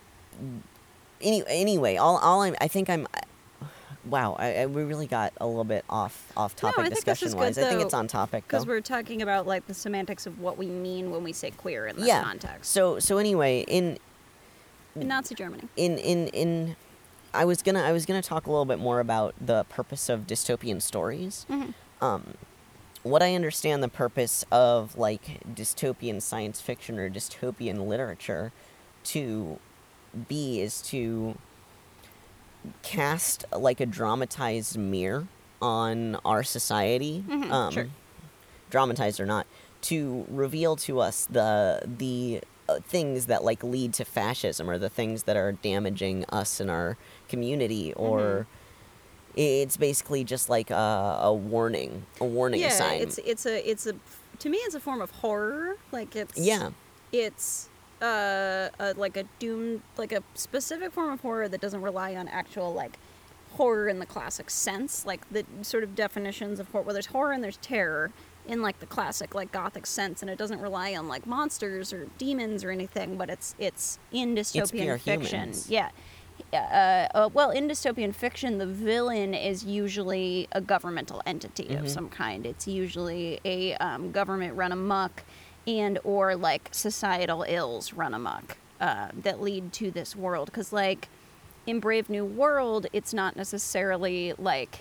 any, 1.22 1.44
anyway, 1.48 1.96
all, 1.96 2.18
all 2.18 2.42
I'm, 2.42 2.56
I 2.62 2.68
think 2.68 2.90
I'm. 2.90 3.08
Wow, 4.06 4.36
I, 4.40 4.56
I 4.62 4.66
we 4.66 4.84
really 4.84 5.08
got 5.08 5.34
a 5.40 5.46
little 5.46 5.64
bit 5.64 5.86
off 5.90 6.32
off 6.36 6.56
No, 6.64 6.72
topic 6.72 6.92
is 6.92 6.98
discussion 7.04 7.38
wise. 7.38 7.56
good, 7.56 7.66
I 7.66 7.70
think 7.70 7.82
it's 7.82 7.94
on 7.94 8.08
topic 8.08 8.44
Because 8.48 8.66
we're 8.66 8.82
talking 8.82 9.22
about 9.22 9.46
like 9.46 9.68
the 9.68 9.74
semantics 9.74 10.26
of 10.26 10.40
what 10.40 10.58
we 10.58 10.66
mean 10.68 11.12
when 11.12 11.24
we 11.24 11.34
say 11.34 11.52
queer 11.52 11.88
in 11.88 11.98
this 11.98 12.08
yeah. 12.08 12.24
context. 12.24 12.72
So 12.72 13.00
so 13.00 13.18
anyway, 13.18 13.64
in 13.68 14.00
in 14.96 15.08
Nazi 15.08 15.36
Germany. 15.36 15.64
in 15.78 15.98
in 15.98 16.28
in 16.30 16.76
I 17.34 17.46
was 17.46 17.62
gonna 17.62 17.82
I 17.84 17.92
was 17.92 18.06
gonna 18.06 18.22
talk 18.22 18.48
a 18.48 18.50
little 18.50 18.66
bit 18.66 18.80
more 18.80 19.00
about 19.00 19.36
the 19.40 19.66
purpose 19.66 20.10
of 20.10 20.26
dystopian 20.28 20.82
stories. 20.82 21.46
Mhm. 21.50 21.74
Um, 22.02 22.34
what 23.04 23.22
I 23.24 23.36
understand 23.36 23.82
the 23.84 23.88
purpose 23.88 24.44
of 24.52 24.98
like 24.98 25.42
dystopian 25.56 26.22
science 26.22 26.60
fiction 26.60 26.98
or 27.00 27.10
dystopian 27.10 27.88
literature 27.88 28.52
to 29.06 29.60
be 30.28 30.60
is 30.60 30.82
to 30.84 31.38
cast 32.84 33.46
like 33.56 33.80
a 33.80 33.86
dramatized 33.86 34.78
mirror 34.78 35.28
on 35.62 36.18
our 36.26 36.44
society. 36.44 37.24
Mhm, 37.28 37.52
um, 37.52 37.74
sure. 37.74 37.88
dramatized 38.70 39.20
or 39.20 39.26
not, 39.26 39.46
to 39.82 40.26
reveal 40.30 40.76
to 40.78 41.00
us 41.00 41.28
the 41.30 41.82
the 41.86 42.42
uh, 42.70 42.80
things 42.80 43.26
that 43.26 43.44
like 43.44 43.64
lead 43.64 43.94
to 43.94 44.06
fascism 44.06 44.70
or 44.70 44.78
the 44.78 44.90
things 44.90 45.24
that 45.24 45.36
are 45.36 45.52
damaging 45.52 46.24
us 46.30 46.60
and 46.60 46.70
our 46.70 46.98
community 47.28 47.92
or 47.94 48.48
it's 49.36 49.78
basically 49.78 50.24
just 50.24 50.50
like 50.50 50.70
a, 50.70 51.20
a 51.22 51.34
warning 51.34 52.06
a 52.20 52.26
warning 52.26 52.62
yeah, 52.62 52.70
sign 52.70 53.02
it's 53.02 53.18
it's 53.20 53.46
a 53.46 53.70
it's 53.70 53.86
a 53.88 53.94
to 54.40 54.50
me 54.50 54.58
it's 54.60 54.76
a 54.76 54.80
form 54.80 55.02
of 55.02 55.12
horror. 55.12 55.76
Like 55.92 56.16
it's 56.16 56.38
yeah 56.38 56.70
it's 57.12 57.68
uh, 58.02 58.70
a, 58.80 58.94
like 58.98 59.16
a 59.18 59.24
doom 59.40 59.84
like 59.98 60.12
a 60.12 60.24
specific 60.34 60.92
form 60.92 61.12
of 61.12 61.22
horror 61.22 61.48
that 61.48 61.62
doesn't 61.62 61.82
rely 61.82 62.16
on 62.16 62.28
actual 62.28 62.74
like 62.74 62.98
horror 63.54 63.88
in 63.90 64.00
the 64.00 64.06
classic 64.06 64.50
sense 64.50 65.06
like 65.06 65.30
the 65.32 65.46
sort 65.62 65.84
of 65.84 65.94
definitions 65.96 66.60
of 66.60 66.68
horror 66.70 66.84
well 66.84 66.94
there's 66.94 67.08
horror 67.08 67.32
and 67.34 67.44
there's 67.44 67.58
terror 67.58 68.12
in 68.48 68.62
like 68.62 68.80
the 68.80 68.86
classic 68.86 69.36
like 69.36 69.52
gothic 69.52 69.86
sense 69.86 70.22
and 70.22 70.32
it 70.32 70.38
doesn't 70.38 70.62
rely 70.62 70.96
on 70.96 71.08
like 71.08 71.28
monsters 71.28 71.92
or 71.94 72.08
demons 72.18 72.64
or 72.64 72.72
anything 72.72 73.18
but 73.18 73.30
it's 73.30 73.54
it's 73.60 74.00
in 74.12 74.36
dystopian 74.36 74.72
pure 74.84 74.98
fiction 74.98 75.40
humans. 75.42 75.70
yeah 75.70 75.90
uh, 76.54 76.56
uh, 76.56 77.30
well, 77.34 77.52
in 77.52 77.68
dystopian 77.68 78.16
fiction, 78.16 78.58
the 78.58 78.66
villain 78.66 79.36
is 79.36 79.64
usually 79.64 80.48
a 80.54 80.60
governmental 80.60 81.22
entity 81.28 81.66
Mhm. 81.66 81.82
of 81.82 81.90
some 81.90 82.10
kind. 82.10 82.48
It's 82.48 82.68
usually 82.68 83.40
a 83.46 83.76
um, 83.76 84.12
government 84.12 84.56
run 84.56 84.72
amok, 84.72 85.24
and 85.68 86.00
or 86.04 86.36
like 86.36 86.70
societal 86.72 87.44
ills 87.48 87.94
run 87.94 88.14
amok 88.14 88.58
uh, 88.80 89.10
that 89.24 89.42
lead 89.42 89.72
to 89.74 89.92
this 89.92 90.16
world. 90.16 90.48
Because 90.48 90.74
like 90.74 91.08
in 91.68 91.80
Brave 91.80 92.10
New 92.10 92.26
World, 92.26 92.88
it's 92.94 93.14
not 93.14 93.36
necessarily 93.36 94.34
like 94.38 94.80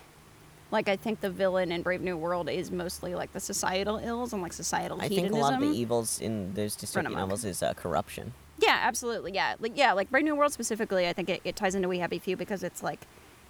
like 0.70 0.89
I 0.89 0.95
think 0.97 1.20
the 1.20 1.31
villain 1.31 1.72
in 1.72 1.83
Brave 1.83 2.01
New 2.01 2.16
World 2.16 2.49
is 2.49 2.70
mostly 2.70 3.14
like 3.14 3.33
the 3.33 3.41
societal 3.41 3.99
ills 3.99 4.33
and 4.33 4.41
like 4.41 4.53
societal 4.53 5.01
i 5.01 5.09
hedonism. 5.09 5.33
think 5.33 5.35
a 5.35 5.45
lot 5.45 5.55
of 5.55 5.61
the 5.61 5.76
evils 5.76 6.20
in 6.20 6.55
those 6.55 6.76
dystopian 6.76 7.12
novels 7.12 7.45
is 7.45 7.61
uh, 7.62 7.74
corruption 7.74 8.33
Yeah, 8.59 8.78
absolutely. 8.83 9.33
Yeah, 9.33 9.57
like 9.59 9.72
yeah, 9.76 9.93
like 9.95 10.11
Brave 10.11 10.24
New 10.24 10.37
World 10.37 10.53
specifically. 10.53 11.09
I 11.09 11.12
think 11.12 11.28
it, 11.28 11.41
it 11.45 11.57
ties 11.57 11.74
into 11.74 11.89
We 11.89 11.99
Happy 11.99 12.18
Few 12.20 12.37
because 12.37 12.62
it's 12.62 12.83
like 12.83 13.01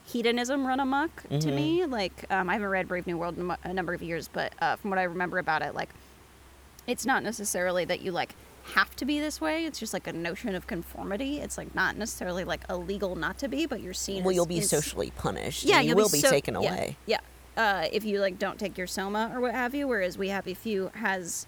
hedonism 0.07 0.66
run 0.66 0.81
amok 0.81 1.22
to 1.24 1.28
Mhm. 1.49 1.55
me. 1.55 1.85
Like 1.87 2.24
um, 2.31 2.49
I 2.49 2.55
haven't 2.55 2.68
read 2.70 2.89
Brave 2.89 3.07
New 3.07 3.18
World 3.18 3.37
in 3.39 3.51
a 3.51 3.59
a 3.64 3.72
number 3.74 3.93
of 3.93 4.03
years, 4.03 4.28
but 4.33 4.53
uh, 4.62 4.76
from 4.76 4.91
what 4.91 4.99
I 4.99 5.03
remember 5.05 5.39
about 5.39 5.61
it, 5.62 5.74
like 5.74 5.91
it's 6.91 7.07
not 7.07 7.22
necessarily 7.22 7.84
that 7.84 8.01
you 8.01 8.11
like 8.11 8.34
have 8.74 8.95
to 8.97 9.05
be 9.05 9.20
this 9.20 9.41
way. 9.41 9.64
It's 9.64 9.78
just 9.78 9.93
like 9.93 10.07
a 10.07 10.12
notion 10.12 10.55
of 10.55 10.66
conformity. 10.66 11.38
It's 11.38 11.57
like 11.57 11.74
not 11.74 11.97
necessarily 11.97 12.45
like 12.45 12.62
illegal 12.68 13.14
not 13.16 13.38
to 13.38 13.49
be, 13.49 13.66
but 13.66 13.80
you're 13.80 13.95
seen. 13.95 14.24
well, 14.24 14.30
as- 14.30 14.36
you'll 14.36 14.47
be 14.47 14.59
as- 14.59 14.70
socially 14.70 15.12
punished. 15.16 15.64
Yeah, 15.64 15.80
you 15.80 15.95
will 15.95 16.09
be, 16.11 16.20
so- 16.20 16.30
taken 16.30 16.55
yeah, 16.55 16.61
away. 16.61 16.97
Yeah, 17.07 17.20
uh, 17.57 17.86
if 17.93 18.05
you 18.05 18.20
like 18.20 18.38
don't 18.38 18.59
take 18.59 18.76
your 18.76 18.86
soma 18.88 19.30
or 19.32 19.41
what 19.41 19.55
have 19.55 19.74
you. 19.74 19.86
Whereas 19.86 20.18
We 20.18 20.28
have, 20.28 20.45
Happy 20.45 20.55
Few 20.55 20.91
has 20.95 21.47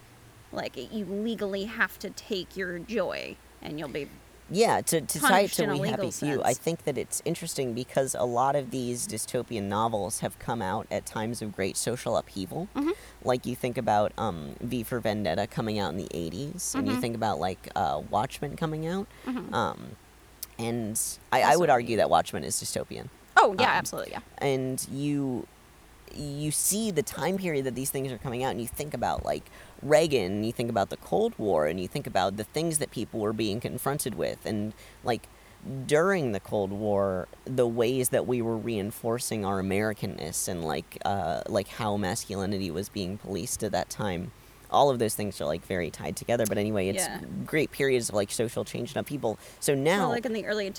like 0.52 0.76
you 0.76 1.04
legally 1.06 1.64
have 1.64 1.98
to 2.00 2.10
take 2.10 2.56
your 2.56 2.78
joy, 2.78 3.36
and 3.60 3.78
you'll 3.78 3.88
be 3.88 4.08
Yeah, 4.52 4.80
to, 4.82 5.00
to 5.00 5.18
tie 5.20 5.40
it 5.40 5.52
to 5.52 5.66
We 5.66 5.88
Happy 5.88 6.02
legal 6.02 6.10
Few, 6.12 6.42
I 6.44 6.52
think 6.54 6.84
that 6.84 6.98
it's 6.98 7.22
interesting 7.24 7.72
because 7.72 8.14
a 8.14 8.24
lot 8.24 8.54
of 8.54 8.70
these 8.70 9.08
dystopian 9.08 9.64
novels 9.64 10.20
have 10.20 10.38
come 10.38 10.60
out 10.62 10.86
at 10.90 11.06
times 11.06 11.40
of 11.42 11.54
great 11.56 11.76
social 11.76 12.16
upheaval. 12.16 12.68
Mm-hmm. 12.76 12.90
Like 13.24 13.46
you 13.46 13.56
think 13.56 13.78
about 13.78 14.12
um, 14.18 14.56
V 14.60 14.82
for 14.82 15.00
Vendetta 15.00 15.46
coming 15.46 15.78
out 15.78 15.90
in 15.92 15.96
the 15.96 16.08
80s, 16.14 16.74
and 16.74 16.86
you 16.86 16.94
Mhm. 16.94 17.00
think 17.00 17.14
about 17.16 17.40
like 17.40 17.68
uh, 17.74 18.02
Watchmen 18.10 18.56
coming 18.56 18.86
out. 18.86 19.06
Mhm. 19.26 19.52
Um, 19.52 19.96
and 20.58 21.00
I, 21.32 21.42
I 21.42 21.56
would 21.56 21.70
argue 21.70 21.96
that 21.96 22.10
Watchmen 22.10 22.44
is 22.44 22.56
dystopian. 22.56 23.08
oh 23.36 23.54
yeah, 23.58 23.70
Um, 23.72 23.76
absolutely 23.78 24.12
yeah. 24.12 24.20
and 24.38 24.86
you 24.92 25.46
you 26.14 26.50
see 26.50 26.90
the 26.90 27.02
time 27.02 27.38
period 27.38 27.64
that 27.64 27.74
these 27.74 27.88
things 27.90 28.12
are 28.12 28.18
coming 28.18 28.44
out 28.44 28.50
and 28.50 28.60
you 28.60 28.66
think 28.66 28.92
about 28.92 29.24
like 29.24 29.44
Reagan 29.82 30.32
and 30.32 30.46
you 30.46 30.52
think 30.52 30.70
about 30.70 30.90
the 30.90 30.96
Cold 30.96 31.34
War 31.38 31.66
and 31.66 31.80
you 31.80 31.88
think 31.88 32.06
about 32.06 32.36
the 32.36 32.44
things 32.44 32.78
that 32.78 32.90
people 32.90 33.20
were 33.20 33.32
being 33.32 33.60
confronted 33.60 34.14
with 34.14 34.44
and 34.46 34.72
like 35.04 35.28
during 35.86 36.32
the 36.32 36.40
Cold 36.40 36.72
War 36.72 37.28
the 37.44 37.66
ways 37.66 38.08
that 38.10 38.26
we 38.26 38.42
were 38.42 38.56
reinforcing 38.56 39.44
our 39.44 39.62
Americanness 39.62 40.48
and 40.48 40.64
like 40.64 40.98
uh, 41.04 41.42
like 41.48 41.68
how 41.68 41.96
masculinity 41.96 42.70
was 42.70 42.88
being 42.88 43.18
policed 43.18 43.62
at 43.62 43.72
that 43.72 43.88
time 43.90 44.32
all 44.70 44.88
of 44.88 44.98
those 44.98 45.14
things 45.14 45.38
are 45.40 45.44
like 45.44 45.64
very 45.66 45.90
tied 45.90 46.16
together 46.16 46.44
but 46.48 46.56
anyway 46.58 46.88
it's 46.88 47.04
Yeah. 47.04 47.20
great 47.44 47.70
periods 47.70 48.08
of 48.08 48.14
like 48.14 48.30
social 48.32 48.64
change 48.64 48.90
and 48.90 48.96
upheaval 48.98 49.38
so 49.60 49.74
now 49.74 50.00
Well, 50.00 50.08
like 50.10 50.24
in 50.26 50.32
the 50.32 50.46
early 50.46 50.70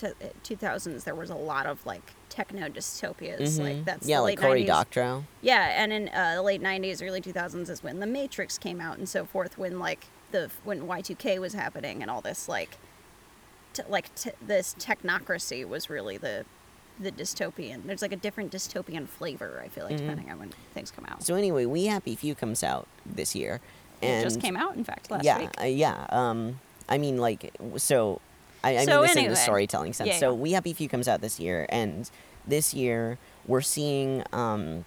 two 0.42 0.56
thousands, 0.56 1.04
there 1.04 1.14
was 1.14 1.30
a 1.30 1.36
lot 1.36 1.66
of 1.66 1.84
like 1.86 2.02
techno 2.34 2.68
dystopias. 2.68 3.58
Like 3.60 3.76
Mhm. 3.76 3.84
that's 3.84 4.06
yeah 4.08 4.16
the 4.18 4.22
like 4.22 4.38
late 4.40 4.46
Cory 4.46 4.60
90s. 4.62 4.66
Doctorow 4.66 5.24
Yeah, 5.42 5.82
and 5.82 5.92
in 5.92 6.08
uh, 6.08 6.34
the 6.36 6.42
late 6.42 6.62
'90s, 6.62 7.02
early 7.06 7.20
2000s 7.20 7.68
is 7.70 7.82
when 7.82 8.00
The 8.00 8.06
Matrix 8.06 8.58
came 8.58 8.80
out, 8.80 8.98
and 8.98 9.08
so 9.08 9.24
forth. 9.24 9.56
When 9.58 9.78
like 9.78 10.06
the 10.32 10.50
when 10.64 10.82
Y2K 10.86 11.38
was 11.38 11.54
happening, 11.54 12.02
and 12.02 12.10
all 12.10 12.20
this 12.20 12.48
like, 12.48 12.76
t- 13.72 13.82
like 13.88 14.14
t- 14.14 14.30
this 14.44 14.74
technocracy 14.78 15.66
was 15.66 15.88
really 15.88 16.16
the 16.16 16.44
the 16.98 17.10
dystopian. 17.10 17.84
There's 17.86 18.02
like 18.02 18.12
a 18.12 18.16
different 18.16 18.52
dystopian 18.52 19.08
flavor. 19.08 19.60
I 19.64 19.68
feel 19.68 19.84
like 19.84 19.94
Mhm. 19.94 19.98
depending 19.98 20.30
on 20.30 20.38
when 20.38 20.50
things 20.74 20.90
come 20.92 21.04
out. 21.06 21.22
So 21.24 21.34
anyway, 21.34 21.64
We 21.66 21.86
Happy 21.86 22.14
Few 22.14 22.34
comes 22.34 22.62
out 22.62 22.86
this 23.04 23.34
year, 23.34 23.60
and 24.02 24.20
it 24.20 24.24
just 24.24 24.40
came 24.40 24.56
out, 24.56 24.76
in 24.76 24.84
fact, 24.84 25.10
last 25.10 25.24
yeah, 25.24 25.38
week. 25.40 25.50
uh, 25.60 25.64
yeah. 25.64 26.06
Um, 26.10 26.60
I 26.88 26.98
mean, 26.98 27.18
like, 27.18 27.52
so 27.78 28.20
I, 28.64 28.78
I 28.78 28.84
So 28.84 28.92
mean 29.00 29.02
this 29.02 29.16
in 29.16 29.28
the 29.30 29.36
storytelling 29.36 29.92
sense. 29.92 30.08
Yeah, 30.08 30.18
so 30.18 30.30
yeah. 30.34 30.40
We 30.40 30.52
Happy 30.52 30.72
Few 30.72 30.88
comes 30.88 31.06
out 31.08 31.20
this 31.20 31.38
year, 31.38 31.66
and 31.68 32.10
this 32.46 32.74
year 32.74 33.18
we're 33.46 33.60
seeing 33.60 34.22
um, 34.32 34.84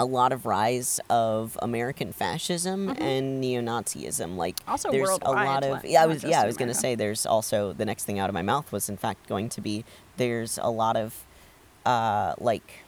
a 0.00 0.04
lot 0.04 0.32
of 0.32 0.44
rise 0.46 0.98
of 1.08 1.58
American 1.62 2.12
fascism 2.12 2.88
Mhm. 2.88 3.00
and 3.00 3.40
neo-Nazism. 3.40 4.36
Like, 4.36 4.58
Also 4.66 4.90
there's 4.90 5.08
a 5.22 5.30
lot 5.30 5.62
of 5.64 5.84
yeah. 5.84 6.02
I 6.02 6.06
was 6.06 6.24
yeah. 6.24 6.42
I 6.42 6.46
was 6.46 6.56
gonna 6.56 6.74
say 6.74 6.94
there's 6.94 7.24
also 7.26 7.72
the 7.72 7.84
next 7.84 8.04
thing 8.04 8.18
out 8.18 8.28
of 8.28 8.34
my 8.34 8.42
mouth 8.42 8.70
was 8.72 8.88
in 8.88 8.96
fact 8.96 9.28
going 9.28 9.48
to 9.50 9.60
be 9.60 9.84
there's 10.16 10.58
a 10.62 10.70
lot 10.70 10.96
of 10.96 11.24
uh, 11.86 12.34
like 12.38 12.81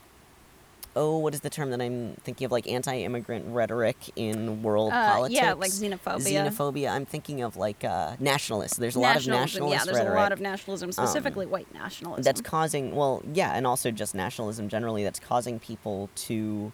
oh, 0.95 1.17
what 1.17 1.33
is 1.33 1.41
the 1.41 1.49
term 1.49 1.71
that 1.71 1.81
I'm 1.81 2.15
thinking 2.23 2.45
of? 2.45 2.51
Like 2.51 2.67
anti-immigrant 2.67 3.45
rhetoric 3.47 3.97
in 4.15 4.63
world 4.63 4.93
Uh, 4.93 5.11
politics. 5.13 5.39
yeah, 5.41 5.53
like 5.53 5.71
xenophobia. 5.71 6.21
Xenophobia. 6.49 6.91
I'm 6.91 7.05
thinking 7.05 7.41
of 7.41 7.57
like 7.57 7.83
uh, 7.83 8.15
nationalists. 8.19 8.77
There's 8.77 8.95
a 8.95 8.99
lot 8.99 9.15
of 9.17 9.27
Nationalism, 9.27 9.41
nationalist 9.41 9.73
yeah, 9.79 9.85
there's 9.85 9.97
rhetoric 9.97 10.17
a 10.17 10.21
lot 10.21 10.31
of 10.31 10.39
nationalism, 10.41 10.91
specifically 10.91 11.45
white 11.45 11.73
nationalism. 11.73 12.23
that's 12.23 12.41
causing. 12.41 12.95
Well, 12.95 13.21
yeah, 13.33 13.51
and 13.55 13.67
also 13.67 13.91
just 13.91 14.15
nationalism 14.15 14.69
generally. 14.69 15.03
That's 15.03 15.19
causing 15.19 15.59
people 15.59 16.09
to. 16.15 16.71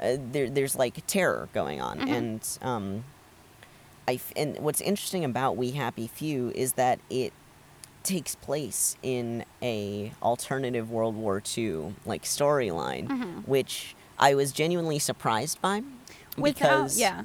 Uh, 0.00 0.16
there, 0.18 0.50
there's 0.50 0.74
like 0.74 1.06
terror 1.06 1.48
going 1.54 1.80
on, 1.80 2.00
Mhm. 2.00 2.08
and 2.12 2.58
um, 2.62 3.04
I 4.08 4.18
and 4.36 4.58
what's 4.58 4.80
interesting 4.80 5.24
about 5.24 5.56
We 5.56 5.70
Happy 5.70 6.08
Few 6.08 6.50
is 6.56 6.72
that 6.72 6.98
it 7.08 7.32
takes 8.04 8.34
place 8.36 8.96
in 9.02 9.44
a 9.62 10.12
alternative 10.22 10.90
World 10.90 11.16
War 11.16 11.42
II 11.56 11.94
like 12.06 12.22
storyline, 12.22 13.08
Mhm. 13.08 13.48
which 13.48 13.96
I 14.18 14.34
was 14.34 14.52
genuinely 14.52 14.98
surprised 15.00 15.60
by. 15.60 15.82
Without, 16.36 16.54
because 16.54 16.98
yeah, 16.98 17.22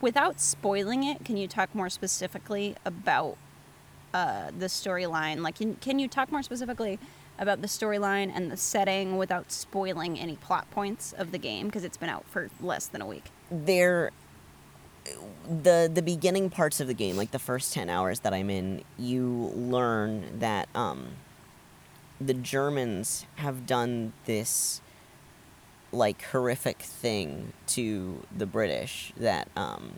without 0.00 0.38
spoiling 0.40 1.02
it, 1.04 1.24
can 1.24 1.36
you 1.36 1.48
talk 1.48 1.74
more 1.74 1.88
specifically 1.88 2.76
about 2.84 3.36
uh, 4.12 4.50
the 4.58 4.66
storyline? 4.66 5.40
Like, 5.40 5.54
can, 5.56 5.76
can 5.76 5.98
you 6.00 6.08
talk 6.08 6.32
more 6.32 6.42
specifically 6.42 6.98
about 7.38 7.62
the 7.62 7.68
storyline 7.68 8.30
and 8.34 8.50
the 8.50 8.56
setting 8.56 9.16
without 9.16 9.52
spoiling 9.52 10.18
any 10.18 10.34
plot 10.36 10.68
points 10.72 11.12
of 11.12 11.30
the 11.30 11.38
game? 11.38 11.66
Because 11.66 11.84
it's 11.84 11.96
been 11.96 12.08
out 12.08 12.24
for 12.28 12.50
less 12.60 12.86
than 12.86 13.00
a 13.02 13.06
week. 13.06 13.24
there 13.52 14.10
the 15.48 15.90
the 15.92 16.02
beginning 16.02 16.50
parts 16.50 16.80
of 16.80 16.86
the 16.86 16.94
game 16.94 17.16
like 17.16 17.30
the 17.30 17.38
first 17.38 17.72
10 17.72 17.88
hours 17.88 18.20
that 18.20 18.32
i'm 18.32 18.50
in 18.50 18.82
you 18.98 19.52
learn 19.54 20.38
that 20.38 20.68
um 20.74 21.08
the 22.20 22.34
germans 22.34 23.26
have 23.36 23.66
done 23.66 24.12
this 24.26 24.80
like 25.92 26.22
horrific 26.26 26.78
thing 26.78 27.52
to 27.66 28.24
the 28.36 28.46
british 28.46 29.12
that 29.16 29.48
um 29.56 29.92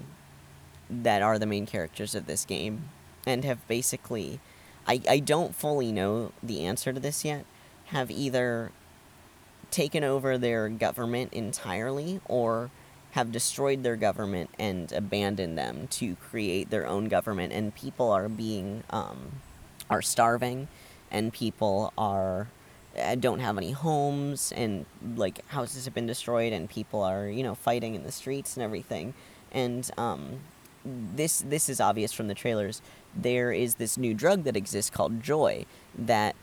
that 0.89 1.23
are 1.23 1.39
the 1.39 1.47
main 1.47 1.67
characters 1.67 2.15
of 2.15 2.27
this 2.27 2.45
game 2.45 2.89
and 3.27 3.45
have 3.45 3.67
basically 3.69 4.41
i 4.87 5.01
i 5.09 5.19
don't 5.19 5.55
fully 5.55 5.93
know 5.93 6.33
the 6.43 6.65
answer 6.65 6.93
to 6.93 7.01
this 7.01 7.25
yet 7.25 7.45
have 7.87 8.11
either 8.11 8.73
taken 9.71 10.05
over 10.05 10.39
their 10.39 10.69
government 10.69 11.33
entirely 11.33 12.21
or 12.27 12.71
have 13.13 13.31
destroyed 13.31 13.83
their 13.83 13.97
government 13.97 14.51
and 14.59 14.91
abandoned 14.93 15.57
them 15.57 15.87
to 15.89 16.17
create 16.17 16.71
their 16.71 16.87
own 16.87 17.09
government. 17.09 17.53
And 17.53 17.75
people 17.75 18.11
are 18.11 18.29
being 18.29 18.85
um, 18.91 19.33
are 19.91 20.03
starving 20.03 20.69
and 21.11 21.33
people 21.33 21.93
are 21.99 22.49
uh, 22.99 23.15
don't 23.15 23.41
have 23.41 23.59
any 23.59 23.73
homes 23.73 24.53
and 24.53 24.87
like 25.17 25.47
houses 25.49 25.85
have 25.85 25.95
been 25.95 26.07
destroyed 26.07 26.53
and 26.53 26.69
people 26.69 27.03
are 27.03 27.29
you 27.29 27.43
know 27.43 27.55
fighting 27.55 27.95
in 27.95 28.03
the 28.03 28.13
streets 28.13 28.57
and 28.57 28.65
everything. 28.65 29.13
And 29.53 29.91
um, 29.99 30.41
this 30.85 31.41
this 31.41 31.69
is 31.69 31.81
obvious 31.81 32.13
from 32.13 32.29
the 32.29 32.35
trailers. 32.35 32.81
There 33.15 33.53
is 33.53 33.75
this 33.75 33.99
new 33.99 34.15
drug 34.15 34.45
that 34.45 34.57
exists 34.57 34.91
called 34.91 35.23
joy 35.23 35.67
that 35.99 36.35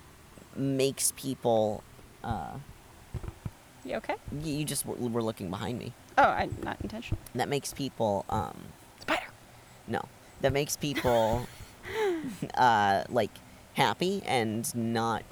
makes 0.56 1.14
people 1.16 1.84
uh, 2.24 2.58
You 3.84 3.96
okay? 3.96 4.16
you 4.44 4.54
you 4.54 4.66
just 4.66 4.86
were, 4.86 4.96
were 4.96 5.24
looking 5.24 5.50
behind 5.50 5.80
me 5.80 5.94
Oh, 6.20 6.24
I 6.24 6.50
not 6.64 6.78
intentional. 6.82 7.18
that 7.36 7.48
makes 7.48 7.74
people 7.74 8.26
um 8.30 8.58
Spider. 9.00 9.28
no. 9.88 10.02
That 10.42 10.52
makes 10.54 10.76
people 10.76 11.48
uh 12.56 13.04
like 13.10 13.32
happy 13.76 14.22
and 14.26 14.74
not 14.76 15.24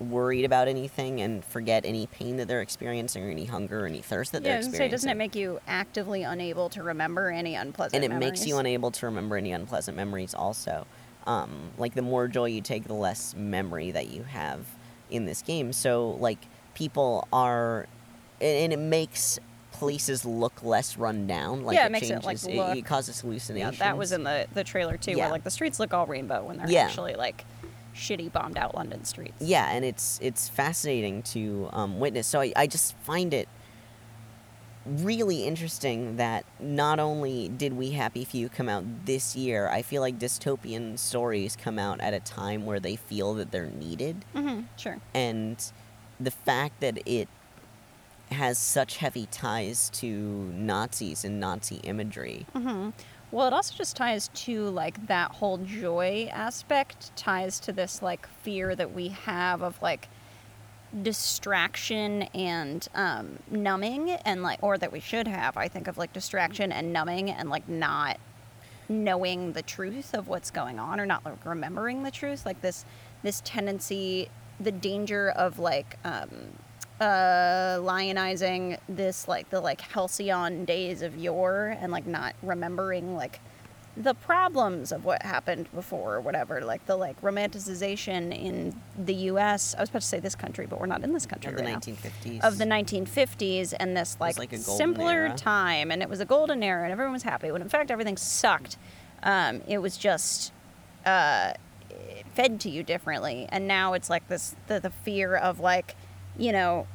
worried 0.00 0.44
about 0.44 0.68
anything 0.68 1.20
and 1.20 1.44
forget 1.44 1.84
any 1.84 2.06
pain 2.06 2.36
that 2.38 2.48
they're 2.48 2.62
experiencing 2.62 3.22
or 3.24 3.30
any 3.30 3.44
hunger 3.44 3.84
or 3.84 3.86
any 3.86 4.00
thirst 4.00 4.32
that 4.32 4.42
Yeah, 4.42 4.52
they're 4.52 4.56
experiencing 4.56 4.88
say, 4.88 4.90
doesn't 4.90 5.10
it 5.10 5.16
make 5.16 5.36
you 5.36 5.60
actively 5.68 6.22
unable 6.22 6.70
to 6.70 6.82
remember 6.82 7.30
any 7.30 7.54
unpleasant 7.54 8.02
and 8.02 8.12
it 8.12 8.16
makes 8.16 8.46
you 8.46 8.56
unable 8.56 8.90
to 8.90 9.06
remember 9.06 9.36
any 9.36 9.52
unpleasant 9.52 9.96
memories 9.96 10.34
also. 10.34 10.86
Um, 11.26 11.70
like 11.78 11.94
the 11.94 12.02
more 12.02 12.26
joy 12.26 12.46
you 12.46 12.62
take 12.62 12.84
the 12.84 12.94
less 12.94 13.34
memory 13.36 13.90
that 13.92 14.08
you 14.08 14.24
have 14.24 14.66
in 15.10 15.26
this 15.26 15.42
game. 15.42 15.72
So 15.72 16.12
like 16.18 16.38
people 16.74 17.28
are 17.32 17.86
and 18.40 18.72
it 18.72 18.78
makes 18.78 19.38
places 19.82 20.24
look 20.24 20.62
less 20.62 20.96
run 20.96 21.26
down 21.26 21.62
like 21.64 21.74
Yeah, 21.76 21.84
it, 21.84 21.86
it 21.86 21.92
makes 21.92 22.06
it, 22.06 22.10
changes 22.22 22.26
like, 22.26 22.54
it, 22.54 22.56
look- 22.56 22.76
it 22.76 22.84
causes 22.84 23.22
Yeah, 23.54 23.70
that 23.72 23.96
was 23.98 24.12
in 24.12 24.22
the 24.24 24.46
the 24.54 24.64
trailer 24.64 24.96
too, 24.96 25.12
Yeah. 25.12 25.16
where 25.24 25.30
like 25.30 25.44
the 25.44 25.50
streets 25.50 25.78
look 25.80 25.92
all 25.94 26.06
rainbow 26.06 26.44
when 26.44 26.56
they're 26.58 26.70
Yeah. 26.70 26.82
actually 26.84 27.14
like 27.14 27.44
shitty 27.94 28.32
bombed 28.32 28.56
out 28.56 28.74
London 28.74 29.04
streets. 29.04 29.34
yeah 29.40 29.70
and 29.70 29.84
it's 29.84 30.18
it's 30.22 30.48
fascinating 30.48 31.22
to 31.22 31.68
um, 31.72 32.00
witness 32.00 32.26
so 32.26 32.40
I, 32.40 32.52
I 32.56 32.66
just 32.66 32.96
find 32.98 33.34
it 33.34 33.48
really 34.86 35.44
interesting 35.44 36.16
that 36.16 36.44
not 36.58 36.98
only 36.98 37.48
did 37.48 37.72
we 37.74 37.92
happy 37.92 38.24
few 38.24 38.48
come 38.48 38.68
out 38.68 38.82
this 39.04 39.36
year 39.36 39.68
i 39.68 39.80
feel 39.80 40.00
like 40.02 40.18
dystopian 40.18 40.98
stories 40.98 41.54
come 41.56 41.78
out 41.78 42.00
at 42.00 42.12
a 42.12 42.18
time 42.20 42.66
where 42.66 42.80
they 42.80 42.96
feel 42.96 43.34
that 43.34 43.50
they're 43.52 43.66
needed 43.70 44.24
Mm-hmm. 44.34 44.62
Sure. 44.76 44.98
and 45.14 45.64
the 46.18 46.32
fact 46.32 46.80
that 46.80 46.98
it 47.06 47.28
has 48.32 48.58
such 48.58 48.96
heavy 48.98 49.26
ties 49.30 49.90
to 49.90 50.50
nazis 50.54 51.24
and 51.24 51.40
nazi 51.40 51.76
imagery 51.76 52.46
Mm-hmm. 52.54 52.90
Well, 53.30 53.46
it 53.46 53.54
also 53.54 53.74
just 53.74 53.96
ties 53.96 54.28
to 54.28 54.68
like 54.68 55.06
that 55.06 55.30
whole 55.30 55.56
joy 55.56 56.28
aspect, 56.30 57.16
ties 57.16 57.58
to 57.60 57.72
this 57.72 58.02
like 58.02 58.28
fear 58.42 58.76
that 58.76 58.92
we 58.92 59.08
have 59.08 59.62
of 59.62 59.80
like 59.80 60.10
distraction 61.00 62.22
and 62.34 62.86
um, 62.94 63.38
numbing 63.50 64.10
and 64.10 64.42
like 64.42 64.62
or 64.62 64.76
that 64.76 64.92
we 64.92 65.00
should 65.00 65.26
have 65.26 65.56
i 65.56 65.66
think 65.66 65.88
of 65.88 65.96
like 65.96 66.12
distraction 66.12 66.70
and 66.70 66.92
numbing 66.92 67.30
and 67.30 67.48
like 67.48 67.66
not 67.68 68.18
knowing 68.88 69.52
the 69.52 69.62
truth 69.62 70.12
of 70.12 70.28
what's 70.28 70.50
going 70.50 70.78
on 70.78 71.00
or 71.00 71.06
not 71.06 71.24
like 71.24 71.46
remembering 71.46 72.02
the 72.02 72.10
truth 72.10 72.44
like 72.44 72.60
this 72.60 72.84
this 73.22 73.40
tendency 73.44 74.28
the 74.60 74.72
danger 74.72 75.30
of 75.30 75.58
like 75.58 75.96
um 76.04 76.28
uh 77.02 77.78
lionizing 77.80 78.78
this 78.88 79.26
like 79.26 79.50
the 79.50 79.60
like 79.60 79.80
halcyon 79.80 80.64
days 80.64 81.02
of 81.02 81.16
yore 81.18 81.76
and 81.80 81.90
like 81.90 82.06
not 82.06 82.34
remembering 82.42 83.16
like 83.16 83.40
the 83.96 84.14
problems 84.14 84.92
of 84.92 85.04
what 85.04 85.20
happened 85.22 85.66
before 85.74 86.14
or 86.14 86.20
whatever 86.20 86.60
like 86.60 86.86
the 86.86 86.94
like 86.96 87.20
romanticization 87.20 88.32
in 88.32 88.80
the 88.96 89.14
US 89.32 89.74
I 89.74 89.80
was 89.80 89.88
about 89.90 90.02
to 90.02 90.08
say 90.08 90.20
this 90.20 90.36
country 90.36 90.66
but 90.66 90.78
we're 90.78 90.86
not 90.86 91.02
in 91.02 91.12
this 91.12 91.26
country 91.26 91.50
Of 91.50 91.56
the 91.58 91.64
right 91.64 91.72
now 91.72 91.78
1950s. 91.80 92.40
of 92.44 92.58
the 92.58 92.64
1950s 92.64 93.74
and 93.80 93.96
this 93.96 94.16
like, 94.20 94.38
like 94.38 94.52
a 94.52 94.58
simpler 94.58 95.26
era. 95.26 95.36
time 95.36 95.90
and 95.90 96.02
it 96.02 96.08
was 96.08 96.20
a 96.20 96.24
golden 96.24 96.62
era 96.62 96.84
and 96.84 96.92
everyone 96.92 97.12
was 97.12 97.24
happy 97.24 97.50
when 97.50 97.62
in 97.62 97.68
fact 97.68 97.90
everything 97.90 98.16
sucked 98.16 98.76
um, 99.24 99.60
it 99.66 99.78
was 99.78 99.96
just 99.96 100.52
uh, 101.04 101.52
fed 102.34 102.60
to 102.60 102.70
you 102.70 102.82
differently 102.84 103.46
and 103.50 103.66
now 103.66 103.92
it's 103.92 104.08
like 104.08 104.26
this 104.28 104.54
the, 104.68 104.78
the 104.80 104.90
fear 104.90 105.34
of 105.36 105.58
like 105.58 105.96
you 106.38 106.52
know 106.52 106.86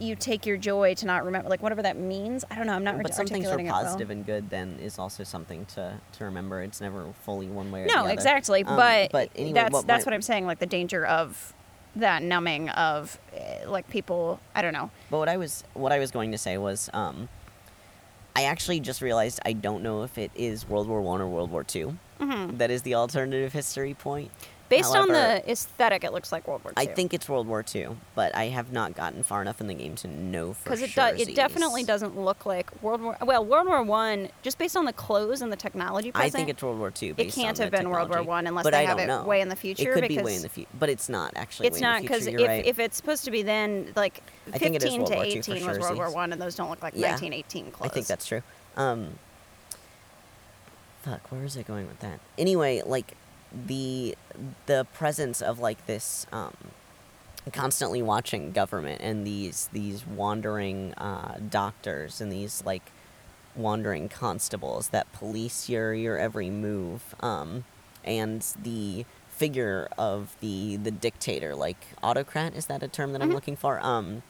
you 0.00 0.14
take 0.14 0.46
your 0.46 0.56
joy 0.56 0.94
to 0.94 1.06
not 1.06 1.24
remember 1.24 1.48
like 1.48 1.60
whatever 1.60 1.82
that 1.82 1.96
means 1.98 2.44
i 2.50 2.54
don't 2.54 2.66
know 2.68 2.72
i'm 2.72 2.84
not 2.84 3.02
but 3.02 3.12
some 3.12 3.26
things 3.26 3.46
are 3.46 3.50
articulating 3.50 3.66
it 3.66 3.70
well. 3.72 3.82
positive 3.82 4.10
and 4.10 4.24
good 4.24 4.48
then 4.48 4.78
is 4.80 4.96
also 4.98 5.24
something 5.24 5.64
to, 5.66 5.92
to 6.12 6.24
remember. 6.24 6.62
It's 6.62 6.80
never 6.80 7.06
fully 7.24 7.48
one 7.48 7.72
way 7.72 7.82
or 7.82 7.88
the 7.88 7.94
no 7.94 8.06
exactly 8.06 8.62
Um, 8.64 8.76
but, 8.76 9.10
but 9.10 9.30
anyway, 9.34 9.52
that's 9.54 9.72
what 9.72 9.86
that's 9.86 10.06
my- 10.06 10.10
what 10.10 10.14
i'm 10.14 10.22
saying 10.22 10.46
like 10.46 10.60
the 10.60 10.66
danger 10.66 11.04
of 11.04 11.52
that 11.96 12.22
numbing 12.22 12.68
of 12.70 13.18
eh, 13.34 13.64
like 13.66 13.90
people 13.90 14.38
i 14.54 14.62
don't 14.62 14.72
know 14.72 14.90
But 15.10 15.18
what 15.18 15.28
I 15.28 15.36
was 15.36 15.64
what 15.74 15.90
I 15.90 15.98
was 15.98 16.10
going 16.12 16.30
to 16.32 16.38
say 16.38 16.56
was, 16.58 16.88
um, 16.92 17.28
I 18.36 18.44
actually 18.44 18.78
just 18.78 19.02
realized 19.02 19.40
I 19.44 19.52
don't 19.52 19.82
know 19.82 20.04
if 20.04 20.16
it 20.16 20.30
is 20.36 20.68
World 20.68 20.86
War 20.86 21.00
One 21.02 21.20
or 21.20 21.26
World 21.26 21.50
War 21.50 21.64
2 21.64 21.98
Mhm. 22.20 22.58
That 22.58 22.70
is 22.70 22.82
the 22.82 22.94
alternative 22.94 23.52
history 23.52 23.94
point. 23.94 24.30
Based 24.68 24.94
on 24.94 25.08
the 25.08 25.42
aesthetic 25.50 26.04
it 26.04 26.12
looks 26.12 26.30
like 26.32 26.46
world 26.46 26.62
war 26.64 26.72
II. 26.76 26.88
I 26.88 26.92
think 26.92 27.14
it's 27.14 27.28
World 27.28 27.46
War 27.46 27.64
II, 27.74 27.88
but 28.14 28.34
I 28.34 28.44
have 28.48 28.72
not 28.72 28.94
gotten 28.94 29.22
far 29.22 29.42
enough 29.42 29.60
in 29.60 29.66
the 29.66 29.74
game 29.74 29.94
to 29.96 30.08
know 30.08 30.52
for 30.52 30.64
because 30.64 30.82
it 30.82 30.90
sure. 30.90 31.10
does 31.12 31.20
it 31.20 31.34
definitely 31.34 31.84
doesn't 31.84 32.18
look 32.18 32.44
like 32.46 32.82
world 32.82 33.00
war 33.00 33.16
well 33.22 33.44
world 33.44 33.66
war 33.66 33.82
one 33.82 34.28
just 34.42 34.58
based 34.58 34.76
on 34.76 34.84
the 34.84 34.92
clothes 34.92 35.40
and 35.42 35.50
the 35.52 35.56
technology 35.56 36.12
Present, 36.12 36.34
I 36.34 36.36
think 36.36 36.48
it's 36.48 36.62
World 36.62 36.78
War 36.78 36.90
Two. 36.90 37.14
it 37.16 37.32
can't 37.32 37.56
have 37.58 37.70
been 37.70 37.88
world 37.90 38.10
war 38.10 38.22
one 38.22 38.46
unless 38.46 38.64
but 38.64 38.72
they 38.72 38.78
I 38.78 38.82
have 38.84 38.98
it 38.98 39.06
know. 39.06 39.24
way 39.24 39.40
in 39.40 39.48
the 39.48 39.56
future 39.56 39.90
It 39.92 39.94
could 39.94 40.08
be 40.08 40.18
way 40.20 40.36
in 40.36 40.42
the 40.42 40.48
future, 40.48 40.68
but 40.78 40.88
it's 40.88 41.08
not 41.08 41.32
actually. 41.36 41.68
it's 41.68 41.80
not 41.80 42.02
because 42.02 42.26
if, 42.26 42.36
right. 42.40 42.64
if 42.66 42.78
it's 42.78 42.96
supposed 42.96 43.24
to 43.24 43.30
be 43.30 43.42
then 43.42 43.92
like 43.96 44.22
it 44.46 44.62
is 44.62 44.82
15 44.82 45.04
to 45.06 45.12
II 45.14 45.20
18 45.38 45.54
was 45.54 45.62
sure, 45.62 45.80
world 45.80 45.96
war 45.96 46.10
one 46.12 46.32
and 46.32 46.40
those 46.40 46.54
don't 46.54 46.70
look 46.70 46.82
like 46.82 46.94
Yeah. 46.94 47.10
1918 47.10 47.70
clothes 47.70 47.90
I 47.90 47.94
think 47.94 48.06
that's 48.06 48.26
true. 48.26 48.42
Um, 48.76 49.18
fuck, 51.02 51.30
where 51.32 51.42
was 51.42 51.56
I 51.56 51.62
going 51.62 51.86
with 51.86 52.00
that? 52.00 52.20
Anyway, 52.36 52.82
like 52.84 53.14
the 53.52 54.16
the 54.66 54.86
presence 54.94 55.40
of 55.42 55.58
like 55.58 55.86
this 55.86 56.26
um, 56.32 56.54
constantly 57.52 58.02
watching 58.02 58.52
government 58.52 59.00
and 59.00 59.26
these 59.26 59.68
these 59.72 60.06
wandering 60.06 60.92
uh, 60.94 61.38
doctors 61.50 62.20
and 62.20 62.30
these 62.30 62.62
like 62.64 62.92
wandering 63.56 64.08
constables 64.08 64.88
that 64.88 65.10
police 65.12 65.68
your 65.68 65.94
your 65.94 66.18
every 66.18 66.50
move 66.50 67.14
um, 67.20 67.64
and 68.04 68.54
the 68.62 69.04
figure 69.28 69.88
of 69.96 70.36
the 70.40 70.76
the 70.76 70.90
dictator 70.90 71.54
like 71.54 71.76
autocrat 72.02 72.54
is 72.54 72.66
that 72.66 72.82
a 72.82 72.88
term 72.88 73.12
that 73.12 73.22
i'm 73.22 73.30
Mhm. 73.30 73.34
looking 73.34 73.56
for 73.56 73.78
um 73.84 74.22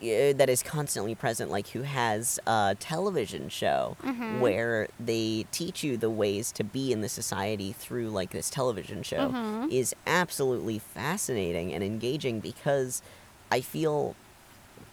that 0.00 0.48
is 0.50 0.62
constantly 0.62 1.14
present, 1.14 1.50
like 1.50 1.68
who 1.68 1.82
has 1.82 2.38
a 2.46 2.76
television 2.78 3.48
show 3.48 3.96
Mhm. 4.02 4.40
where 4.40 4.88
they 5.00 5.46
teach 5.52 5.82
you 5.82 5.96
the 5.96 6.10
ways 6.10 6.52
to 6.52 6.64
be 6.64 6.92
in 6.92 7.00
the 7.00 7.08
society 7.08 7.72
through 7.72 8.10
like 8.10 8.30
this 8.30 8.50
television 8.50 9.02
show, 9.02 9.30
Mhm. 9.30 9.70
is 9.72 9.94
absolutely 10.06 10.78
fascinating 10.78 11.72
and 11.72 11.82
engaging 11.82 12.40
because 12.40 13.00
I 13.50 13.60
feel 13.62 14.14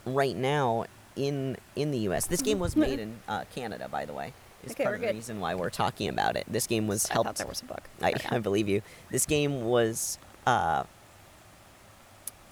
right 0.06 0.36
now 0.36 0.86
in 1.16 1.58
in 1.76 1.92
the 1.92 2.00
U.S. 2.00 2.26
This 2.28 2.42
game 2.42 2.60
was 2.60 2.76
made 2.76 3.00
in 3.00 3.20
uh, 3.28 3.44
Canada, 3.54 3.88
by 3.90 4.06
the 4.06 4.14
way. 4.14 4.34
Is 4.64 4.72
Okay, 4.72 4.84
part 4.84 4.96
of 4.96 5.02
the 5.02 5.08
good. 5.08 5.16
reason 5.16 5.40
why 5.42 5.54
we're 5.56 5.70
talking 5.70 6.08
about 6.08 6.38
it. 6.38 6.46
This 6.48 6.66
game 6.68 6.88
was 6.88 7.08
helped. 7.08 7.28
I 7.28 7.30
thought 7.30 7.36
there 7.38 7.48
was 7.48 7.62
a 7.62 7.66
book 7.66 7.84
I, 8.02 8.12
Okay. 8.14 8.28
I 8.32 8.40
believe 8.40 8.70
you. 8.70 8.82
This 9.12 9.26
game 9.26 9.66
was 9.66 10.18
uh, 10.48 10.84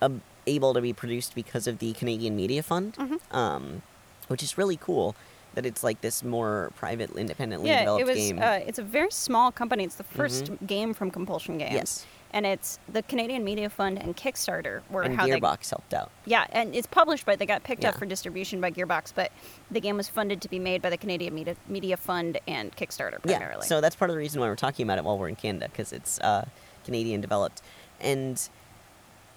ab- 0.02 0.22
able 0.48 0.74
to 0.74 0.82
be 0.82 0.94
produced 0.94 1.36
because 1.36 1.68
of 1.68 1.80
the 1.80 1.94
Canadian 1.94 2.36
Media 2.36 2.64
Fund, 2.64 2.96
Mhm. 2.98 3.20
um, 3.36 3.82
which 4.28 4.42
is 4.44 4.58
really 4.58 4.78
cool. 4.78 5.16
That 5.54 5.66
it's 5.66 5.84
like 5.84 6.00
this 6.00 6.24
more 6.24 6.72
private, 6.78 7.12
independently 7.12 7.70
yeah 7.70 7.80
developed 7.80 8.02
it 8.04 8.08
was 8.08 8.16
game. 8.18 8.40
uh, 8.40 8.60
it's 8.66 8.80
a 8.80 8.84
very 8.84 9.12
small 9.12 9.52
company 9.52 9.84
it's 9.84 9.96
the 9.96 10.06
1st 10.06 10.66
game 10.66 10.94
from 10.94 11.12
compulsion 11.12 11.58
games 11.58 11.74
Yes. 11.74 12.06
and 12.32 12.46
it's 12.46 12.80
the 12.88 13.04
canadian 13.04 13.44
media 13.44 13.70
fund 13.70 14.00
and 14.02 14.16
kickstarter 14.16 14.80
were 14.90 15.02
and 15.02 15.14
how 15.18 15.26
they 15.28 15.42
Gearbox 15.42 15.70
helped 15.70 15.94
out. 15.94 16.10
Yeah, 16.24 16.46
and 16.54 16.74
it's 16.74 16.88
published 16.88 17.26
by 17.26 17.36
they 17.36 17.46
got 17.46 17.66
picked 17.66 17.84
up 17.84 17.98
for 17.98 18.06
distribution 18.06 18.62
by 18.62 18.72
Gearbox, 18.72 19.12
but 19.14 19.34
the 19.70 19.82
game 19.82 19.98
was 19.98 20.08
funded 20.08 20.42
to 20.42 20.48
be 20.48 20.58
made 20.58 20.82
by 20.82 20.90
the 20.90 20.96
Canadian 20.98 21.36
Media, 21.36 21.58
Media 21.68 21.98
Fund 21.98 22.40
and 22.48 22.74
Kickstarter 22.78 23.22
primarily. 23.22 23.64
Yeah, 23.64 23.68
so 23.68 23.82
that's 23.82 23.98
part 23.98 24.10
of 24.10 24.14
the 24.14 24.20
reason 24.20 24.40
why 24.40 24.48
we're 24.48 24.56
talking 24.56 24.86
about 24.86 25.00
it 25.00 25.04
while 25.04 25.18
we're 25.18 25.28
in 25.28 25.36
Canada 25.36 25.68
because 25.70 25.92
it's 25.92 26.18
uh, 26.22 26.46
Canadian 26.86 27.20
developed. 27.20 27.62
And 28.00 28.42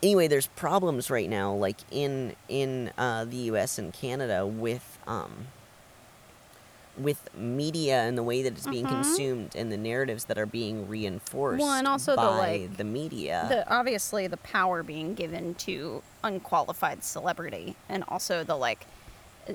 anyway, 0.05 0.29
there's 0.29 0.47
problems 0.49 1.11
right 1.11 1.29
now, 1.31 1.53
like 1.55 1.79
in 1.91 2.37
in 2.49 2.93
uh, 2.99 3.25
the 3.25 3.37
U.S. 3.53 3.79
and 3.79 3.93
Canada 3.93 4.47
with 4.47 4.99
um, 5.07 5.47
with 6.97 7.29
media 7.35 8.03
and 8.03 8.17
the 8.17 8.23
way 8.23 8.43
that 8.43 8.53
it's 8.53 8.69
being 8.69 8.85
Mhm. 8.85 8.89
consumed 8.91 9.57
and 9.57 9.73
the 9.73 9.77
narratives 9.77 10.27
that 10.27 10.39
are 10.39 10.47
being 10.47 10.87
reinforced 10.89 11.61
Well, 11.61 11.73
and 11.73 11.89
also 11.89 12.15
the, 12.15 12.23
like, 12.31 12.77
the 12.77 12.85
media. 12.85 13.47
the 13.49 13.69
obviously 13.69 14.29
the 14.29 14.37
power 14.37 14.85
being 14.85 15.15
given 15.15 15.55
to 15.55 16.03
unqualified 16.23 17.03
celebrity, 17.03 17.75
and 17.89 18.05
also 18.07 18.45
the 18.45 18.55
like, 18.57 18.87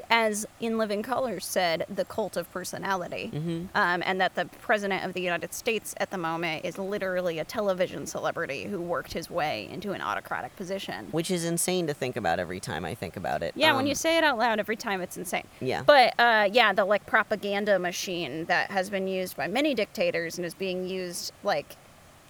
as 0.10 0.46
In 0.60 0.78
Living 0.78 1.02
Color 1.04 1.40
said, 1.40 1.86
the 1.94 2.06
cult 2.06 2.38
of 2.38 2.52
personality, 2.52 3.32
Mhm. 3.34 3.68
um, 3.76 4.04
and 4.06 4.20
that 4.22 4.36
the 4.36 4.46
president 4.62 5.04
of 5.06 5.14
the 5.14 5.22
United 5.22 5.54
States 5.54 5.96
at 5.98 6.12
the 6.12 6.18
moment 6.18 6.66
is 6.66 6.78
literally 6.78 7.40
a 7.40 7.44
television 7.46 8.06
celebrity 8.06 8.64
who 8.66 8.80
worked 8.82 9.14
his 9.14 9.30
way 9.30 9.68
into 9.72 9.92
an 9.94 10.02
autocratic 10.02 10.56
position. 10.56 11.08
which 11.12 11.32
is 11.32 11.44
insane 11.46 11.88
to 11.88 11.94
think 11.94 12.16
about 12.16 12.40
every 12.40 12.60
time 12.60 12.86
I 12.86 12.94
think 12.96 13.16
about 13.18 13.42
it. 13.44 13.54
Yeah, 13.56 13.72
when 13.74 13.82
Um, 13.82 13.88
you 13.88 13.96
say 13.96 14.18
it 14.18 14.24
out 14.24 14.38
loud 14.38 14.60
every 14.60 14.76
time, 14.76 15.02
it's 15.02 15.18
insane. 15.18 15.46
Yeah. 15.60 15.82
But 15.84 16.14
uh, 16.20 16.48
yeah, 16.52 16.74
the 16.74 16.86
like 16.86 17.06
propaganda 17.06 17.80
machine 17.80 18.46
that 18.46 18.72
has 18.72 18.90
been 18.90 19.08
used 19.08 19.36
by 19.36 19.48
many 19.48 19.74
dictators 19.74 20.38
and 20.38 20.46
is 20.46 20.54
being 20.54 20.88
used 20.88 21.32
like 21.44 21.76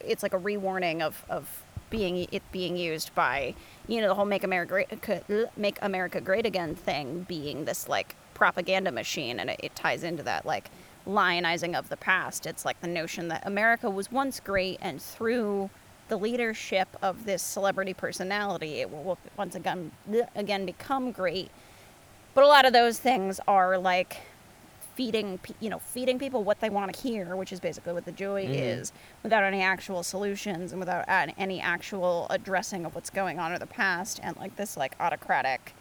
it's 0.05 0.23
like 0.23 0.33
a 0.33 0.37
rewarning 0.37 1.01
of 1.01 1.25
of 1.29 1.61
being 1.89 2.27
it 2.31 2.43
being 2.51 2.77
used 2.77 3.13
by 3.15 3.53
you 3.87 4.01
know 4.01 4.07
the 4.07 4.15
whole 4.15 4.25
make 4.25 4.43
America 4.43 4.89
great 5.05 5.57
make 5.57 5.77
America 5.81 6.21
great 6.21 6.45
again 6.45 6.75
thing 6.75 7.25
being 7.27 7.65
this 7.65 7.87
like 7.89 8.15
propaganda 8.33 8.91
machine 8.91 9.39
and 9.39 9.49
it, 9.49 9.59
it 9.63 9.75
ties 9.75 10.03
into 10.03 10.23
that 10.23 10.45
like 10.45 10.69
lionizing 11.07 11.77
of 11.77 11.89
the 11.89 11.97
past. 11.97 12.45
It's 12.45 12.65
like 12.65 12.79
the 12.81 12.87
notion 12.87 13.27
that 13.29 13.45
America 13.45 13.89
was 13.89 14.11
once 14.11 14.39
great 14.39 14.77
and 14.81 15.01
through 15.01 15.69
the 16.07 16.17
leadership 16.17 16.87
of 17.01 17.25
this 17.25 17.43
celebrity 17.43 17.93
personality, 17.93 18.81
it 18.81 18.89
will 18.89 19.17
once 19.37 19.55
again 19.55 19.91
again 20.35 20.65
become 20.65 21.11
great. 21.11 21.51
But 22.33 22.43
a 22.43 22.47
lot 22.47 22.65
of 22.65 22.73
those 22.73 22.99
things 22.99 23.39
are 23.47 23.77
like 23.77 24.17
feeding, 24.99 25.39
you 25.61 25.69
know, 25.69 25.79
feeding 25.79 26.19
people 26.19 26.43
what 26.43 26.59
they 26.59 26.69
want 26.69 26.93
to 26.93 27.01
hear, 27.01 27.37
which 27.37 27.53
is 27.53 27.59
basically 27.61 27.93
what 27.93 28.03
the 28.03 28.11
joy 28.11 28.45
Mhm. 28.45 28.53
is, 28.53 28.91
without 29.23 29.45
any 29.45 29.61
actual 29.61 30.03
solutions 30.03 30.73
and 30.73 30.79
without 30.81 31.05
any 31.37 31.61
actual 31.61 32.27
addressing 32.29 32.85
of 32.85 32.93
what's 32.93 33.09
going 33.09 33.39
on 33.39 33.53
in 33.53 33.59
the 33.61 33.65
past 33.65 34.19
and 34.21 34.35
like 34.35 34.57
this 34.57 34.75
like 34.75 34.97
autocratic, 34.99 35.73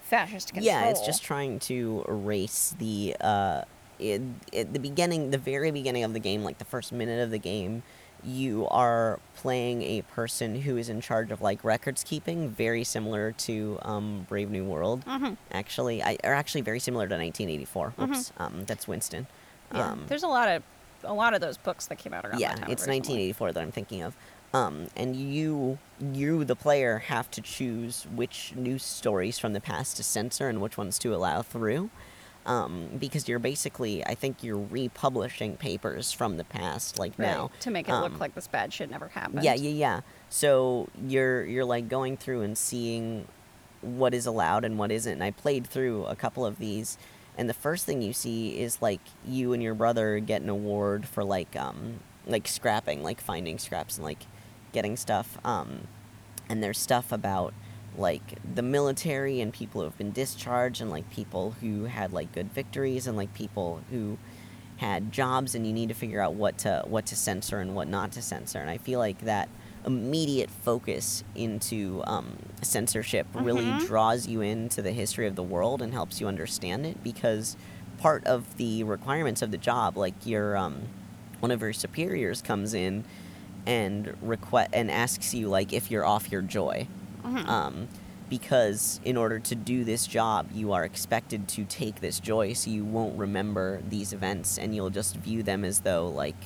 fascist 0.00 0.54
control. 0.54 0.64
Yeah, 0.64 0.88
it's 0.88 1.04
just 1.04 1.22
trying 1.22 1.58
to 1.60 2.02
erase 2.08 2.74
the 2.78 3.14
uh, 3.20 3.64
it, 3.98 4.22
at 4.54 4.72
the 4.72 4.80
beginning, 4.80 5.32
the 5.32 5.38
very 5.38 5.70
beginning 5.70 6.02
of 6.02 6.14
the 6.14 6.18
game, 6.18 6.42
like 6.42 6.56
the 6.56 6.64
first 6.64 6.92
minute 6.92 7.22
of 7.22 7.30
the 7.30 7.38
game, 7.38 7.82
you 8.24 8.66
are 8.68 9.18
playing 9.36 9.82
a 9.82 10.02
person 10.02 10.62
who 10.62 10.76
is 10.76 10.88
in 10.88 11.00
charge 11.00 11.30
of 11.30 11.40
like 11.42 11.62
records 11.64 12.04
keeping, 12.04 12.50
very 12.50 12.84
similar 12.84 13.32
to 13.32 13.78
um, 13.82 14.26
Brave 14.28 14.50
New 14.50 14.64
World. 14.64 15.04
Mhm. 15.04 15.36
Actually, 15.52 16.02
I 16.02 16.16
or 16.24 16.32
actually 16.34 16.60
very 16.60 16.78
similar 16.80 17.06
to 17.08 17.16
1984. 17.16 17.94
Whoops, 17.96 18.32
um, 18.38 18.64
that's 18.66 18.86
Winston. 18.86 19.26
Yeah, 19.74 19.90
Um, 19.92 20.04
there's 20.08 20.22
a 20.22 20.28
lot 20.28 20.48
of 20.48 20.62
a 21.04 21.12
lot 21.14 21.34
of 21.34 21.40
those 21.40 21.56
books 21.56 21.86
that 21.86 21.98
came 21.98 22.14
out 22.14 22.24
around 22.24 22.38
yeah, 22.38 22.50
that 22.50 22.60
time. 22.60 22.70
it's 22.70 22.82
originally. 22.86 22.98
1984 23.32 23.52
that 23.52 23.60
I'm 23.62 23.72
thinking 23.72 24.02
of. 24.02 24.14
Um, 24.54 24.86
and 24.94 25.16
you, 25.16 25.78
you, 25.98 26.44
the 26.44 26.54
player, 26.54 26.98
have 26.98 27.30
to 27.32 27.40
choose 27.40 28.06
which 28.14 28.52
news 28.54 28.84
stories 28.84 29.38
from 29.38 29.52
the 29.54 29.60
past 29.60 29.96
to 29.96 30.02
censor 30.02 30.48
and 30.48 30.60
which 30.60 30.76
ones 30.76 30.98
to 31.00 31.14
allow 31.14 31.40
through. 31.42 31.88
Um, 32.44 32.88
because 32.98 33.28
you're 33.28 33.38
basically, 33.38 34.04
I 34.04 34.14
think 34.14 34.42
you're 34.42 34.58
republishing 34.58 35.56
papers 35.56 36.10
from 36.10 36.38
the 36.38 36.44
past, 36.44 36.98
like 36.98 37.16
now. 37.18 37.50
to 37.60 37.70
make 37.70 37.88
it 37.88 37.92
Um, 37.92 38.02
look 38.02 38.18
like 38.18 38.34
this 38.34 38.48
bad 38.48 38.72
shit 38.72 38.90
never 38.90 39.08
happened. 39.08 39.44
Yeah, 39.44 39.54
yeah, 39.54 39.70
yeah. 39.70 40.00
So 40.28 40.88
you're 41.06 41.44
you're 41.44 41.64
like 41.64 41.88
going 41.88 42.16
through 42.16 42.42
and 42.42 42.58
seeing 42.58 43.28
what 43.80 44.12
is 44.12 44.26
allowed 44.26 44.64
and 44.64 44.76
what 44.78 44.90
isn't. 44.90 45.12
And 45.12 45.22
I 45.22 45.30
played 45.30 45.66
through 45.66 46.04
a 46.06 46.16
couple 46.16 46.44
of 46.44 46.58
these, 46.58 46.98
and 47.38 47.48
the 47.48 47.54
first 47.54 47.86
thing 47.86 48.02
you 48.02 48.12
see 48.12 48.58
is 48.60 48.82
like 48.82 49.00
you 49.24 49.52
and 49.52 49.62
your 49.62 49.74
brother 49.74 50.18
get 50.18 50.42
an 50.42 50.48
award 50.48 51.06
for 51.06 51.22
like 51.22 51.54
um 51.54 52.00
like 52.26 52.48
scrapping, 52.48 53.02
like 53.04 53.20
finding 53.20 53.58
scraps 53.58 53.96
and 53.96 54.04
like 54.04 54.26
getting 54.72 54.96
stuff. 54.96 55.38
Um, 55.44 55.86
and 56.48 56.62
there's 56.62 56.78
stuff 56.78 57.12
about 57.12 57.54
like 57.96 58.38
the 58.54 58.62
military 58.62 59.40
and 59.40 59.52
people 59.52 59.80
who 59.80 59.84
have 59.86 59.98
been 59.98 60.12
discharged 60.12 60.80
and 60.80 60.90
like 60.90 61.08
people 61.10 61.54
who 61.60 61.84
had 61.84 62.12
like 62.12 62.32
good 62.32 62.50
victories 62.52 63.06
and 63.06 63.16
like 63.16 63.32
people 63.34 63.80
who 63.90 64.16
had 64.78 65.12
jobs 65.12 65.54
and 65.54 65.66
you 65.66 65.72
need 65.72 65.88
to 65.88 65.94
figure 65.94 66.20
out 66.20 66.34
what 66.34 66.58
to 66.58 66.82
what 66.86 67.06
to 67.06 67.14
censor 67.16 67.60
and 67.60 67.74
what 67.74 67.86
not 67.88 68.10
to 68.12 68.22
censor 68.22 68.58
and 68.58 68.68
i 68.70 68.78
feel 68.78 68.98
like 68.98 69.18
that 69.20 69.48
immediate 69.84 70.48
focus 70.50 71.22
into 71.34 72.02
um, 72.06 72.36
censorship 72.62 73.26
really 73.34 73.66
Mhm. 73.72 73.86
draws 73.86 74.26
you 74.26 74.40
into 74.40 74.80
the 74.80 74.92
history 74.92 75.26
of 75.26 75.34
the 75.36 75.42
world 75.42 75.82
and 75.82 75.92
helps 75.92 76.20
you 76.20 76.26
understand 76.28 76.86
it 76.86 77.02
because 77.04 77.56
part 77.98 78.24
of 78.26 78.56
the 78.56 78.82
requirements 78.84 79.42
of 79.42 79.50
the 79.50 79.58
job 79.58 79.96
like 79.96 80.14
your 80.24 80.56
um, 80.56 80.82
one 81.40 81.50
of 81.50 81.60
your 81.60 81.72
superiors 81.72 82.40
comes 82.42 82.74
in 82.74 83.04
and 83.66 84.16
request 84.22 84.70
and 84.72 84.90
asks 84.90 85.34
you 85.34 85.48
like 85.48 85.72
if 85.72 85.90
you're 85.90 86.04
off 86.06 86.32
your 86.32 86.42
joy 86.42 86.86
Mhm. 87.24 87.48
um, 87.48 87.88
because 88.28 88.98
in 89.04 89.16
order 89.16 89.38
to 89.38 89.54
do 89.54 89.84
this 89.84 90.06
job, 90.06 90.48
you 90.54 90.72
are 90.72 90.84
expected 90.84 91.48
to 91.48 91.64
take 91.64 92.00
this 92.00 92.18
joy, 92.18 92.54
so 92.54 92.70
you 92.70 92.84
won't 92.84 93.18
remember 93.18 93.82
these 93.88 94.12
events, 94.14 94.56
and 94.58 94.74
you'll 94.74 94.90
just 94.90 95.16
view 95.16 95.42
them 95.42 95.64
as 95.64 95.80
though 95.80 96.08
like, 96.08 96.36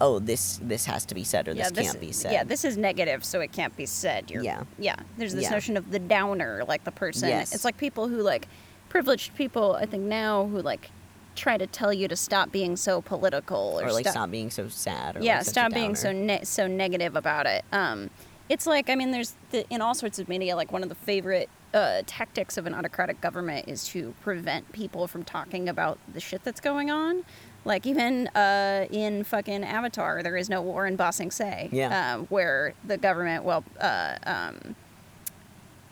oh, 0.00 0.18
this 0.18 0.58
this 0.62 0.84
has 0.84 1.04
to 1.06 1.14
be 1.14 1.24
said 1.24 1.48
or 1.48 1.52
yeah, 1.52 1.70
this, 1.70 1.86
can't 1.86 2.00
be 2.00 2.12
said. 2.12 2.32
Yeah, 2.32 2.44
this 2.44 2.64
is 2.64 2.76
negative, 2.76 3.24
so 3.24 3.40
it 3.40 3.52
can't 3.52 3.74
be 3.76 3.86
said. 3.86 4.30
You're, 4.30 4.42
Yeah. 4.42 4.64
yeah. 4.78 4.96
There's 5.16 5.32
this 5.34 5.44
Yeah. 5.44 5.50
notion 5.50 5.76
of 5.78 5.90
the 5.90 5.98
downer, 5.98 6.62
like 6.68 6.84
the 6.84 6.92
person. 6.92 7.28
Yes. 7.30 7.54
It's 7.54 7.64
like 7.64 7.78
people 7.78 8.08
who 8.08 8.20
like 8.20 8.46
privileged 8.90 9.34
people. 9.34 9.76
I 9.76 9.86
think 9.86 10.02
now 10.04 10.46
who 10.46 10.60
like 10.60 10.90
try 11.36 11.56
to 11.56 11.66
tell 11.66 11.92
you 11.92 12.06
to 12.08 12.16
stop 12.16 12.52
being 12.52 12.76
so 12.76 13.00
political 13.00 13.78
or, 13.80 13.86
or 13.86 13.92
like 13.92 14.04
stop, 14.04 14.12
stop 14.12 14.30
being 14.30 14.50
so 14.50 14.68
sad. 14.68 15.16
Or 15.16 15.20
yeah, 15.20 15.38
like 15.38 15.46
stop 15.46 15.72
being 15.72 15.94
so 15.94 16.12
ne- 16.12 16.44
so 16.44 16.66
negative 16.66 17.16
about 17.16 17.46
it. 17.46 17.64
Um, 17.72 18.10
it's 18.48 18.66
like 18.66 18.90
I 18.90 18.94
mean, 18.94 19.10
there's 19.10 19.34
the, 19.50 19.68
in 19.70 19.80
all 19.80 19.94
sorts 19.94 20.18
of 20.18 20.28
media. 20.28 20.56
Like 20.56 20.72
one 20.72 20.82
of 20.82 20.88
the 20.88 20.94
favorite 20.94 21.48
uh, 21.72 22.02
tactics 22.06 22.56
of 22.56 22.66
an 22.66 22.74
autocratic 22.74 23.20
government 23.20 23.68
is 23.68 23.84
to 23.88 24.14
prevent 24.22 24.70
people 24.72 25.08
from 25.08 25.24
talking 25.24 25.68
about 25.68 25.98
the 26.12 26.20
shit 26.20 26.44
that's 26.44 26.60
going 26.60 26.90
on. 26.90 27.24
Like 27.64 27.86
even 27.86 28.28
uh, 28.28 28.86
in 28.90 29.24
fucking 29.24 29.64
Avatar, 29.64 30.22
there 30.22 30.36
is 30.36 30.48
no 30.50 30.62
war 30.62 30.86
in 30.86 30.96
Ba 30.96 31.12
Sing 31.12 31.30
Se. 31.30 31.70
Yeah. 31.72 32.14
Um, 32.14 32.26
where 32.26 32.74
the 32.84 32.98
government, 32.98 33.44
well, 33.44 33.64
uh, 33.80 34.16
um, 34.24 34.76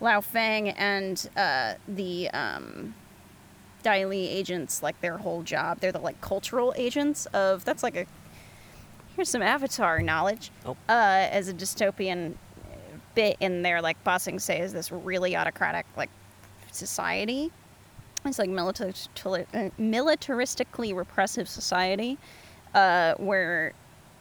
Long 0.00 0.20
Feng 0.20 0.68
and 0.70 1.28
uh, 1.36 1.74
the 1.88 2.28
um, 2.30 2.94
Dai 3.82 4.04
Li 4.04 4.28
agents, 4.28 4.82
like 4.82 5.00
their 5.00 5.18
whole 5.18 5.42
job, 5.42 5.80
they're 5.80 5.92
the 5.92 5.98
like 5.98 6.20
cultural 6.20 6.74
agents 6.76 7.26
of. 7.26 7.64
That's 7.64 7.82
like 7.82 7.96
a 7.96 8.06
here's 9.16 9.28
some 9.28 9.42
Avatar 9.42 10.00
knowledge. 10.00 10.50
Oh. 10.64 10.76
Uh, 10.88 11.28
as 11.30 11.48
a 11.48 11.54
dystopian 11.54 12.34
bit 13.14 13.36
in 13.40 13.62
there, 13.62 13.80
like 13.80 14.02
Ba 14.04 14.18
Sing 14.18 14.38
Se 14.38 14.60
is 14.60 14.72
this 14.72 14.92
really 14.92 15.36
autocratic 15.36 15.86
like 15.96 16.10
society. 16.70 17.50
It's 18.24 18.38
like 18.38 18.50
uh, 18.50 18.52
militaristically 18.52 20.94
repressive 20.94 21.48
society, 21.48 22.18
uh, 22.74 23.14
where 23.14 23.72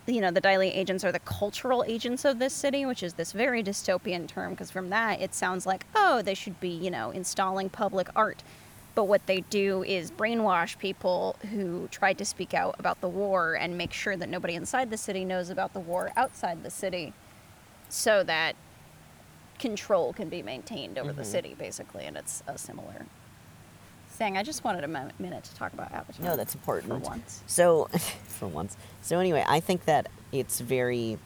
you 0.07 0.21
know 0.21 0.31
the 0.31 0.41
Dai 0.41 0.57
Li 0.57 0.69
agents 0.69 1.03
are 1.03 1.11
the 1.11 1.19
cultural 1.19 1.83
agents 1.87 2.25
of 2.25 2.39
this 2.39 2.53
city, 2.53 2.85
which 2.85 3.03
is 3.03 3.13
this 3.13 3.31
very 3.31 3.63
dystopian 3.63 4.27
term. 4.27 4.51
Because 4.51 4.71
from 4.71 4.89
that, 4.89 5.21
it 5.21 5.35
sounds 5.35 5.65
like 5.65 5.85
oh, 5.95 6.21
they 6.21 6.33
should 6.33 6.59
be 6.59 6.69
you 6.69 6.89
know 6.89 7.11
installing 7.11 7.69
public 7.69 8.07
art. 8.15 8.43
But 8.93 9.05
what 9.05 9.25
they 9.25 9.41
do 9.41 9.83
is 9.83 10.11
brainwash 10.11 10.77
people 10.77 11.37
who 11.51 11.87
tried 11.91 12.17
to 12.17 12.25
speak 12.25 12.53
out 12.53 12.75
about 12.77 12.99
the 12.99 13.07
war 13.07 13.53
and 13.53 13.77
make 13.77 13.93
sure 13.93 14.17
that 14.17 14.27
nobody 14.27 14.55
inside 14.55 14.89
the 14.89 14.97
city 14.97 15.23
knows 15.23 15.49
about 15.49 15.73
the 15.73 15.79
war 15.79 16.11
outside 16.17 16.61
the 16.61 16.69
city 16.69 17.13
so 17.87 18.21
that 18.23 18.55
control 19.61 20.11
can 20.11 20.27
be 20.27 20.41
maintained 20.43 20.97
over 20.97 21.13
the 21.13 21.21
Mhm. 21.21 21.25
city, 21.25 21.55
basically. 21.57 22.05
And 22.05 22.17
it's 22.17 22.43
a 22.47 22.57
similar 22.57 23.05
thing. 24.09 24.37
I 24.37 24.43
just 24.43 24.63
wanted 24.63 24.83
a 24.83 24.87
mo- 24.87 25.09
minute 25.19 25.43
to 25.45 25.55
talk 25.55 25.71
about 25.73 25.91
Avatar. 25.93 26.25
No, 26.25 26.35
that's 26.35 26.53
important. 26.53 26.91
For 26.91 26.99
once. 26.99 27.41
So, 27.47 27.85
for 28.27 28.47
once. 28.47 28.75
So 29.01 29.19
anyway, 29.19 29.45
I 29.47 29.59
think 29.61 29.85
that 29.85 30.07
it's 30.31 30.59
very 30.59 31.17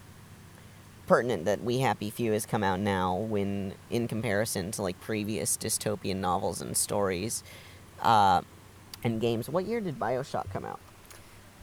pertinent 1.08 1.46
that 1.46 1.64
We 1.64 1.80
Happy 1.80 2.10
Few 2.10 2.32
has 2.34 2.46
come 2.46 2.64
out 2.64 2.80
now 2.80 3.16
when 3.16 3.74
in 3.90 4.08
comparison 4.08 4.72
to 4.72 4.82
like 4.82 5.00
previous 5.02 5.56
dystopian 5.58 6.18
novels 6.18 6.62
and 6.62 6.76
stories 6.76 7.44
uh, 8.02 8.42
and 9.04 9.22
games. 9.22 9.50
What 9.50 9.66
year 9.66 9.80
did 9.82 9.98
BioShock 10.00 10.50
come 10.52 10.66
out? 10.66 10.80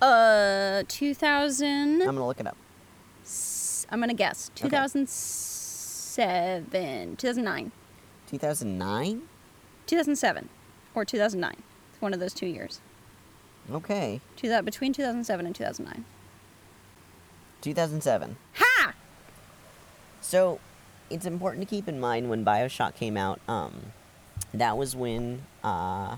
Uh, 0.01 0.83
2000. 0.89 1.69
I'm 1.69 1.99
going 2.01 2.17
to 2.17 2.25
look 2.25 2.41
it 2.41 2.47
up. 2.47 2.57
I'm 3.91 3.99
going 4.01 4.09
to 4.09 4.15
guess. 4.15 4.51
2007. 4.55 5.52
2009. 6.17 7.73
2009? 8.29 9.23
2007. 9.87 10.49
Or 10.95 11.05
2009. 11.05 11.55
It's 11.93 12.03
one 12.03 12.13
of 12.15 12.21
those 12.21 12.35
two 12.35 12.47
years. 12.47 12.81
Okay. 13.71 14.21
Two, 14.37 14.49
thou- 14.49 14.61
between 14.63 14.93
2007 14.93 15.47
and 15.47 15.55
2009. 15.55 16.05
2007. 17.61 18.37
Ha! 18.55 18.95
So, 20.21 20.59
it's 21.11 21.27
important 21.27 21.63
to 21.69 21.71
keep 21.75 21.89
in 21.89 22.01
mind 22.01 22.29
when 22.29 22.45
Bioshock 22.45 22.95
came 22.95 23.17
out. 23.17 23.41
Um, 23.49 23.93
that 24.53 24.77
was 24.77 24.97
when, 24.97 25.43
uh, 25.63 26.17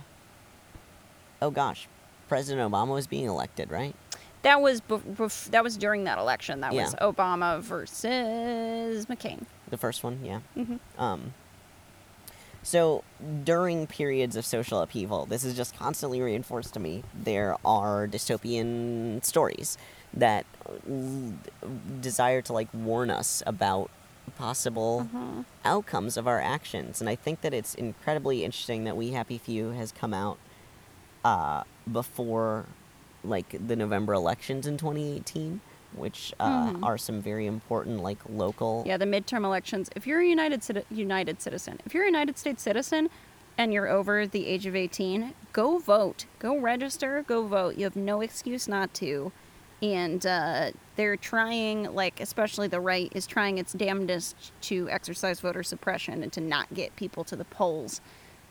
oh 1.42 1.51
gosh, 1.51 1.88
President 2.28 2.70
Obama 2.70 2.88
was 2.95 3.07
being 3.07 3.26
elected, 3.26 3.70
right? 3.70 3.95
That 4.42 4.61
was 4.61 4.80
bef- 4.80 5.16
bef- 5.16 5.51
that 5.51 5.62
was 5.64 5.76
during 5.76 6.05
that 6.05 6.18
election. 6.18 6.61
That 6.61 6.72
was 6.74 6.95
Obama 6.97 7.61
versus 7.61 9.07
McCain. 9.07 9.45
The 9.69 9.77
first 9.79 10.03
one, 10.05 10.21
yeah. 10.25 10.41
hmm 10.55 10.77
Um, 10.99 11.35
so 12.62 13.05
during 13.45 13.87
periods 13.87 14.37
of 14.37 14.47
social 14.47 14.81
upheaval, 14.81 15.27
this 15.27 15.45
is 15.45 15.55
just 15.57 15.77
constantly 15.79 16.21
reinforced 16.23 16.73
to 16.75 16.81
me. 16.81 17.03
There 17.15 17.57
are 17.65 18.07
dystopian 18.09 19.23
stories 19.25 19.77
that 20.15 20.47
l- 20.89 21.35
desire 22.01 22.41
to 22.43 22.53
like 22.53 22.69
warn 22.73 23.11
us 23.11 23.43
about 23.47 23.91
possible 24.37 25.09
Mhm. 25.15 25.45
outcomes 25.65 26.17
of 26.17 26.27
our 26.27 26.41
actions, 26.41 27.01
and 27.01 27.11
I 27.11 27.17
think 27.17 27.43
that 27.43 27.53
it's 27.53 27.75
incredibly 27.75 28.45
interesting 28.45 28.85
that 28.85 28.97
We 28.97 29.11
Happy 29.11 29.37
Few 29.39 29.71
has 29.71 29.93
come 29.93 30.15
out 30.15 30.39
uh, 31.25 31.65
before 31.91 32.67
like 33.23 33.57
the 33.67 33.77
November 33.77 34.12
elections 34.15 34.67
in 34.67 34.77
2018, 34.77 35.61
which 35.97 36.32
uh, 36.40 36.70
Mhm. 36.72 36.84
are 36.84 36.99
some 36.99 37.20
very 37.22 37.47
important 37.47 38.03
like 38.03 38.18
local 38.28 38.82
Yeah, 38.86 38.97
the 38.97 39.05
midterm 39.07 39.45
elections. 39.45 39.90
If 39.97 40.07
you're 40.07 40.20
a 40.20 40.26
United 40.26 40.61
Citi- 40.61 40.84
United 40.90 41.40
citizen, 41.40 41.80
if 41.86 41.95
you're 41.95 42.05
a 42.05 42.07
United 42.07 42.38
States 42.38 42.62
citizen, 42.62 43.09
and 43.57 43.72
you're 43.72 43.88
over 43.88 44.26
the 44.26 44.47
age 44.47 44.66
of 44.66 44.74
18, 44.74 45.32
go 45.53 45.78
vote. 45.78 46.26
Go 46.40 46.59
register. 46.59 47.24
Go 47.28 47.47
vote. 47.47 47.76
You 47.76 47.84
have 47.84 47.95
no 47.95 48.20
excuse 48.20 48.66
not 48.66 48.92
to. 48.95 49.30
And 49.80 50.24
uh, 50.26 50.72
they're 50.97 51.16
trying, 51.16 51.95
like, 51.95 52.18
especially 52.20 52.66
the 52.68 52.80
right 52.80 53.12
is 53.14 53.26
trying 53.28 53.59
its 53.59 53.72
damnedest 53.72 54.51
to 54.62 54.88
exercise 54.90 55.38
voter 55.40 55.62
suppression 55.62 56.22
and 56.24 56.32
to 56.32 56.40
not 56.40 56.72
get 56.74 56.97
people 56.97 57.22
to 57.24 57.36
the 57.36 57.45
polls. 57.45 58.01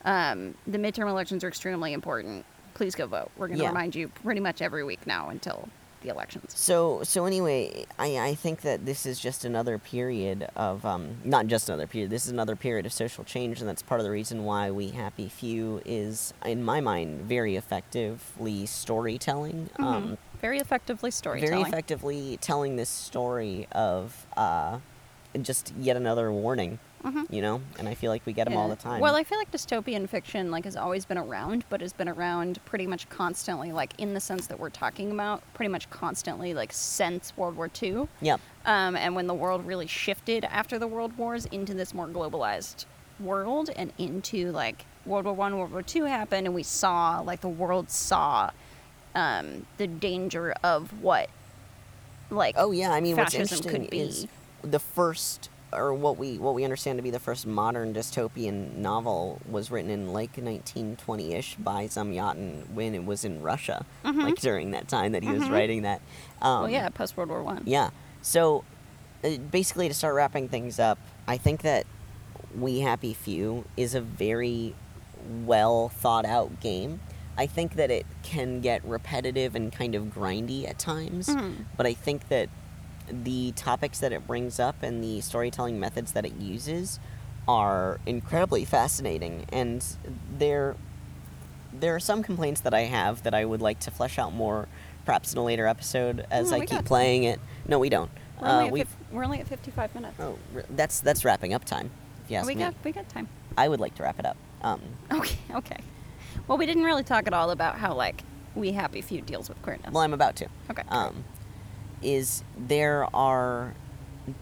Um, 0.06 0.54
the 0.66 0.78
midterm 0.78 1.08
elections 1.10 1.44
are 1.44 1.48
extremely 1.48 1.92
important. 1.92 2.46
Please 2.74 2.94
go 2.94 3.06
vote. 3.06 3.30
We're 3.36 3.48
going 3.48 3.58
to 3.58 3.64
Yeah. 3.64 3.70
remind 3.70 3.94
you 3.94 4.08
pretty 4.08 4.40
much 4.40 4.62
every 4.62 4.84
week 4.84 5.06
now 5.06 5.28
until 5.28 5.68
the 6.04 6.10
elections. 6.10 6.52
So 6.54 7.00
so 7.02 7.24
anyway, 7.24 7.86
I, 7.98 8.18
I 8.18 8.34
think 8.34 8.60
that 8.60 8.86
this 8.86 9.06
is 9.06 9.18
just 9.18 9.44
another 9.44 9.78
period 9.78 10.46
of 10.54 10.84
um, 10.84 11.16
not 11.24 11.46
just 11.48 11.68
another 11.68 11.86
period. 11.86 12.10
This 12.10 12.26
is 12.26 12.32
another 12.32 12.54
period 12.54 12.86
of 12.86 12.92
social 12.92 13.24
change, 13.24 13.60
and 13.60 13.68
that's 13.68 13.82
part 13.82 14.00
of 14.00 14.04
the 14.04 14.10
reason 14.10 14.44
why 14.44 14.70
We 14.70 14.90
Happy 14.90 15.28
Few 15.28 15.80
is, 15.84 16.32
in 16.44 16.62
my 16.62 16.80
mind, 16.80 17.22
very 17.22 17.56
effectively 17.56 18.66
storytelling. 18.66 19.70
Um, 19.78 20.18
Very 20.40 20.58
effectively 20.58 21.10
storytelling. 21.10 21.50
very 21.50 21.62
effectively 21.62 22.36
telling 22.40 22.76
this 22.76 22.90
story 22.90 23.66
of 23.72 24.26
uh, 24.36 24.78
just 25.40 25.72
yet 25.78 25.96
another 25.96 26.30
warning. 26.30 26.78
Mhm. 27.04 27.26
You 27.30 27.42
know, 27.42 27.60
and 27.78 27.86
I 27.88 27.94
feel 27.94 28.10
like 28.10 28.24
we 28.24 28.32
get 28.32 28.48
them 28.48 28.56
all 28.56 28.68
the 28.68 28.76
time. 28.76 29.00
Well, 29.00 29.14
I 29.14 29.24
feel 29.24 29.36
like 29.38 29.50
dystopian 29.50 30.08
fiction 30.08 30.50
like 30.50 30.64
has 30.64 30.74
always 30.76 31.04
been 31.04 31.18
around, 31.18 31.64
but 31.68 31.80
has 31.82 31.92
been 31.92 32.08
around 32.08 32.64
pretty 32.64 32.86
much 32.86 33.08
constantly, 33.10 33.72
like 33.72 33.92
in 33.98 34.14
the 34.14 34.20
sense 34.20 34.46
that 34.46 34.58
we're 34.58 34.70
talking 34.70 35.10
about, 35.10 35.42
pretty 35.52 35.68
much 35.68 35.90
constantly, 35.90 36.54
like 36.54 36.72
since 36.72 37.36
World 37.36 37.56
War 37.56 37.70
II. 37.82 38.08
yep. 38.22 38.40
Um, 38.64 38.96
and 38.96 39.14
when 39.14 39.26
the 39.26 39.34
world 39.34 39.66
really 39.66 39.86
shifted 39.86 40.44
after 40.46 40.78
the 40.78 40.86
World 40.86 41.18
Wars 41.18 41.44
into 41.46 41.74
this 41.74 41.92
more 41.92 42.08
globalized 42.08 42.86
world 43.20 43.68
and 43.76 43.92
into 43.98 44.50
like 44.52 44.86
World 45.04 45.26
War 45.26 45.34
One, 45.34 45.58
World 45.58 45.72
War 45.72 45.82
Two 45.82 46.04
happened, 46.04 46.46
and 46.46 46.54
we 46.54 46.62
saw 46.62 47.20
like 47.20 47.42
the 47.42 47.48
world 47.48 47.90
saw 47.90 48.50
um, 49.14 49.66
the 49.76 49.86
danger 49.86 50.54
of 50.64 51.02
what 51.02 51.28
like 52.30 52.54
Oh 52.58 52.70
yeah, 52.70 52.90
I 52.92 53.00
mean 53.02 53.16
what's 53.16 53.34
interesting 53.34 53.70
could 53.70 53.90
be. 53.90 54.00
is 54.00 54.26
the 54.62 54.78
first 54.78 55.50
or 55.74 55.92
what 55.94 56.16
we 56.18 56.38
what 56.38 56.54
we 56.54 56.64
understand 56.64 56.98
to 56.98 57.02
be 57.02 57.10
the 57.10 57.18
first 57.18 57.46
modern 57.46 57.92
dystopian 57.94 58.76
novel 58.76 59.40
was 59.48 59.70
written 59.70 59.90
in 59.90 60.12
like 60.12 60.36
1920ish 60.36 61.62
by 61.62 61.86
Zamyatin 61.86 62.70
when 62.70 62.94
it 62.94 63.04
was 63.04 63.24
in 63.24 63.42
Russia, 63.42 63.84
like 64.04 64.36
during 64.36 64.70
that 64.72 64.88
time 64.88 65.12
that 65.12 65.22
he 65.22 65.30
was 65.30 65.42
Mhm. 65.44 65.50
writing 65.50 65.82
that. 65.82 66.00
Um, 66.42 66.62
well, 66.62 66.70
yeah, 66.70 66.88
post 66.88 67.16
World 67.16 67.30
War 67.30 67.42
One. 67.42 67.62
Yeah. 67.66 67.90
So, 68.22 68.64
uh, 69.22 69.36
basically, 69.50 69.88
to 69.88 69.94
start 69.94 70.14
wrapping 70.14 70.48
things 70.48 70.78
up, 70.78 70.98
I 71.26 71.36
think 71.36 71.62
that 71.62 71.86
We 72.58 72.80
Happy 72.80 73.14
Few 73.14 73.64
is 73.76 73.94
a 73.94 74.00
very 74.00 74.74
well 75.44 75.88
thought 75.88 76.24
out 76.24 76.60
game. 76.60 77.00
I 77.36 77.46
think 77.46 77.74
that 77.74 77.90
it 77.90 78.06
can 78.22 78.60
get 78.60 78.84
repetitive 78.84 79.56
and 79.56 79.72
kind 79.72 79.94
of 79.96 80.04
grindy 80.04 80.68
at 80.68 80.78
times, 80.78 81.26
Mhm. 81.28 81.64
but 81.76 81.84
I 81.86 81.92
think 81.94 82.28
that 82.28 82.48
the 83.08 83.52
topics 83.52 83.98
that 84.00 84.12
it 84.12 84.26
brings 84.26 84.58
up 84.58 84.82
and 84.82 85.02
the 85.02 85.20
storytelling 85.20 85.78
methods 85.78 86.12
that 86.12 86.24
it 86.24 86.34
uses 86.36 86.98
are 87.46 88.00
incredibly 88.06 88.64
fascinating 88.64 89.44
and 89.52 89.84
there 90.38 90.76
there 91.78 91.94
are 91.94 92.00
some 92.00 92.22
complaints 92.22 92.60
that 92.62 92.72
I 92.72 92.82
have 92.82 93.22
that 93.24 93.34
I 93.34 93.44
would 93.44 93.60
like 93.60 93.80
to 93.80 93.90
flesh 93.90 94.18
out 94.18 94.32
more 94.32 94.68
perhaps 95.04 95.32
in 95.32 95.38
a 95.38 95.44
later 95.44 95.66
episode 95.66 96.24
as 96.30 96.50
No, 96.50 96.58
I 96.60 96.66
keep 96.66 96.84
playing 96.84 97.24
it. 97.24 97.40
No, 97.68 97.78
we 97.78 97.88
don't. 97.88 98.10
We're, 98.40 98.48
only 98.48 98.80
Uh, 98.80 98.84
fif- 98.84 98.96
we're 99.12 99.24
only 99.24 99.40
at 99.40 99.48
fifty-five 99.48 99.94
minutes. 99.94 100.14
oh, 100.20 100.38
that's 100.70 101.00
that's 101.00 101.24
wrapping 101.24 101.52
up 101.52 101.64
time. 101.64 101.90
Yes, 102.28 102.46
we 102.46 102.54
me. 102.54 102.62
got 102.62 102.74
we 102.84 102.92
got 102.92 103.08
time. 103.08 103.28
I 103.58 103.68
would 103.68 103.80
like 103.80 103.94
to 103.96 104.02
wrap 104.04 104.18
it 104.18 104.24
up. 104.26 104.36
Um, 104.62 104.80
Okay, 105.12 105.36
okay. 105.54 105.76
Well, 106.48 106.56
we 106.58 106.64
didn't 106.66 106.84
really 106.84 107.04
talk 107.04 107.26
at 107.26 107.34
all 107.34 107.50
about 107.50 107.76
how 107.76 107.92
like 107.94 108.22
We 108.54 108.72
Happy 108.72 109.00
Few 109.02 109.20
deals 109.20 109.48
with 109.48 109.60
queerness. 109.62 109.92
well, 109.92 110.02
I'm 110.02 110.14
about 110.14 110.36
to. 110.36 110.46
okay. 110.70 110.82
um, 110.88 111.24
is 112.02 112.44
there 112.56 113.08
are 113.14 113.74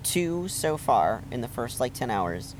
two 0.02 0.48
so 0.48 0.76
far 0.76 1.22
in 1.30 1.40
the 1.40 1.48
first 1.48 1.80
like 1.80 1.92
10 1.92 2.10
hours 2.10 2.54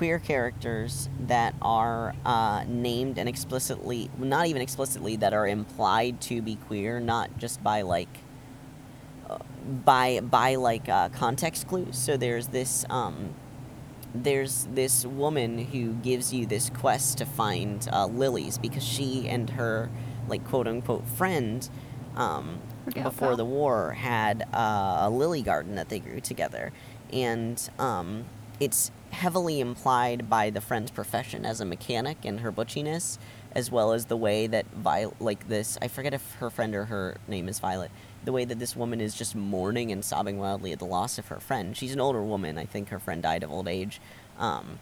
queer 0.00 0.18
characters 0.18 1.10
that 1.26 1.54
are 1.60 2.14
uh, 2.24 2.64
named 2.66 3.18
and 3.18 3.28
explicitly 3.28 4.10
not 4.16 4.46
even 4.46 4.62
explicitly 4.62 5.14
that 5.14 5.34
are 5.34 5.46
implied 5.46 6.18
to 6.22 6.40
be 6.40 6.56
queer 6.56 6.98
not 6.98 7.36
just 7.36 7.62
by 7.62 7.82
like 7.82 8.08
uh, 9.28 9.36
by 9.84 10.20
by 10.20 10.54
like 10.54 10.88
uh, 10.88 11.10
context 11.10 11.68
clues. 11.68 11.98
So 11.98 12.16
there's 12.16 12.46
this 12.46 12.86
um, 12.88 13.34
there's 14.14 14.66
this 14.72 15.04
woman 15.04 15.66
who 15.66 15.92
gives 15.92 16.32
you 16.32 16.46
this 16.46 16.70
quest 16.70 17.18
to 17.18 17.26
find 17.26 17.86
uh, 17.92 18.06
lilies 18.06 18.56
because 18.56 18.82
she 18.82 19.28
and 19.28 19.50
her 19.50 19.90
like 20.28 20.44
quote 20.46 20.66
unquote 20.66 21.06
friend 21.06 21.68
um, 22.20 22.58
before 22.92 23.36
the 23.36 23.44
war 23.44 23.92
had 23.92 24.46
uh, 24.52 24.98
a 25.00 25.10
lily 25.10 25.42
garden 25.42 25.76
that 25.76 25.88
they 25.88 25.98
grew 25.98 26.20
together. 26.20 26.72
And 27.12 27.68
um, 27.78 28.24
it's 28.58 28.90
heavily 29.10 29.60
implied 29.60 30.30
by 30.30 30.50
the 30.50 30.60
friend's 30.60 30.90
profession 30.90 31.44
as 31.44 31.60
a 31.60 31.64
mechanic 31.64 32.18
and 32.24 32.40
her 32.40 32.52
butchiness 32.52 33.18
as 33.52 33.68
well 33.68 33.92
as 33.92 34.04
the 34.06 34.16
way 34.16 34.46
that 34.46 34.64
Viol- 34.66 35.16
like 35.18 35.48
this 35.48 35.76
I 35.82 35.88
forget 35.88 36.14
if 36.14 36.34
her 36.34 36.48
friend 36.50 36.72
or 36.76 36.84
her 36.84 37.16
name 37.26 37.48
is 37.48 37.58
Violet 37.58 37.90
the 38.24 38.32
way 38.32 38.44
that 38.44 38.58
this 38.58 38.76
woman 38.76 39.00
is 39.00 39.14
just 39.14 39.34
mourning 39.34 39.90
and 39.90 40.04
sobbing 40.04 40.38
wildly 40.38 40.72
at 40.72 40.78
the 40.78 40.84
loss 40.84 41.18
of 41.18 41.28
her 41.28 41.40
friend. 41.40 41.76
She's 41.76 41.92
an 41.92 42.00
older 42.00 42.22
woman. 42.22 42.58
I 42.58 42.66
think 42.66 42.90
her 42.90 42.98
friend 42.98 43.22
died 43.22 43.42
of 43.42 43.50
old 43.50 43.66
age. 43.66 44.00
Um, 44.38 44.78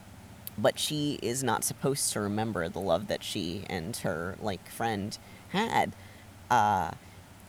but 0.56 0.78
she 0.78 1.20
is 1.22 1.44
not 1.44 1.62
supposed 1.62 2.12
to 2.12 2.20
remember 2.20 2.68
the 2.68 2.80
love 2.80 3.06
that 3.06 3.22
she 3.22 3.64
and 3.70 3.96
her 3.98 4.36
like 4.40 4.68
friend 4.68 5.16
had. 5.50 5.92
Uh, 6.50 6.92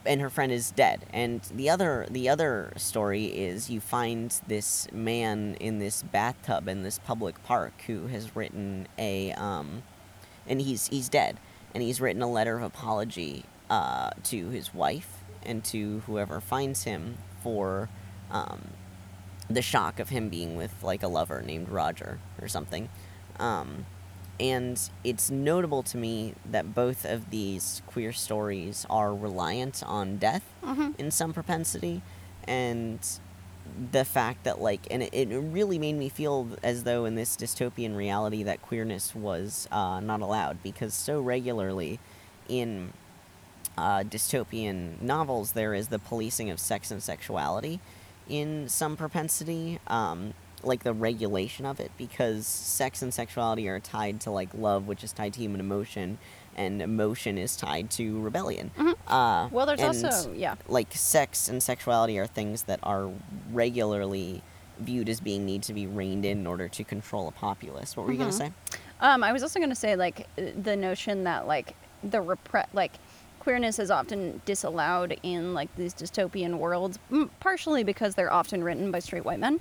and 0.05 0.21
her 0.21 0.29
friend 0.29 0.51
is 0.51 0.71
dead 0.71 1.05
and 1.13 1.41
the 1.53 1.69
other 1.69 2.07
the 2.09 2.29
other 2.29 2.71
story 2.77 3.25
is 3.25 3.69
you 3.69 3.79
find 3.79 4.39
this 4.47 4.87
man 4.91 5.55
in 5.59 5.79
this 5.79 6.03
bathtub 6.03 6.67
in 6.67 6.83
this 6.83 6.99
public 6.99 7.43
park 7.43 7.73
who 7.87 8.07
has 8.07 8.35
written 8.35 8.87
a 8.97 9.31
um, 9.33 9.83
and 10.47 10.61
he's 10.61 10.87
he's 10.87 11.09
dead 11.09 11.37
and 11.73 11.83
he's 11.83 11.99
written 12.01 12.21
a 12.21 12.29
letter 12.29 12.57
of 12.57 12.63
apology 12.63 13.43
uh, 13.69 14.09
to 14.23 14.49
his 14.49 14.73
wife 14.73 15.23
and 15.43 15.63
to 15.63 16.01
whoever 16.05 16.41
finds 16.41 16.83
him 16.83 17.17
for 17.41 17.89
um, 18.31 18.69
the 19.49 19.61
shock 19.61 19.99
of 19.99 20.09
him 20.09 20.29
being 20.29 20.55
with 20.55 20.83
like 20.83 21.03
a 21.03 21.07
lover 21.07 21.41
named 21.41 21.69
Roger 21.69 22.19
or 22.41 22.47
something. 22.47 22.89
Um, 23.39 23.85
and 24.39 24.79
it's 25.03 25.29
notable 25.29 25.83
to 25.83 25.97
me 25.97 26.33
that 26.49 26.73
both 26.73 27.05
of 27.05 27.29
these 27.29 27.81
queer 27.87 28.11
stories 28.13 28.85
are 28.89 29.13
reliant 29.13 29.83
on 29.85 30.17
death 30.17 30.43
Mhm. 30.63 30.97
in 30.99 31.11
some 31.11 31.33
propensity, 31.33 32.01
and 32.47 32.99
the 33.91 34.03
fact 34.05 34.43
that 34.45 34.59
like, 34.61 34.87
and 34.89 35.03
it, 35.03 35.13
it 35.13 35.27
really 35.29 35.77
made 35.77 35.93
me 35.95 36.09
feel 36.09 36.47
as 36.63 36.83
though 36.85 37.05
in 37.05 37.15
this 37.15 37.35
dystopian 37.37 37.95
reality 37.95 38.41
that 38.43 38.61
queerness 38.61 39.13
was 39.13 39.67
uh, 39.71 39.99
not 39.99 40.21
allowed 40.21 40.61
because 40.63 40.93
so 40.93 41.19
regularly 41.21 41.99
in 42.47 42.91
uh, 43.77 43.99
dystopian 44.03 44.99
novels 45.01 45.51
there 45.53 45.73
is 45.73 45.89
the 45.89 45.99
policing 45.99 46.49
of 46.49 46.59
sex 46.59 46.89
and 46.91 47.01
sexuality 47.03 47.79
in 48.27 48.67
some 48.67 48.97
propensity 48.97 49.79
um, 49.87 50.33
like 50.63 50.83
the 50.83 50.93
regulation 50.93 51.65
of 51.65 51.79
it 51.79 51.91
because 51.97 52.45
sex 52.47 53.01
and 53.01 53.13
sexuality 53.13 53.67
are 53.67 53.79
tied 53.79 54.19
to 54.21 54.31
like 54.31 54.49
love 54.53 54.87
which 54.87 55.03
is 55.03 55.11
tied 55.13 55.33
to 55.33 55.39
human 55.39 55.59
emotion 55.59 56.17
and 56.55 56.81
emotion 56.81 57.37
is 57.37 57.55
tied 57.55 57.89
to 57.91 58.19
rebellion. 58.19 58.71
Mhm. 58.77 58.93
uh, 59.07 59.47
Well, 59.51 59.65
there's 59.65 59.81
also 59.81 60.33
yeah. 60.33 60.55
like 60.67 60.87
sex 60.93 61.47
and 61.47 61.63
sexuality 61.63 62.19
are 62.19 62.27
things 62.27 62.63
that 62.63 62.79
are 62.83 63.09
regularly 63.53 64.41
viewed 64.79 65.09
as 65.09 65.19
being 65.19 65.45
need 65.45 65.63
to 65.63 65.73
be 65.73 65.85
reined 65.87 66.25
in 66.25 66.39
in 66.39 66.47
order 66.47 66.67
to 66.69 66.83
control 66.83 67.27
a 67.27 67.31
populace. 67.31 67.95
What 67.95 68.05
were 68.05 68.11
you 68.13 68.17
going 68.17 68.31
to 68.31 68.35
say? 68.35 68.51
Um, 69.01 69.23
I 69.23 69.31
was 69.33 69.43
also 69.43 69.59
going 69.59 69.69
to 69.69 69.75
say 69.75 69.95
like 69.95 70.27
the 70.35 70.75
notion 70.75 71.23
that 71.25 71.47
like 71.47 71.75
the 72.03 72.19
repre- 72.19 72.67
like 72.73 72.93
queerness 73.39 73.79
is 73.79 73.89
often 73.91 74.41
disallowed 74.45 75.17
in 75.23 75.53
like 75.53 75.73
these 75.75 75.93
dystopian 75.93 76.57
worlds, 76.57 76.97
partially 77.39 77.83
because 77.83 78.15
they're 78.15 78.31
often 78.33 78.63
written 78.63 78.91
by 78.91 78.99
straight 78.99 79.23
white 79.25 79.39
men, 79.39 79.59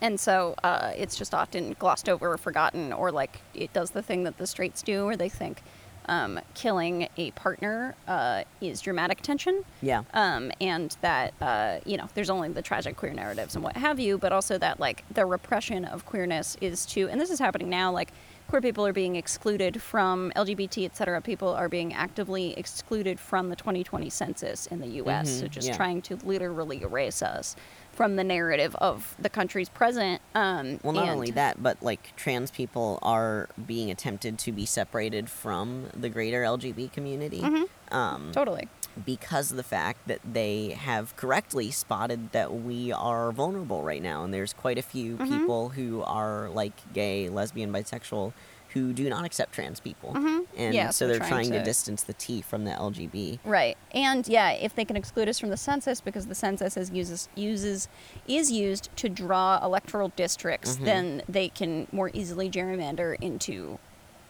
and 0.00 0.18
so 0.18 0.54
uh, 0.64 0.92
it's 0.96 1.16
just 1.16 1.34
often 1.34 1.74
glossed 1.78 2.08
over 2.08 2.32
or 2.32 2.38
forgotten, 2.38 2.92
or 2.92 3.10
like 3.12 3.40
it 3.54 3.72
does 3.72 3.90
the 3.90 4.02
thing 4.02 4.24
that 4.24 4.38
the 4.38 4.46
straights 4.46 4.82
do, 4.82 5.06
where 5.06 5.16
they 5.16 5.28
think 5.28 5.62
um, 6.06 6.40
killing 6.54 7.08
a 7.18 7.30
partner 7.32 7.94
uh, 8.08 8.42
is 8.60 8.80
dramatic 8.80 9.20
tension 9.20 9.62
yeah 9.82 10.02
um, 10.14 10.50
and 10.60 10.96
that 11.02 11.32
uh, 11.40 11.78
you 11.84 11.96
know 11.96 12.08
there's 12.14 12.30
only 12.30 12.48
the 12.48 12.62
tragic 12.62 12.96
queer 12.96 13.12
narratives 13.12 13.54
and 13.54 13.62
what 13.62 13.76
have 13.76 14.00
you, 14.00 14.18
but 14.18 14.32
also 14.32 14.58
that 14.58 14.80
like 14.80 15.04
the 15.12 15.24
repression 15.26 15.84
of 15.84 16.04
queerness 16.06 16.56
is 16.60 16.86
to, 16.86 17.08
and 17.08 17.20
this 17.20 17.30
is 17.30 17.38
happening 17.38 17.68
now, 17.68 17.92
like 17.92 18.10
queer 18.48 18.60
people 18.62 18.84
are 18.84 18.92
being 18.92 19.14
excluded 19.14 19.80
from 19.80 20.32
LGBT, 20.34 20.84
et 20.84 20.96
cetera. 20.96 21.20
People 21.20 21.50
are 21.50 21.68
being 21.68 21.94
actively 21.94 22.52
excluded 22.58 23.20
from 23.20 23.48
the 23.48 23.54
2020 23.54 24.10
census 24.10 24.66
in 24.66 24.80
the 24.80 24.88
U.S. 24.88 25.30
so 25.30 25.46
Mhm, 25.46 25.50
just 25.50 25.68
yeah. 25.68 25.76
trying 25.76 26.02
to 26.02 26.16
literally 26.24 26.82
erase 26.82 27.22
us 27.22 27.54
from 27.92 28.16
the 28.16 28.24
narrative 28.24 28.74
of 28.76 29.14
the 29.18 29.28
country's 29.28 29.68
present. 29.68 30.22
Um, 30.34 30.80
Well, 30.82 30.92
not 30.94 31.08
only 31.08 31.30
that, 31.32 31.62
but 31.62 31.82
like 31.82 32.14
trans 32.16 32.50
people 32.50 32.98
are 33.02 33.48
being 33.66 33.90
attempted 33.90 34.38
to 34.40 34.52
be 34.52 34.64
separated 34.66 35.28
from 35.28 35.86
the 35.94 36.08
greater 36.08 36.42
LGBT 36.44 36.88
community 36.92 37.40
Mhm. 37.40 37.68
um, 37.92 38.30
totally. 38.32 38.68
because 39.04 39.50
of 39.50 39.56
the 39.56 39.62
fact 39.62 40.06
that 40.08 40.20
they 40.24 40.70
have 40.70 41.14
correctly 41.16 41.70
spotted 41.70 42.32
that 42.32 42.52
we 42.52 42.90
are 42.92 43.30
vulnerable 43.32 43.82
right 43.82 44.02
now. 44.02 44.24
And 44.24 44.32
there's 44.34 44.52
quite 44.52 44.78
a 44.78 44.82
few 44.82 45.16
Mhm. 45.16 45.28
people 45.28 45.68
who 45.70 46.02
are 46.02 46.48
like 46.48 46.72
gay, 46.92 47.28
lesbian, 47.28 47.72
bisexual 47.72 48.32
who 48.74 48.92
do 48.92 49.08
not 49.08 49.24
accept 49.24 49.52
trans 49.52 49.80
people. 49.80 50.12
Mhm. 50.12 50.46
And 50.56 50.74
Yeah, 50.74 50.90
so 50.90 51.04
so 51.04 51.08
they're 51.08 51.18
trying 51.18 51.30
trying 51.30 51.50
to 51.52 51.58
to- 51.58 51.64
distance 51.64 52.02
the 52.04 52.12
T 52.12 52.40
from 52.40 52.64
the 52.64 52.70
LGB. 52.72 53.40
Right. 53.44 53.76
And 53.92 54.26
yeah, 54.28 54.50
if 54.52 54.74
they 54.74 54.84
can 54.84 54.96
exclude 54.96 55.28
us 55.28 55.38
from 55.38 55.50
the 55.50 55.56
census 55.56 56.00
because 56.00 56.26
the 56.26 56.34
census 56.34 56.76
is 56.76 56.90
uses 56.90 57.28
uses 57.34 57.88
is 58.28 58.50
used 58.52 58.88
to 58.96 59.08
draw 59.08 59.58
electoral 59.64 60.12
districts, 60.16 60.76
Mhm. 60.76 60.84
then 60.84 61.22
they 61.28 61.48
can 61.48 61.88
more 61.90 62.10
easily 62.14 62.48
gerrymander 62.50 63.16
into 63.20 63.78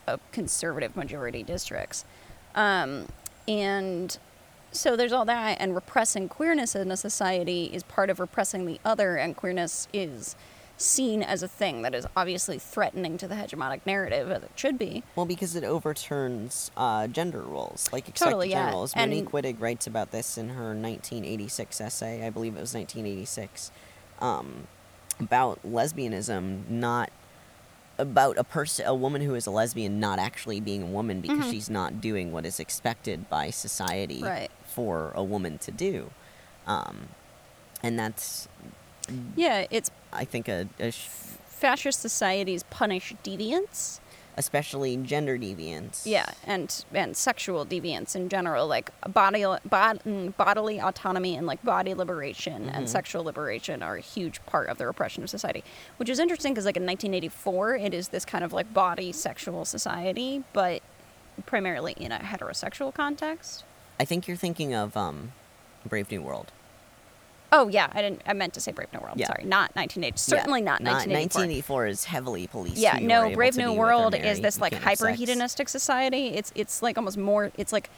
a 0.07 0.19
conservative 0.31 0.95
majority 0.95 1.43
districts. 1.43 2.03
Um, 2.55 3.07
and 3.47 4.17
so 4.71 4.95
there's 4.95 5.11
all 5.13 5.25
that 5.25 5.57
and 5.59 5.75
repressing 5.75 6.27
queerness 6.29 6.75
in 6.75 6.89
a 6.91 6.97
society 6.97 7.65
is 7.73 7.83
part 7.83 8.09
of 8.09 8.19
repressing 8.19 8.65
the 8.65 8.79
other 8.83 9.17
and 9.17 9.35
queerness 9.37 9.87
is 9.93 10.35
seen 10.81 11.23
as 11.23 11.43
a 11.43 11.47
thing 11.47 11.81
that 11.83 11.93
is 11.95 12.05
obviously 12.15 12.57
threatening 12.59 13.17
to 13.17 13.27
the 13.27 13.35
hegemonic 13.35 13.81
narrative 13.85 14.29
as 14.31 14.43
it 14.43 14.51
should 14.55 14.77
be. 14.77 15.03
Well, 15.15 15.25
because 15.25 15.55
it 15.55 15.63
overturns 15.63 16.71
uh, 16.75 17.07
gender 17.07 17.41
roles, 17.41 17.89
like 17.93 18.07
expected 18.09 18.25
Totally, 18.31 18.49
yeah. 18.49 18.63
gender 18.65 18.75
roles. 18.77 18.93
And- 18.95 19.11
Monique 19.11 19.31
Wittig 19.31 19.61
writes 19.61 19.87
about 19.87 20.11
this 20.11 20.37
in 20.37 20.49
her 20.49 20.73
1986 20.75 21.79
essay. 21.81 22.25
I 22.25 22.29
believe 22.29 22.55
it 22.55 22.59
was 22.61 22.73
1986, 22.73 23.71
um, 24.19 24.67
about 25.19 25.59
lesbianism 25.65 26.67
not 26.69 27.11
about 27.97 28.35
a 28.37 28.43
person, 28.43 28.85
a 28.87 28.95
woman 28.95 29.21
who 29.21 29.35
is 29.35 29.45
a 29.45 29.51
lesbian, 29.51 29.99
not 29.99 30.17
actually 30.17 30.59
being 30.59 30.81
a 30.81 30.85
woman 30.87 31.21
because 31.21 31.45
Mhm. 31.45 31.51
she's 31.51 31.69
not 31.69 32.01
doing 32.01 32.31
what 32.31 32.45
is 32.47 32.59
expected 32.59 33.29
by 33.29 33.51
society 33.51 34.23
Right. 34.23 34.49
for 34.65 35.11
a 35.13 35.23
woman 35.23 35.59
to 35.59 35.71
do, 35.71 36.09
um, 36.65 37.09
and 37.83 37.99
that's, 37.99 38.47
Yeah, 39.35 39.65
it's 39.71 39.91
I 40.13 40.25
think, 40.25 40.47
a, 40.47 40.67
a 40.79 40.91
sh- 40.91 41.07
fascist 41.47 41.99
societies 42.01 42.63
punish 42.69 43.13
deviance. 43.23 43.99
especially 44.37 44.95
gender 44.97 45.37
deviance. 45.37 46.03
Yeah, 46.05 46.25
and 46.45 46.85
and 46.93 47.15
sexual 47.17 47.65
deviance 47.65 48.15
in 48.15 48.29
general, 48.29 48.65
like 48.65 48.89
body 49.11 49.43
bod, 49.65 49.99
mm, 50.05 50.35
bodily 50.37 50.79
autonomy 50.79 51.35
and 51.35 51.45
like 51.45 51.61
body 51.63 51.93
liberation 51.93 52.69
and 52.69 52.85
Mhm. 52.85 52.89
sexual 52.89 53.23
liberation 53.25 53.83
are 53.83 53.97
a 53.97 54.01
huge 54.01 54.43
part 54.45 54.69
of 54.69 54.77
the 54.77 54.85
repression 54.87 55.21
of 55.23 55.29
society. 55.29 55.63
Which 55.97 56.09
is 56.09 56.17
interesting 56.17 56.53
because 56.53 56.65
like 56.65 56.77
in 56.77 56.85
1984, 56.85 57.75
it 57.75 57.93
is 57.93 58.07
this 58.09 58.23
kind 58.23 58.43
of 58.43 58.53
like 58.53 58.73
body 58.73 59.11
sexual 59.11 59.65
society, 59.65 60.43
but 60.53 60.81
primarily 61.45 61.93
in 61.97 62.11
a 62.13 62.19
heterosexual 62.19 62.93
context. 62.93 63.63
I 63.99 64.05
think 64.05 64.27
you're 64.27 64.37
thinking 64.37 64.73
of 64.73 64.95
um, 64.95 65.33
Brave 65.85 66.09
New 66.09 66.21
World. 66.21 66.51
Oh 67.53 67.67
yeah, 67.67 67.89
I 67.91 68.01
didn't. 68.01 68.21
I 68.25 68.33
meant 68.33 68.53
to 68.53 68.61
say 68.61 68.71
Brave 68.71 68.93
New 68.93 68.99
World. 68.99 69.17
Yeah. 69.19 69.27
Sorry, 69.27 69.43
not 69.43 69.75
1980. 69.75 70.17
Certainly 70.17 70.61
Yeah, 70.61 70.65
not 70.65 70.81
1984. 70.81 71.41
1984 71.41 71.87
is 71.87 72.03
heavily 72.05 72.47
policed. 72.47 72.77
yeah 72.77 72.95
who 72.97 73.03
you 73.03 73.11
are 73.11 73.29
no 73.29 73.35
brave 73.35 73.57
new 73.57 73.63
be 73.65 73.69
with 73.71 73.77
or 73.77 73.79
world 73.81 74.15
is 74.15 74.39
this 74.41 74.59
like 74.61 74.73
hyper 74.73 75.09
hedonistic 75.09 75.67
society 75.69 76.27
it's 76.27 76.51
it's 76.55 76.81
like 76.81 76.97
almost 76.97 77.17
more 77.17 77.51
it's 77.57 77.73
like 77.73 77.89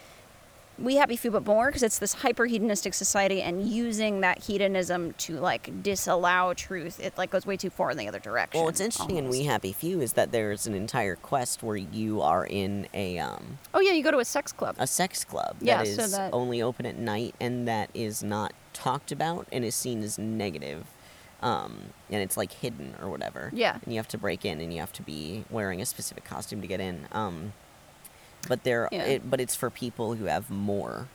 we 0.79 0.95
happy 0.95 1.15
few 1.15 1.29
but 1.29 1.45
more 1.45 1.67
because 1.67 1.83
it's 1.83 1.99
this 1.99 2.13
hyper 2.15 2.47
hedonistic 2.47 2.95
society 2.95 3.43
and 3.43 3.67
using 3.69 4.21
that 4.21 4.39
hedonism 4.45 5.13
to 5.19 5.33
like 5.39 5.83
disallow 5.83 6.51
truth 6.55 6.99
it 6.99 7.15
like 7.15 7.29
goes 7.29 7.45
way 7.45 7.55
too 7.55 7.69
far 7.69 7.91
in 7.91 7.97
the 7.97 8.07
other 8.07 8.17
direction 8.17 8.57
Well, 8.57 8.65
what's 8.65 8.79
interesting 8.81 9.17
in. 9.17 9.29
We 9.29 9.43
Happy 9.43 9.71
Few 9.71 10.01
is 10.01 10.13
that 10.13 10.31
there's 10.31 10.65
an 10.65 10.73
entire 10.73 11.15
quest 11.15 11.61
where 11.61 11.75
you 11.77 12.21
are 12.21 12.43
in 12.47 12.87
a 12.95 13.19
um, 13.19 13.59
oh 13.75 13.81
yeah 13.81 13.91
you 13.91 14.03
go 14.03 14.09
to 14.09 14.17
a 14.17 14.25
sex 14.25 14.51
club 14.51 14.75
a 14.79 14.87
sex 14.87 15.23
club 15.23 15.57
Yeah, 15.61 15.77
that 15.77 15.87
is 15.87 15.95
so 15.95 16.07
that- 16.07 16.33
only 16.33 16.59
open 16.63 16.87
at 16.87 16.97
night 16.97 17.35
and 17.39 17.67
that 17.67 17.91
is 17.93 18.23
not 18.23 18.51
talked 18.73 19.11
about 19.11 19.47
and 19.51 19.63
is 19.63 19.75
seen 19.75 20.03
as 20.03 20.17
negative. 20.17 20.85
Um, 21.41 21.77
and 22.09 22.21
it's 22.23 22.37
like 22.37 22.51
hidden 22.53 22.95
or 23.01 23.09
whatever. 23.09 23.49
Yeah. 23.53 23.77
And 23.83 23.93
you 23.93 23.99
have 23.99 24.07
to 24.09 24.17
break 24.17 24.45
in 24.45 24.61
and 24.61 24.73
you 24.73 24.79
have 24.79 24.93
to 24.93 25.01
be 25.01 25.43
wearing 25.49 25.81
a 25.81 25.85
specific 25.85 26.23
costume 26.23 26.61
to 26.61 26.67
get 26.67 26.79
in. 26.79 27.07
Um, 27.11 27.53
but 28.47 28.63
there, 28.63 28.87
Yeah. 28.91 29.03
it, 29.03 29.29
but 29.29 29.41
it's 29.41 29.55
for 29.55 29.69
people 29.69 30.15
who 30.15 30.25
have 30.25 30.49
more, 30.49 31.07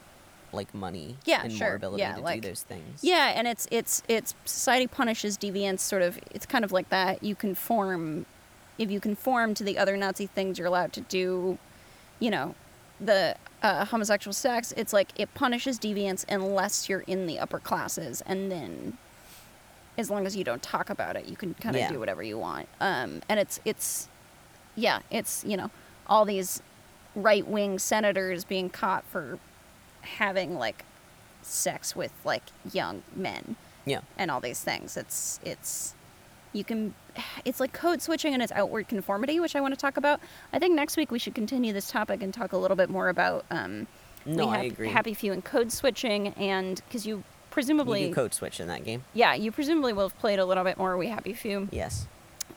like 0.52 0.74
money 0.74 1.16
Yeah, 1.24 1.42
and 1.44 1.52
sure. 1.52 1.68
more 1.68 1.76
ability 1.76 2.02
Yeah, 2.02 2.14
to 2.16 2.20
like- 2.22 2.42
do 2.42 2.48
those 2.48 2.62
things. 2.62 3.00
Yeah, 3.02 3.32
and 3.36 3.46
it's 3.46 3.66
it's 3.70 4.02
it's 4.08 4.34
society 4.46 4.86
punishes 4.86 5.36
deviance 5.36 5.80
sort 5.80 6.00
of 6.02 6.18
it's 6.30 6.46
kind 6.46 6.64
of 6.64 6.72
like 6.72 6.88
that. 6.88 7.22
You 7.22 7.34
conform 7.34 8.24
if 8.78 8.90
you 8.90 8.98
conform 9.00 9.52
to 9.54 9.64
the 9.64 9.76
other 9.76 9.96
Nazi 9.96 10.26
things 10.26 10.58
you're 10.58 10.66
allowed 10.68 10.92
to 10.94 11.00
do, 11.02 11.58
you 12.20 12.30
know, 12.30 12.54
the 13.00 13.36
uh, 13.62 13.84
homosexual 13.86 14.32
sex, 14.32 14.72
it's 14.76 14.92
like 14.92 15.08
it 15.16 15.32
punishes 15.34 15.78
deviance 15.78 16.24
unless 16.28 16.88
you're 16.88 17.00
in 17.06 17.26
the 17.26 17.38
upper 17.38 17.58
classes 17.58 18.22
and 18.26 18.50
then 18.50 18.98
as 19.96 20.10
long 20.10 20.26
as 20.26 20.36
you 20.36 20.44
don't 20.44 20.62
talk 20.62 20.90
about 20.90 21.16
it, 21.16 21.26
you 21.26 21.34
can 21.36 21.54
kind 21.54 21.74
of 21.74 21.80
Yeah. 21.80 21.88
do 21.90 21.98
whatever 21.98 22.22
you 22.22 22.38
want. 22.38 22.68
Um, 22.80 23.20
and 23.28 23.40
it's 23.40 23.58
it's 23.64 24.08
yeah, 24.76 25.00
it's 25.10 25.44
you 25.44 25.56
know 25.56 25.70
all 26.06 26.24
these 26.24 26.62
right 27.16 27.46
wing 27.46 27.78
senators 27.80 28.44
being 28.44 28.70
caught 28.70 29.04
for 29.04 29.40
having 30.02 30.56
like 30.56 30.84
sex 31.42 31.96
with 31.96 32.12
like 32.24 32.44
young 32.72 33.02
men 33.16 33.56
Yeah. 33.86 34.00
and 34.16 34.30
all 34.30 34.40
these 34.40 34.60
things. 34.60 34.96
It's 34.96 35.40
it's 35.44 35.94
you 36.52 36.62
can 36.62 36.94
it's 37.44 37.60
like 37.60 37.72
code 37.72 38.00
switching 38.02 38.34
and 38.34 38.42
its 38.42 38.52
outward 38.52 38.88
conformity, 38.88 39.40
which 39.40 39.54
I 39.56 39.60
want 39.60 39.74
to 39.74 39.80
talk 39.80 39.96
about. 39.96 40.20
I 40.52 40.58
think 40.58 40.74
next 40.74 40.96
week 40.96 41.10
we 41.10 41.18
should 41.18 41.34
continue 41.34 41.72
this 41.72 41.90
topic 41.90 42.22
and 42.22 42.32
talk 42.32 42.52
a 42.52 42.56
little 42.56 42.76
bit 42.76 42.90
more 42.90 43.08
about 43.08 43.44
um 43.50 43.86
No, 44.26 44.46
we 44.46 44.52
I 44.56 44.62
agree. 44.64 44.88
Happy 44.88 45.14
Few 45.14 45.32
and 45.32 45.44
code 45.44 45.72
switching 45.72 46.28
and 46.28 46.76
because 46.88 47.06
you 47.06 47.22
presumably 47.50 48.02
You 48.02 48.08
do 48.08 48.14
code 48.14 48.34
switch 48.34 48.60
in 48.60 48.68
that 48.68 48.84
game. 48.84 49.04
yeah 49.14 49.34
you 49.34 49.50
presumably 49.50 49.92
will 49.92 50.08
have 50.08 50.18
played 50.18 50.38
a 50.38 50.44
little 50.44 50.64
bit 50.64 50.76
more 50.78 50.96
We 50.96 51.08
Happy 51.08 51.32
Few 51.32 51.68
Yes. 51.72 52.06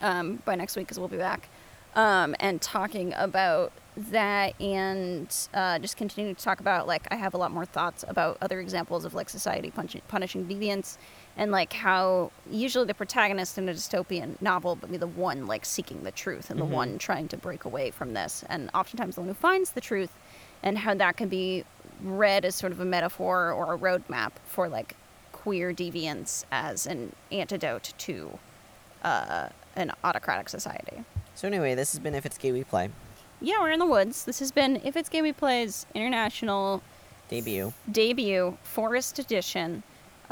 um, 0.00 0.36
by 0.44 0.54
next 0.54 0.76
week 0.76 0.86
because 0.86 0.98
we'll 0.98 1.08
be 1.08 1.16
back 1.16 1.48
um, 1.94 2.34
and 2.40 2.60
talking 2.62 3.12
about 3.16 3.72
that 3.96 4.58
and 4.60 5.34
uh, 5.52 5.78
just 5.78 5.98
continuing 5.98 6.34
to 6.34 6.42
talk 6.42 6.60
about 6.60 6.86
like 6.86 7.06
I 7.10 7.16
have 7.16 7.34
a 7.34 7.36
lot 7.36 7.50
more 7.52 7.66
thoughts 7.66 8.04
about 8.08 8.38
other 8.40 8.58
examples 8.60 9.04
of 9.04 9.12
like 9.12 9.28
society 9.28 9.70
punishing, 9.70 10.00
punishing 10.08 10.46
deviance 10.46 10.96
and 11.36 11.50
like 11.50 11.72
how 11.72 12.30
usually 12.50 12.86
the 12.86 12.94
protagonist 12.94 13.56
in 13.58 13.68
a 13.68 13.72
dystopian 13.72 14.40
novel 14.42 14.76
would 14.80 14.90
be 14.90 14.96
the 14.96 15.06
one 15.06 15.46
like 15.46 15.64
seeking 15.64 16.02
the 16.02 16.10
truth 16.10 16.50
and 16.50 16.60
the 16.60 16.64
Mhm. 16.64 16.70
one 16.70 16.98
trying 16.98 17.28
to 17.28 17.36
break 17.36 17.64
away 17.64 17.90
from 17.90 18.12
this 18.14 18.44
and 18.48 18.70
oftentimes 18.74 19.14
the 19.14 19.22
one 19.22 19.28
who 19.28 19.34
finds 19.34 19.70
the 19.70 19.80
truth 19.80 20.12
and 20.62 20.78
how 20.78 20.94
that 20.94 21.16
can 21.16 21.28
be 21.28 21.64
read 22.02 22.44
as 22.44 22.54
sort 22.54 22.72
of 22.72 22.80
a 22.80 22.84
metaphor 22.84 23.50
or 23.52 23.72
a 23.74 23.78
roadmap 23.78 24.32
for 24.44 24.68
like 24.68 24.94
queer 25.32 25.72
deviance 25.72 26.44
as 26.52 26.86
an 26.86 27.12
antidote 27.32 27.92
to 27.98 28.38
uh, 29.02 29.48
an 29.74 29.90
autocratic 30.04 30.48
society. 30.48 31.02
So 31.34 31.48
anyway, 31.48 31.74
this 31.74 31.92
has 31.92 31.98
been 31.98 32.14
If 32.14 32.24
It's 32.26 32.38
Gay 32.38 32.52
We 32.52 32.62
Play 32.62 32.90
Yeah, 33.40 33.58
we're 33.60 33.70
in 33.72 33.80
the 33.80 33.86
woods. 33.86 34.24
This 34.24 34.38
has 34.38 34.52
been 34.52 34.76
If 34.84 34.96
It's 34.96 35.08
Gay 35.08 35.22
We 35.22 35.32
Play's 35.32 35.86
international 35.94 36.82
debut. 37.28 37.72
debut, 37.90 38.56
Forest 38.62 39.18
Edition. 39.18 39.82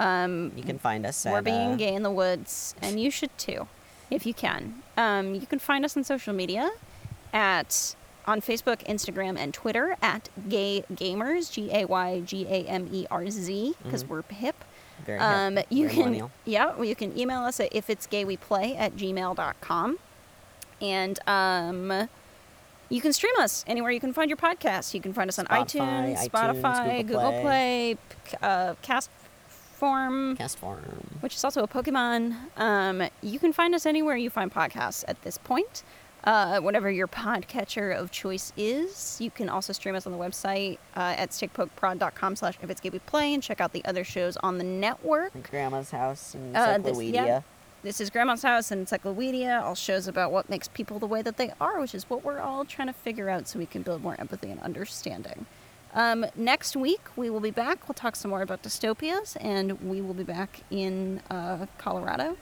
Um, 0.01 0.53
You 0.57 0.63
can 0.63 0.79
find 0.79 1.05
us 1.07 1.25
we're 1.25 1.39
at 1.39 1.45
being 1.45 1.73
uh, 1.73 1.77
gay 1.77 1.95
in 1.95 2.03
the 2.03 2.11
woods, 2.11 2.75
and 2.83 2.99
you 3.01 3.11
should 3.11 3.37
too, 3.39 3.69
if 4.11 4.25
you 4.27 4.35
can. 4.35 4.83
Um, 4.97 5.35
you 5.35 5.47
can 5.47 5.59
find 5.59 5.85
us 5.85 5.97
on 5.97 6.05
social 6.05 6.33
media 6.35 6.71
at 7.33 7.95
on 8.27 8.41
Facebook, 8.41 8.85
Instagram, 8.87 9.37
and 9.39 9.53
Twitter 9.55 9.97
at 10.03 10.29
Gay 10.49 10.85
Gamers, 10.93 11.51
G 11.53 11.71
A 11.73 11.85
Y 11.85 12.21
G 12.21 12.47
A 12.49 12.65
M 12.67 12.89
E 12.93 13.07
R 13.11 13.29
Z, 13.31 13.75
because 13.83 14.05
Mhm. 14.05 14.09
we're 14.09 14.23
hip. 14.31 14.57
very 15.05 15.19
Um, 15.19 15.57
hip, 15.57 15.67
you 15.71 15.89
very 15.89 16.03
can 16.19 16.31
yeah, 16.45 16.75
well, 16.75 16.85
you 16.85 16.95
can 16.97 17.19
email 17.19 17.41
us 17.45 17.59
at 17.61 17.69
if 17.75 17.89
it's 17.91 18.07
gay 18.07 18.25
we 18.25 18.37
play 18.37 18.77
at 18.77 18.97
gmail.com. 18.97 19.99
And 20.81 21.19
um 21.29 22.09
you 22.89 23.01
can 23.01 23.13
stream 23.13 23.35
us 23.39 23.65
anywhere 23.69 23.91
you 23.93 24.01
can 24.01 24.13
find 24.13 24.29
your 24.29 24.37
podcast. 24.37 24.95
You 24.95 25.01
can 25.01 25.13
find 25.13 25.29
us 25.29 25.39
on 25.39 25.47
Spotify, 25.47 26.15
iTunes, 26.17 26.17
iTunes, 26.19 26.31
Spotify, 26.31 26.97
Google 27.07 27.21
Google 27.21 27.41
Play, 27.43 27.97
p- 28.25 28.37
uh, 28.43 28.75
Cast 28.83 29.11
Form, 29.81 30.37
Cast 30.37 30.59
form. 30.59 30.83
which 31.21 31.35
is 31.35 31.43
also 31.43 31.63
a 31.63 31.67
Pokemon. 31.69 32.37
Um, 32.59 33.03
you 33.23 33.39
can 33.39 33.51
find 33.55 33.75
us 33.75 33.87
anywhere 33.87 34.15
you 34.15 34.29
find 34.29 34.53
podcasts 34.53 35.05
at 35.09 35.21
this 35.23 35.39
point. 35.39 35.85
Uh, 36.23 36.61
whatever 36.61 36.91
your 36.91 37.09
podcatcher 37.09 37.97
of 37.97 38.11
choice 38.11 38.53
is, 38.59 39.17
you 39.23 39.31
can 39.31 39.49
also 39.49 39.73
stream 39.73 39.95
us 39.95 40.05
on 40.07 40.13
the 40.13 40.19
website 40.19 40.77
uh, 40.97 41.15
at 41.17 41.31
stickpokeprod.com 41.31 42.37
slash 42.37 42.59
if 42.63 42.69
it's 42.69 42.83
we 42.83 42.91
play 42.91 43.33
and 43.33 43.43
check 43.43 43.59
out 43.59 43.73
the 43.73 43.83
other 43.87 44.05
shows 44.05 44.37
on 44.43 44.59
the 44.59 44.65
network. 44.65 45.33
Grandma's 45.51 45.91
house 45.91 46.35
and 46.35 46.55
Uh, 46.55 46.77
this- 46.77 47.03
yeah. 47.03 47.41
This 47.83 47.99
is 48.03 48.11
Grandma's 48.11 48.43
House 48.43 48.71
and 48.73 48.81
Encyclopedia, 48.83 49.63
all 49.65 49.75
shows 49.75 50.07
about 50.07 50.31
what 50.31 50.51
makes 50.51 50.69
people 50.69 50.99
the 50.99 51.07
way 51.07 51.23
that 51.23 51.39
they 51.39 51.51
are, 51.59 51.81
which 51.81 51.95
is 51.95 52.05
what 52.11 52.23
we're 52.23 52.39
all 52.39 52.67
trying 52.67 52.89
to 52.89 52.93
figure 52.93 53.31
out 53.31 53.49
so 53.49 53.59
we 53.59 53.65
can 53.65 53.81
build 53.81 54.03
more 54.03 54.17
empathy 54.21 54.51
and 54.51 54.61
understanding. 54.61 55.47
Um, 55.95 56.25
next 56.37 56.77
week, 56.77 57.01
we 57.17 57.31
will 57.31 57.41
be 57.41 57.51
back. 57.51 57.89
We'll 57.89 57.95
talk 57.95 58.15
some 58.17 58.31
more 58.31 58.43
about 58.43 58.63
dystopias, 58.63 59.37
and 59.41 59.73
we 59.83 60.01
will 60.01 60.15
be 60.15 60.23
back 60.25 60.61
in 60.71 61.21
uh, 61.31 61.67
Colorado. 61.79 62.37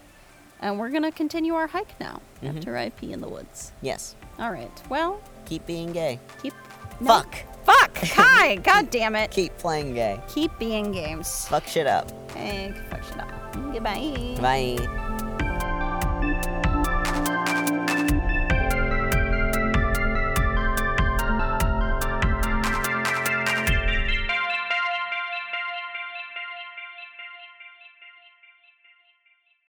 And 0.61 0.79
we're 0.79 0.91
going 0.91 1.05
to 1.05 1.13
continue 1.13 1.55
our 1.55 1.69
hike 1.69 1.99
now 2.01 2.21
Mhm. 2.43 2.57
after 2.59 2.77
I 2.77 2.91
pee 2.91 3.13
in 3.13 3.21
the 3.21 3.29
woods. 3.29 3.73
Yes. 3.81 4.17
All 4.39 4.51
right. 4.51 4.71
Well, 4.91 5.21
Keep 5.47 5.67
being 5.67 5.93
gay. 5.93 6.19
keep. 6.43 6.53
no- 7.01 7.07
Fuck. 7.23 7.35
Fuck! 7.65 7.99
Hi! 8.15 8.57
God 8.57 8.91
damn 8.91 9.15
it! 9.15 9.31
Keep 9.31 9.57
playing 9.59 9.95
gay. 9.95 10.19
Keep 10.29 10.59
being 10.59 10.91
games. 10.91 11.47
Fuck 11.49 11.67
shit 11.67 11.87
up. 11.87 12.11
Hey, 12.33 12.73
fuck 12.91 13.03
shit 13.05 13.19
up. 13.21 13.53
Goodbye. 13.73 14.37
Bye. 14.41 15.88